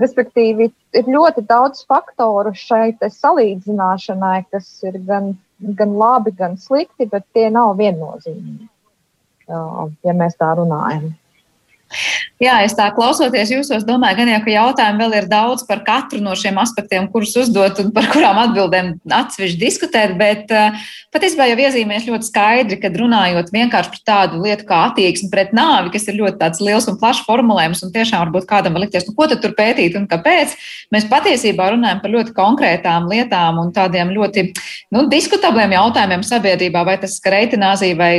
Respektīvi, 0.00 0.72
ir 0.98 1.10
ļoti 1.14 1.44
daudz 1.46 1.84
faktoru 1.86 2.50
šai 2.58 2.96
salīdzināšanai, 2.98 4.38
kas 4.50 4.66
ir 4.82 4.98
gan, 5.06 5.36
gan 5.58 5.94
labi, 5.98 6.32
gan 6.36 6.56
slikti, 6.60 7.06
bet 7.10 7.26
tie 7.32 7.50
nav 7.50 7.76
viennozīmīgi, 7.78 8.68
ja 9.48 10.14
mēs 10.16 10.36
tā 10.40 10.54
runājam. 10.58 11.12
Jā, 12.42 12.56
es 12.66 12.74
tā 12.74 12.88
klausoties 12.94 13.52
jūsos, 13.52 13.84
domāju, 13.86 14.18
gan 14.18 14.30
jau, 14.32 14.40
ka 14.44 14.50
jautājumu 14.50 15.04
vēl 15.04 15.12
ir 15.20 15.26
daudz 15.30 15.62
par 15.68 15.82
katru 15.86 16.18
no 16.22 16.34
šiem 16.38 16.56
aspektiem, 16.58 17.06
kurus 17.12 17.36
uzdot 17.38 17.78
un 17.82 17.92
par 17.94 18.08
kurām 18.12 18.40
atbildēm 18.42 18.90
atsevišķi 19.14 19.60
diskutēt, 19.60 20.16
bet 20.18 20.50
uh, 20.54 20.74
patiesībā 21.14 21.46
jau 21.50 21.58
iezīmēs 21.62 22.08
ļoti 22.08 22.28
skaidri, 22.28 22.78
kad 22.82 22.98
runājot 22.98 23.52
vienkārši 23.54 23.92
par 23.94 24.02
tādu 24.10 24.42
lietu 24.42 24.66
kā 24.68 24.80
attieksmi 24.88 25.30
pret 25.32 25.54
nāvi, 25.56 25.92
kas 25.94 26.08
ir 26.10 26.18
ļoti 26.18 26.40
tāds 26.42 26.62
liels 26.64 26.88
un 26.90 26.98
plašs 27.00 27.22
formulējums, 27.28 27.84
un 27.86 27.94
tiešām 27.94 28.26
varbūt 28.26 28.48
kādam 28.50 28.74
var 28.74 28.86
likties, 28.86 29.06
nu, 29.08 29.14
ko 29.16 29.28
tad 29.30 29.44
tur 29.44 29.54
pētīt 29.56 29.98
un 30.00 30.08
kāpēc, 30.10 30.56
mēs 30.94 31.06
patiesībā 31.12 31.70
runājam 31.76 32.02
par 32.02 32.14
ļoti 32.16 32.34
konkrētām 32.36 33.06
lietām 33.12 33.62
un 33.62 33.70
tādiem 33.76 34.10
ļoti 34.16 34.48
nu, 34.96 35.06
diskutabliem 35.12 35.78
jautājumiem 35.78 36.26
sabiedrībā, 36.26 36.82
vai 36.88 36.98
tas 37.02 37.20
skar 37.20 37.38
eitanāziju 37.44 38.00
vai 38.00 38.14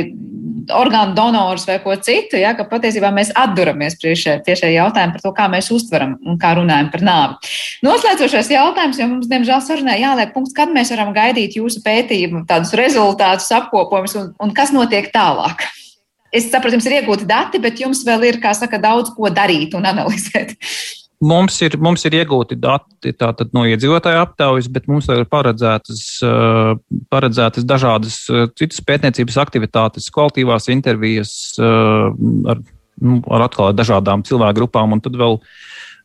orgānu 0.74 1.14
donors 1.14 1.66
vai 1.66 1.78
ko 1.82 1.94
citu, 2.02 2.38
ja, 2.40 2.54
ka 2.56 2.66
patiesībā 2.68 3.10
mēs 3.14 3.32
atduramies 3.56 3.96
pie 4.02 4.12
šie, 4.18 4.36
pie 4.44 4.56
šie 4.60 4.74
jautājumi 4.74 5.16
par 5.16 5.24
to, 5.24 5.32
kā 5.36 5.46
mēs 5.52 5.70
uztveram 5.72 6.16
un 6.28 6.36
kā 6.40 6.52
runājam 6.58 6.90
par 6.92 7.04
nāvi. 7.06 7.54
Noslēdzošais 7.86 8.52
jautājums, 8.52 9.00
jo 9.00 9.08
mums, 9.08 9.30
diemžēl, 9.32 9.62
sarunā 9.64 9.96
jāliek 10.00 10.34
punkts, 10.36 10.54
kad 10.56 10.72
mēs 10.74 10.92
varam 10.92 11.14
gaidīt 11.16 11.56
jūsu 11.56 11.80
pētījumu, 11.86 12.44
tādus 12.50 12.76
rezultātus, 12.76 13.48
apkopojumus 13.56 14.18
un, 14.20 14.30
un 14.44 14.54
kas 14.56 14.74
notiek 14.76 15.08
tālāk. 15.14 15.64
Es 16.36 16.50
saprotu, 16.52 16.76
jums 16.76 16.86
ir 16.90 16.98
iegūti 16.98 17.26
dati, 17.28 17.62
bet 17.62 17.80
jums 17.80 18.04
vēl 18.04 18.28
ir, 18.28 18.40
kā 18.42 18.52
saka, 18.56 18.80
daudz 18.82 19.14
ko 19.16 19.30
darīt 19.32 19.76
un 19.78 19.88
analizēt. 19.88 20.56
Mums 21.24 21.54
ir, 21.64 21.78
mums 21.80 22.02
ir 22.04 22.12
iegūti 22.18 22.58
dati 22.60 23.14
tātad, 23.16 23.48
no 23.56 23.62
iedzīvotāju 23.64 24.18
aptaujas, 24.20 24.66
bet 24.68 24.84
mums 24.90 25.06
ir 25.08 25.22
paredzētas, 25.32 26.02
eh, 26.20 26.72
paredzētas 27.12 27.64
dažādas 27.64 28.18
eh, 28.28 28.44
citas 28.58 28.82
pētniecības 28.84 29.38
aktivitātes, 29.40 30.10
kvalitīvās 30.12 30.68
intervijas 30.74 31.32
eh, 31.56 32.10
ar, 32.52 32.60
ar 33.30 33.46
atkal 33.48 33.74
dažādām 33.76 34.24
cilvēku 34.26 34.60
grupām, 34.62 34.94
un 34.96 35.02
tad 35.04 35.18
vēl 35.18 35.40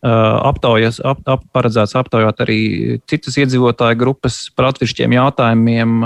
aptaujas, 0.01 0.97
ap, 1.05 1.19
ap, 1.29 1.43
paredzēts 1.53 1.93
aptaujāt 1.99 2.39
arī 2.41 2.61
citas 3.09 3.37
iedzīvotāju 3.37 3.99
grupas 4.01 4.39
par 4.57 4.71
atsevišķiem 4.71 5.13
jautājumiem. 5.13 5.99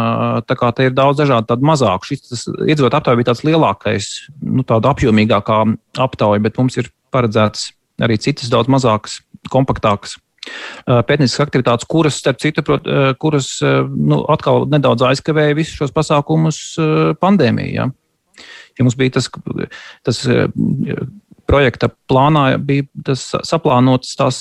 Tā 0.43 0.57
kā 0.59 0.71
te 0.75 0.89
ir 0.89 0.97
daudz 0.97 1.21
dažādu, 1.21 1.47
tādu 1.53 1.69
mazāku. 1.69 2.11
Šis 2.11 2.43
iedzīvotāju 2.43 2.99
aptauja 2.99 3.21
bija 3.21 3.29
tāds 3.31 3.45
lielākais, 3.47 4.09
nu, 4.43 4.67
tāda 4.67 4.91
apjomīgākā 4.91 5.61
aptauja, 6.03 6.43
bet 6.43 6.59
mums 6.59 6.75
ir 6.81 6.91
paredzēts 7.15 7.69
arī 8.03 8.19
citas 8.19 8.51
daudz 8.51 8.67
mazākas, 8.71 9.21
kompaktākas 9.53 10.19
pētnieciskas 10.86 11.47
aktivitātes, 11.47 11.88
kuras, 11.89 12.19
starp 12.21 12.41
citu, 12.43 12.61
kuras 13.21 13.47
nu, 13.63 14.19
atkal 14.29 14.67
nedaudz 14.69 15.07
aizkavēja 15.07 15.55
visus 15.57 15.79
šos 15.79 15.95
pasākumus 15.95 16.59
pandēmijā. 17.23 17.88
Ja? 17.88 17.93
Ja 18.78 18.86
mums 18.86 18.97
bija 18.99 19.15
tas, 19.17 19.30
tas 20.05 20.21
projekta 21.49 21.89
plānā, 22.09 22.45
bija 22.57 22.88
tas 23.07 23.28
saplānotas 23.47 24.15
tās 24.19 24.39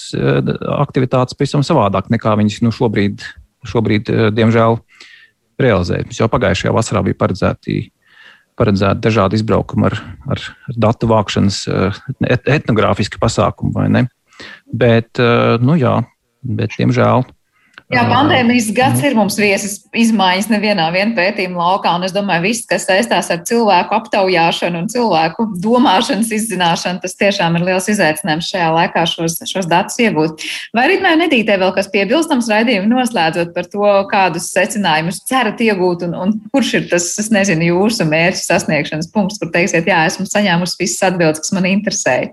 aktivitātes 0.79 1.37
pavisam 1.39 1.65
savādāk 1.67 2.11
nekā 2.15 2.37
viņas 2.41 2.63
nu, 2.65 2.73
šobrīd, 2.75 3.27
šobrīd, 3.69 4.13
diemžēl, 4.37 4.79
realizējas. 5.61 6.19
Jau 6.19 6.31
pagājušajā 6.33 6.73
vasarā 6.75 7.05
bija 7.07 7.21
paredzēti 7.21 7.83
paredzēti 8.59 9.03
dažādi 9.05 9.39
izbraukumi 9.41 9.89
ar, 9.89 9.99
ar, 10.31 10.43
ar 10.69 10.81
datu 10.87 11.09
vākšanas 11.11 11.61
eh, 11.71 12.03
et, 12.29 12.51
etnogrāfiski 12.61 13.21
pasākumi, 13.23 13.75
vai 13.75 13.89
ne? 13.93 14.05
Bet, 14.71 15.19
eh, 15.23 15.57
nu 15.63 15.79
jā, 15.81 15.97
bet, 16.45 16.77
diemžēl, 16.79 17.27
Jā, 17.93 18.01
pandēmijas 18.09 18.71
gads 18.73 19.03
ir 19.05 19.13
mums 19.13 19.35
viesas 19.37 19.75
izmaiņas 19.93 20.47
nevienā 20.49 20.87
pētījuma 21.15 21.61
laukā, 21.61 21.91
un 21.99 22.07
es 22.07 22.15
domāju, 22.17 22.47
viss, 22.47 22.65
kas 22.65 22.87
saistās 22.89 23.29
ar 23.29 23.43
cilvēku 23.45 23.93
aptaujāšanu 23.99 24.81
un 24.81 24.87
cilvēku 24.89 25.45
domāšanas 25.61 26.33
izzināšanu, 26.33 27.03
tas 27.03 27.13
tiešām 27.21 27.59
ir 27.59 27.67
liels 27.69 27.91
izaicinājums 27.93 28.49
šajā 28.49 28.71
laikā 28.79 29.05
šos, 29.11 29.37
šos 29.51 29.69
datus 29.69 30.01
iegūt. 30.01 30.47
Vai 30.73 30.87
arī 30.89 30.97
man 31.05 31.21
nedītē 31.27 31.59
vēl 31.61 31.75
kas 31.77 31.93
piebilstams 31.93 32.49
raidījumu 32.55 32.89
noslēdzot 32.89 33.53
par 33.53 33.69
to, 33.69 33.93
kādus 34.09 34.49
secinājumus 34.57 35.21
cerat 35.29 35.61
iegūt, 35.61 36.09
un, 36.09 36.17
un 36.17 36.35
kurš 36.57 36.75
ir 36.81 36.89
tas, 36.95 37.13
es 37.21 37.29
nezinu, 37.37 37.69
jūsu 37.69 38.09
mērķu 38.09 38.47
sasniegšanas 38.47 39.13
punkts, 39.13 39.37
kur 39.43 39.53
teiksiet, 39.53 39.93
jā, 39.93 40.07
esmu 40.09 40.25
saņēmusi 40.33 40.81
visas 40.81 41.11
atbildes, 41.13 41.45
kas 41.45 41.53
man 41.53 41.69
interesēja. 41.69 42.33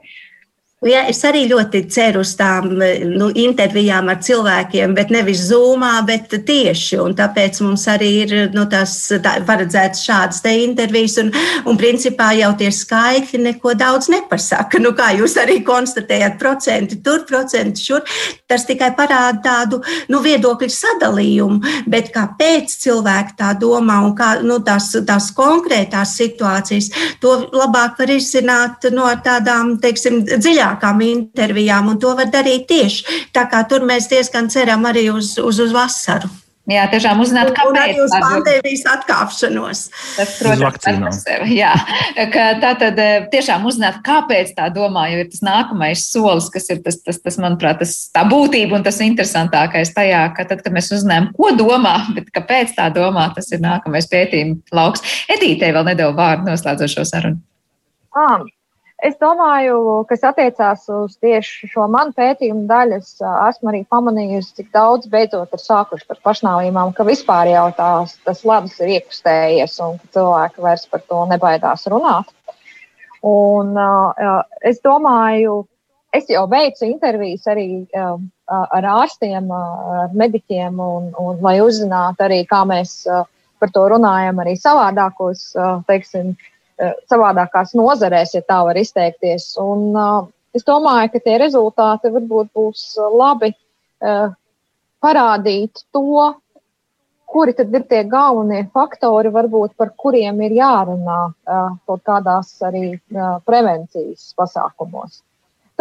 Ja, 0.82 1.04
es 1.06 1.20
arī 1.30 1.44
ļoti 1.46 1.84
ceru 1.94 2.24
uz 2.26 2.32
tām 2.34 2.72
nu, 2.74 3.28
intervijām 3.38 4.08
ar 4.10 4.18
cilvēkiem, 4.26 4.96
bet 4.98 5.12
nevis 5.14 5.44
zūmā, 5.52 5.92
bet 6.08 6.32
tieši. 6.48 6.98
Tāpēc 7.20 7.60
mums 7.62 7.84
arī 7.92 8.08
ir 8.24 8.34
nu, 8.56 8.64
tās 8.66 8.96
tā, 9.22 9.36
paredzētas 9.46 10.02
šādas 10.08 10.42
intervijas, 10.50 11.20
un, 11.22 11.30
un 11.70 11.78
principā 11.78 12.32
jau 12.34 12.50
tie 12.58 12.72
skaitļi 12.74 13.44
neko 13.44 13.76
daudz 13.78 14.10
nepasaka. 14.10 14.82
Nu, 14.82 14.96
kā 14.98 15.12
jūs 15.20 15.38
arī 15.38 15.60
konstatējat, 15.68 16.40
procenti 16.42 16.98
tur, 17.06 17.28
procenti 17.30 17.86
šur. 17.86 18.02
Tas 18.50 18.66
tikai 18.66 18.90
parāda 18.98 19.38
tādu 19.46 19.84
nu, 20.10 20.24
viedokļu 20.26 20.72
sadalījumu, 20.80 21.62
bet 21.94 22.10
kāpēc 22.18 22.74
cilvēki 22.88 23.38
tā 23.38 23.52
domā 23.54 24.00
un 24.08 24.18
kā 24.18 24.32
nu, 24.42 24.58
tās, 24.66 24.90
tās 25.06 25.30
konkrētās 25.38 26.18
situācijas, 26.18 26.90
to 27.22 27.38
labāk 27.54 28.02
var 28.02 28.18
izzināt 28.18 28.90
no 28.98 29.14
tādām, 29.22 29.76
teiksim, 29.86 30.24
dziļākām 30.26 30.71
vairākām 30.72 31.02
intervijām, 31.02 31.90
un 31.92 32.00
to 32.00 32.16
var 32.16 32.30
darīt 32.32 32.68
tieši. 32.68 33.32
Tā 33.34 33.50
kā 33.50 33.68
tur 33.68 33.84
mēs 33.84 34.10
diezgan 34.10 34.50
ceram 34.50 34.86
arī 34.86 35.12
uz, 35.12 35.38
uz, 35.38 35.60
uz 35.60 35.72
vasaru. 35.74 36.30
Jā, 36.70 36.86
tiešām 36.88 37.20
uzzināt, 37.20 37.50
kāpēc. 37.58 37.72
Un 37.72 37.78
arī 37.82 37.96
uz 38.00 38.12
pandēmijas 38.14 38.84
atkāpšanos. 38.86 39.80
Tas, 40.16 40.36
protams, 40.38 41.24
jā, 41.50 41.72
ka 42.32 42.44
tā 42.62 42.76
tad 42.80 43.02
eh, 43.02 43.26
tiešām 43.34 43.66
uzzināt, 43.66 43.98
kāpēc 44.06 44.54
tā 44.56 44.70
domā, 44.72 45.08
jo 45.10 45.24
ir 45.24 45.32
tas 45.34 45.42
nākamais 45.44 46.06
solis, 46.06 46.52
kas 46.54 46.70
ir 46.70 46.84
tas, 46.86 47.02
tas, 47.02 47.18
tas 47.18 47.40
manuprāt, 47.42 47.82
tas, 47.82 47.96
tā 48.14 48.24
būtība 48.30 48.78
un 48.78 48.86
tas 48.86 49.02
interesantākais 49.04 49.92
tajā, 49.98 50.22
ka 50.38 50.46
tad, 50.54 50.62
kad 50.62 50.78
mēs 50.78 50.94
uzzinām, 50.94 51.32
ko 51.36 51.50
domā, 51.58 51.98
bet 52.14 52.30
kāpēc 52.38 52.78
tā 52.78 52.88
domā, 52.94 53.32
tas 53.36 53.50
ir 53.52 53.66
nākamais 53.66 54.08
pētījuma 54.14 54.78
lauks. 54.78 55.04
Edītei 55.34 55.74
vēl 55.74 55.90
nedēļu 55.92 56.16
vārdu 56.22 56.54
noslēdzošo 56.54 57.10
sarunu. 57.10 57.42
Ah, 58.16 58.46
Es 59.02 59.16
domāju, 59.18 59.78
kas 60.06 60.22
attiecās 60.30 60.84
uz 60.94 61.16
tieši 61.26 61.72
šo 61.72 61.88
manu 61.90 62.14
pētījumu 62.14 62.68
daļu, 62.70 63.00
es 63.02 63.16
esmu 63.18 63.72
arī 63.72 63.80
pamanījusi, 63.90 64.52
cik 64.60 64.68
daudz 64.76 65.10
beidzot 65.10 65.56
ir 65.58 65.62
sākuši 65.64 66.06
par 66.06 66.20
pašnāvībām, 66.28 66.92
ka 66.94 67.06
vispār 67.08 67.50
jau 67.50 67.64
tās, 67.80 68.14
tas 68.28 68.44
ledus 68.46 68.78
ir 68.78 68.94
iekustējies 69.00 69.80
un 69.88 69.98
ka 69.98 70.12
cilvēki 70.20 70.62
vairs 70.68 70.86
par 70.92 71.02
to 71.10 71.24
nebaidās 71.32 71.88
runāt. 71.90 72.30
Un, 73.26 73.74
uh, 73.74 74.46
es 74.70 74.78
domāju, 74.86 75.64
es 76.14 76.30
jau 76.30 76.46
veicu 76.54 76.86
intervijas 76.86 77.50
arī 77.50 77.68
uh, 77.82 78.22
ar 78.62 78.90
ārstiem, 79.00 79.50
ar 79.50 80.14
mediķiem, 80.14 80.78
un, 80.78 81.10
un, 81.18 81.42
lai 81.42 81.58
uzzinātu 81.66 82.30
arī, 82.30 82.44
kā 82.46 82.62
mēs 82.70 83.00
uh, 83.10 83.26
par 83.58 83.74
to 83.74 83.90
runājam 83.96 84.46
arī 84.46 84.56
savādākos, 84.62 85.52
teiksim, 85.90 86.34
Eh, 86.34 86.51
savādākās 87.12 87.76
nozarēs, 87.78 88.36
ja 88.38 88.44
tā 88.48 88.62
var 88.68 88.80
izteikties. 88.80 89.52
Un, 89.62 89.90
uh, 89.96 90.30
es 90.56 90.66
domāju, 90.68 91.14
ka 91.14 91.24
tie 91.26 91.38
rezultāti 91.42 92.12
varbūt 92.14 92.54
būs 92.58 92.86
labi 93.18 93.52
uh, 93.54 94.32
parādīt 95.02 95.84
to, 95.96 96.32
kuri 97.32 97.56
tad 97.56 97.74
ir 97.74 97.86
tie 97.90 98.04
galvenie 98.12 98.66
faktori, 98.76 99.32
varbūt 99.32 99.78
par 99.80 99.94
kuriem 99.96 100.42
ir 100.44 100.58
jārunā 100.58 101.20
kaut 101.88 102.02
kādās 102.04 102.50
arī 102.68 102.98
prevencijas 103.48 104.34
pasākumos. 104.36 105.22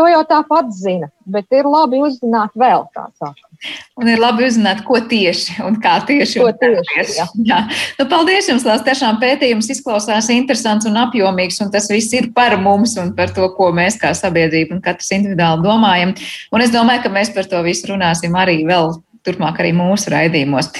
To 0.00 0.06
jau 0.08 0.20
tāpat 0.24 0.70
zina, 0.72 1.10
bet 1.28 1.52
ir 1.52 1.66
labi 1.68 1.98
uzzināt 2.00 2.54
vēl 2.56 2.86
tā 2.94 3.02
saka. 3.20 3.50
Un 4.00 4.08
ir 4.08 4.20
labi 4.22 4.46
uzzināt, 4.46 4.80
ko 4.86 4.96
tieši 5.10 5.58
un 5.66 5.76
kā 5.82 5.98
tieši. 6.08 6.40
Ko 6.40 6.48
tieši 6.56 7.18
jā. 7.18 7.26
Jā. 7.44 7.58
Nu, 7.98 8.06
paldies 8.08 8.48
jums, 8.48 8.64
Lās. 8.64 8.80
Tiešām 8.86 9.18
pētījums 9.20 9.68
izklausās 9.74 10.30
interesants 10.32 10.88
un 10.88 10.96
apjomīgs, 11.02 11.60
un 11.60 11.68
tas 11.74 11.90
viss 11.92 12.16
ir 12.16 12.30
par 12.32 12.56
mums 12.62 12.96
un 13.02 13.12
par 13.18 13.34
to, 13.36 13.50
ko 13.58 13.68
mēs 13.76 14.00
kā 14.00 14.14
sabiedrība 14.16 14.78
un 14.78 14.80
katrs 14.86 15.12
individuāli 15.18 15.68
domājam. 15.68 16.16
Un 16.48 16.64
es 16.64 16.72
domāju, 16.72 17.04
ka 17.04 17.12
mēs 17.20 17.34
par 17.36 17.52
to 17.52 17.60
visu 17.68 17.92
runāsim 17.92 18.40
arī 18.40 18.62
vēl 18.64 18.94
turpmāk 19.26 19.60
arī 19.62 19.72
mūsu 19.76 20.12
raidījumos. 20.12 20.70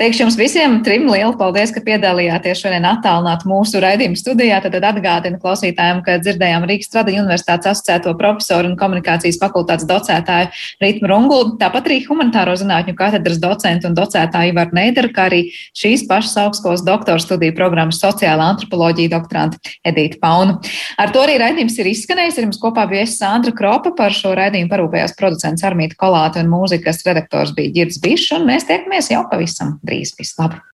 Teikšu 0.00 0.24
jums 0.24 0.38
visiem 0.40 0.78
trim 0.86 1.06
lielu 1.10 1.34
paldies, 1.38 1.72
ka 1.74 1.82
piedalījāties 1.84 2.62
šodien 2.62 2.86
attālināt 2.88 3.46
mūsu 3.48 3.82
raidījumu 3.82 4.18
studijā. 4.18 4.60
Tad 4.64 4.76
atgādinu 4.80 5.40
klausītājiem, 5.42 6.02
ka 6.06 6.18
dzirdējām 6.22 6.66
Rīgas 6.68 6.92
Tradiņu 6.92 7.24
universitātes 7.24 7.70
asociēto 7.72 8.14
profesoru 8.18 8.70
un 8.70 8.78
komunikācijas 8.80 9.40
fakultātes 9.40 9.88
docētāju 9.88 10.50
Rītmu 10.82 11.10
Rungulu, 11.10 11.56
tāpat 11.60 11.90
arī 11.90 12.00
humanitāro 12.06 12.54
zinātņu 12.60 12.96
katedras 12.98 13.40
docentu 13.42 13.90
un 13.90 13.96
docētāju 13.98 14.54
Ivaru 14.54 14.76
Neideru, 14.78 15.12
kā 15.14 15.28
arī 15.30 15.42
šīs 15.76 16.06
pašas 16.10 16.36
augstskolas 16.44 16.84
doktora 16.86 17.20
studiju 17.22 17.56
programmas 17.58 18.00
sociālā 18.02 18.50
antropoloģija 18.54 19.14
doktoranta 19.14 19.60
Edīta 19.86 20.20
Paunu. 20.22 20.58
Ar 21.00 21.12
to 21.14 21.24
arī 21.24 21.38
raidījums 21.42 21.78
ir 21.80 21.90
izskanējis. 21.90 22.38
Ar 22.40 22.46
jums 22.48 22.60
kopā 22.62 22.86
bija 22.90 23.04
es 23.06 23.16
Sandra 23.20 23.52
Kropa 23.56 23.92
par 23.96 24.14
šo 24.14 24.32
raidījumu 24.38 24.70
parūpējās 24.72 25.16
producents 25.18 25.64
Armīta 25.66 25.98
Kolāte 26.00 26.42
un 26.42 26.50
mūzikas 26.52 27.02
redaktors 27.06 27.54
bija 27.56 27.74
Girds 27.74 27.89
Bišs, 27.98 28.30
un 28.36 28.46
mēs 28.46 28.68
tiekamies 28.68 29.10
jau 29.10 29.24
pavisam 29.32 29.78
drīz. 29.82 30.14
Vislabāk! 30.18 30.62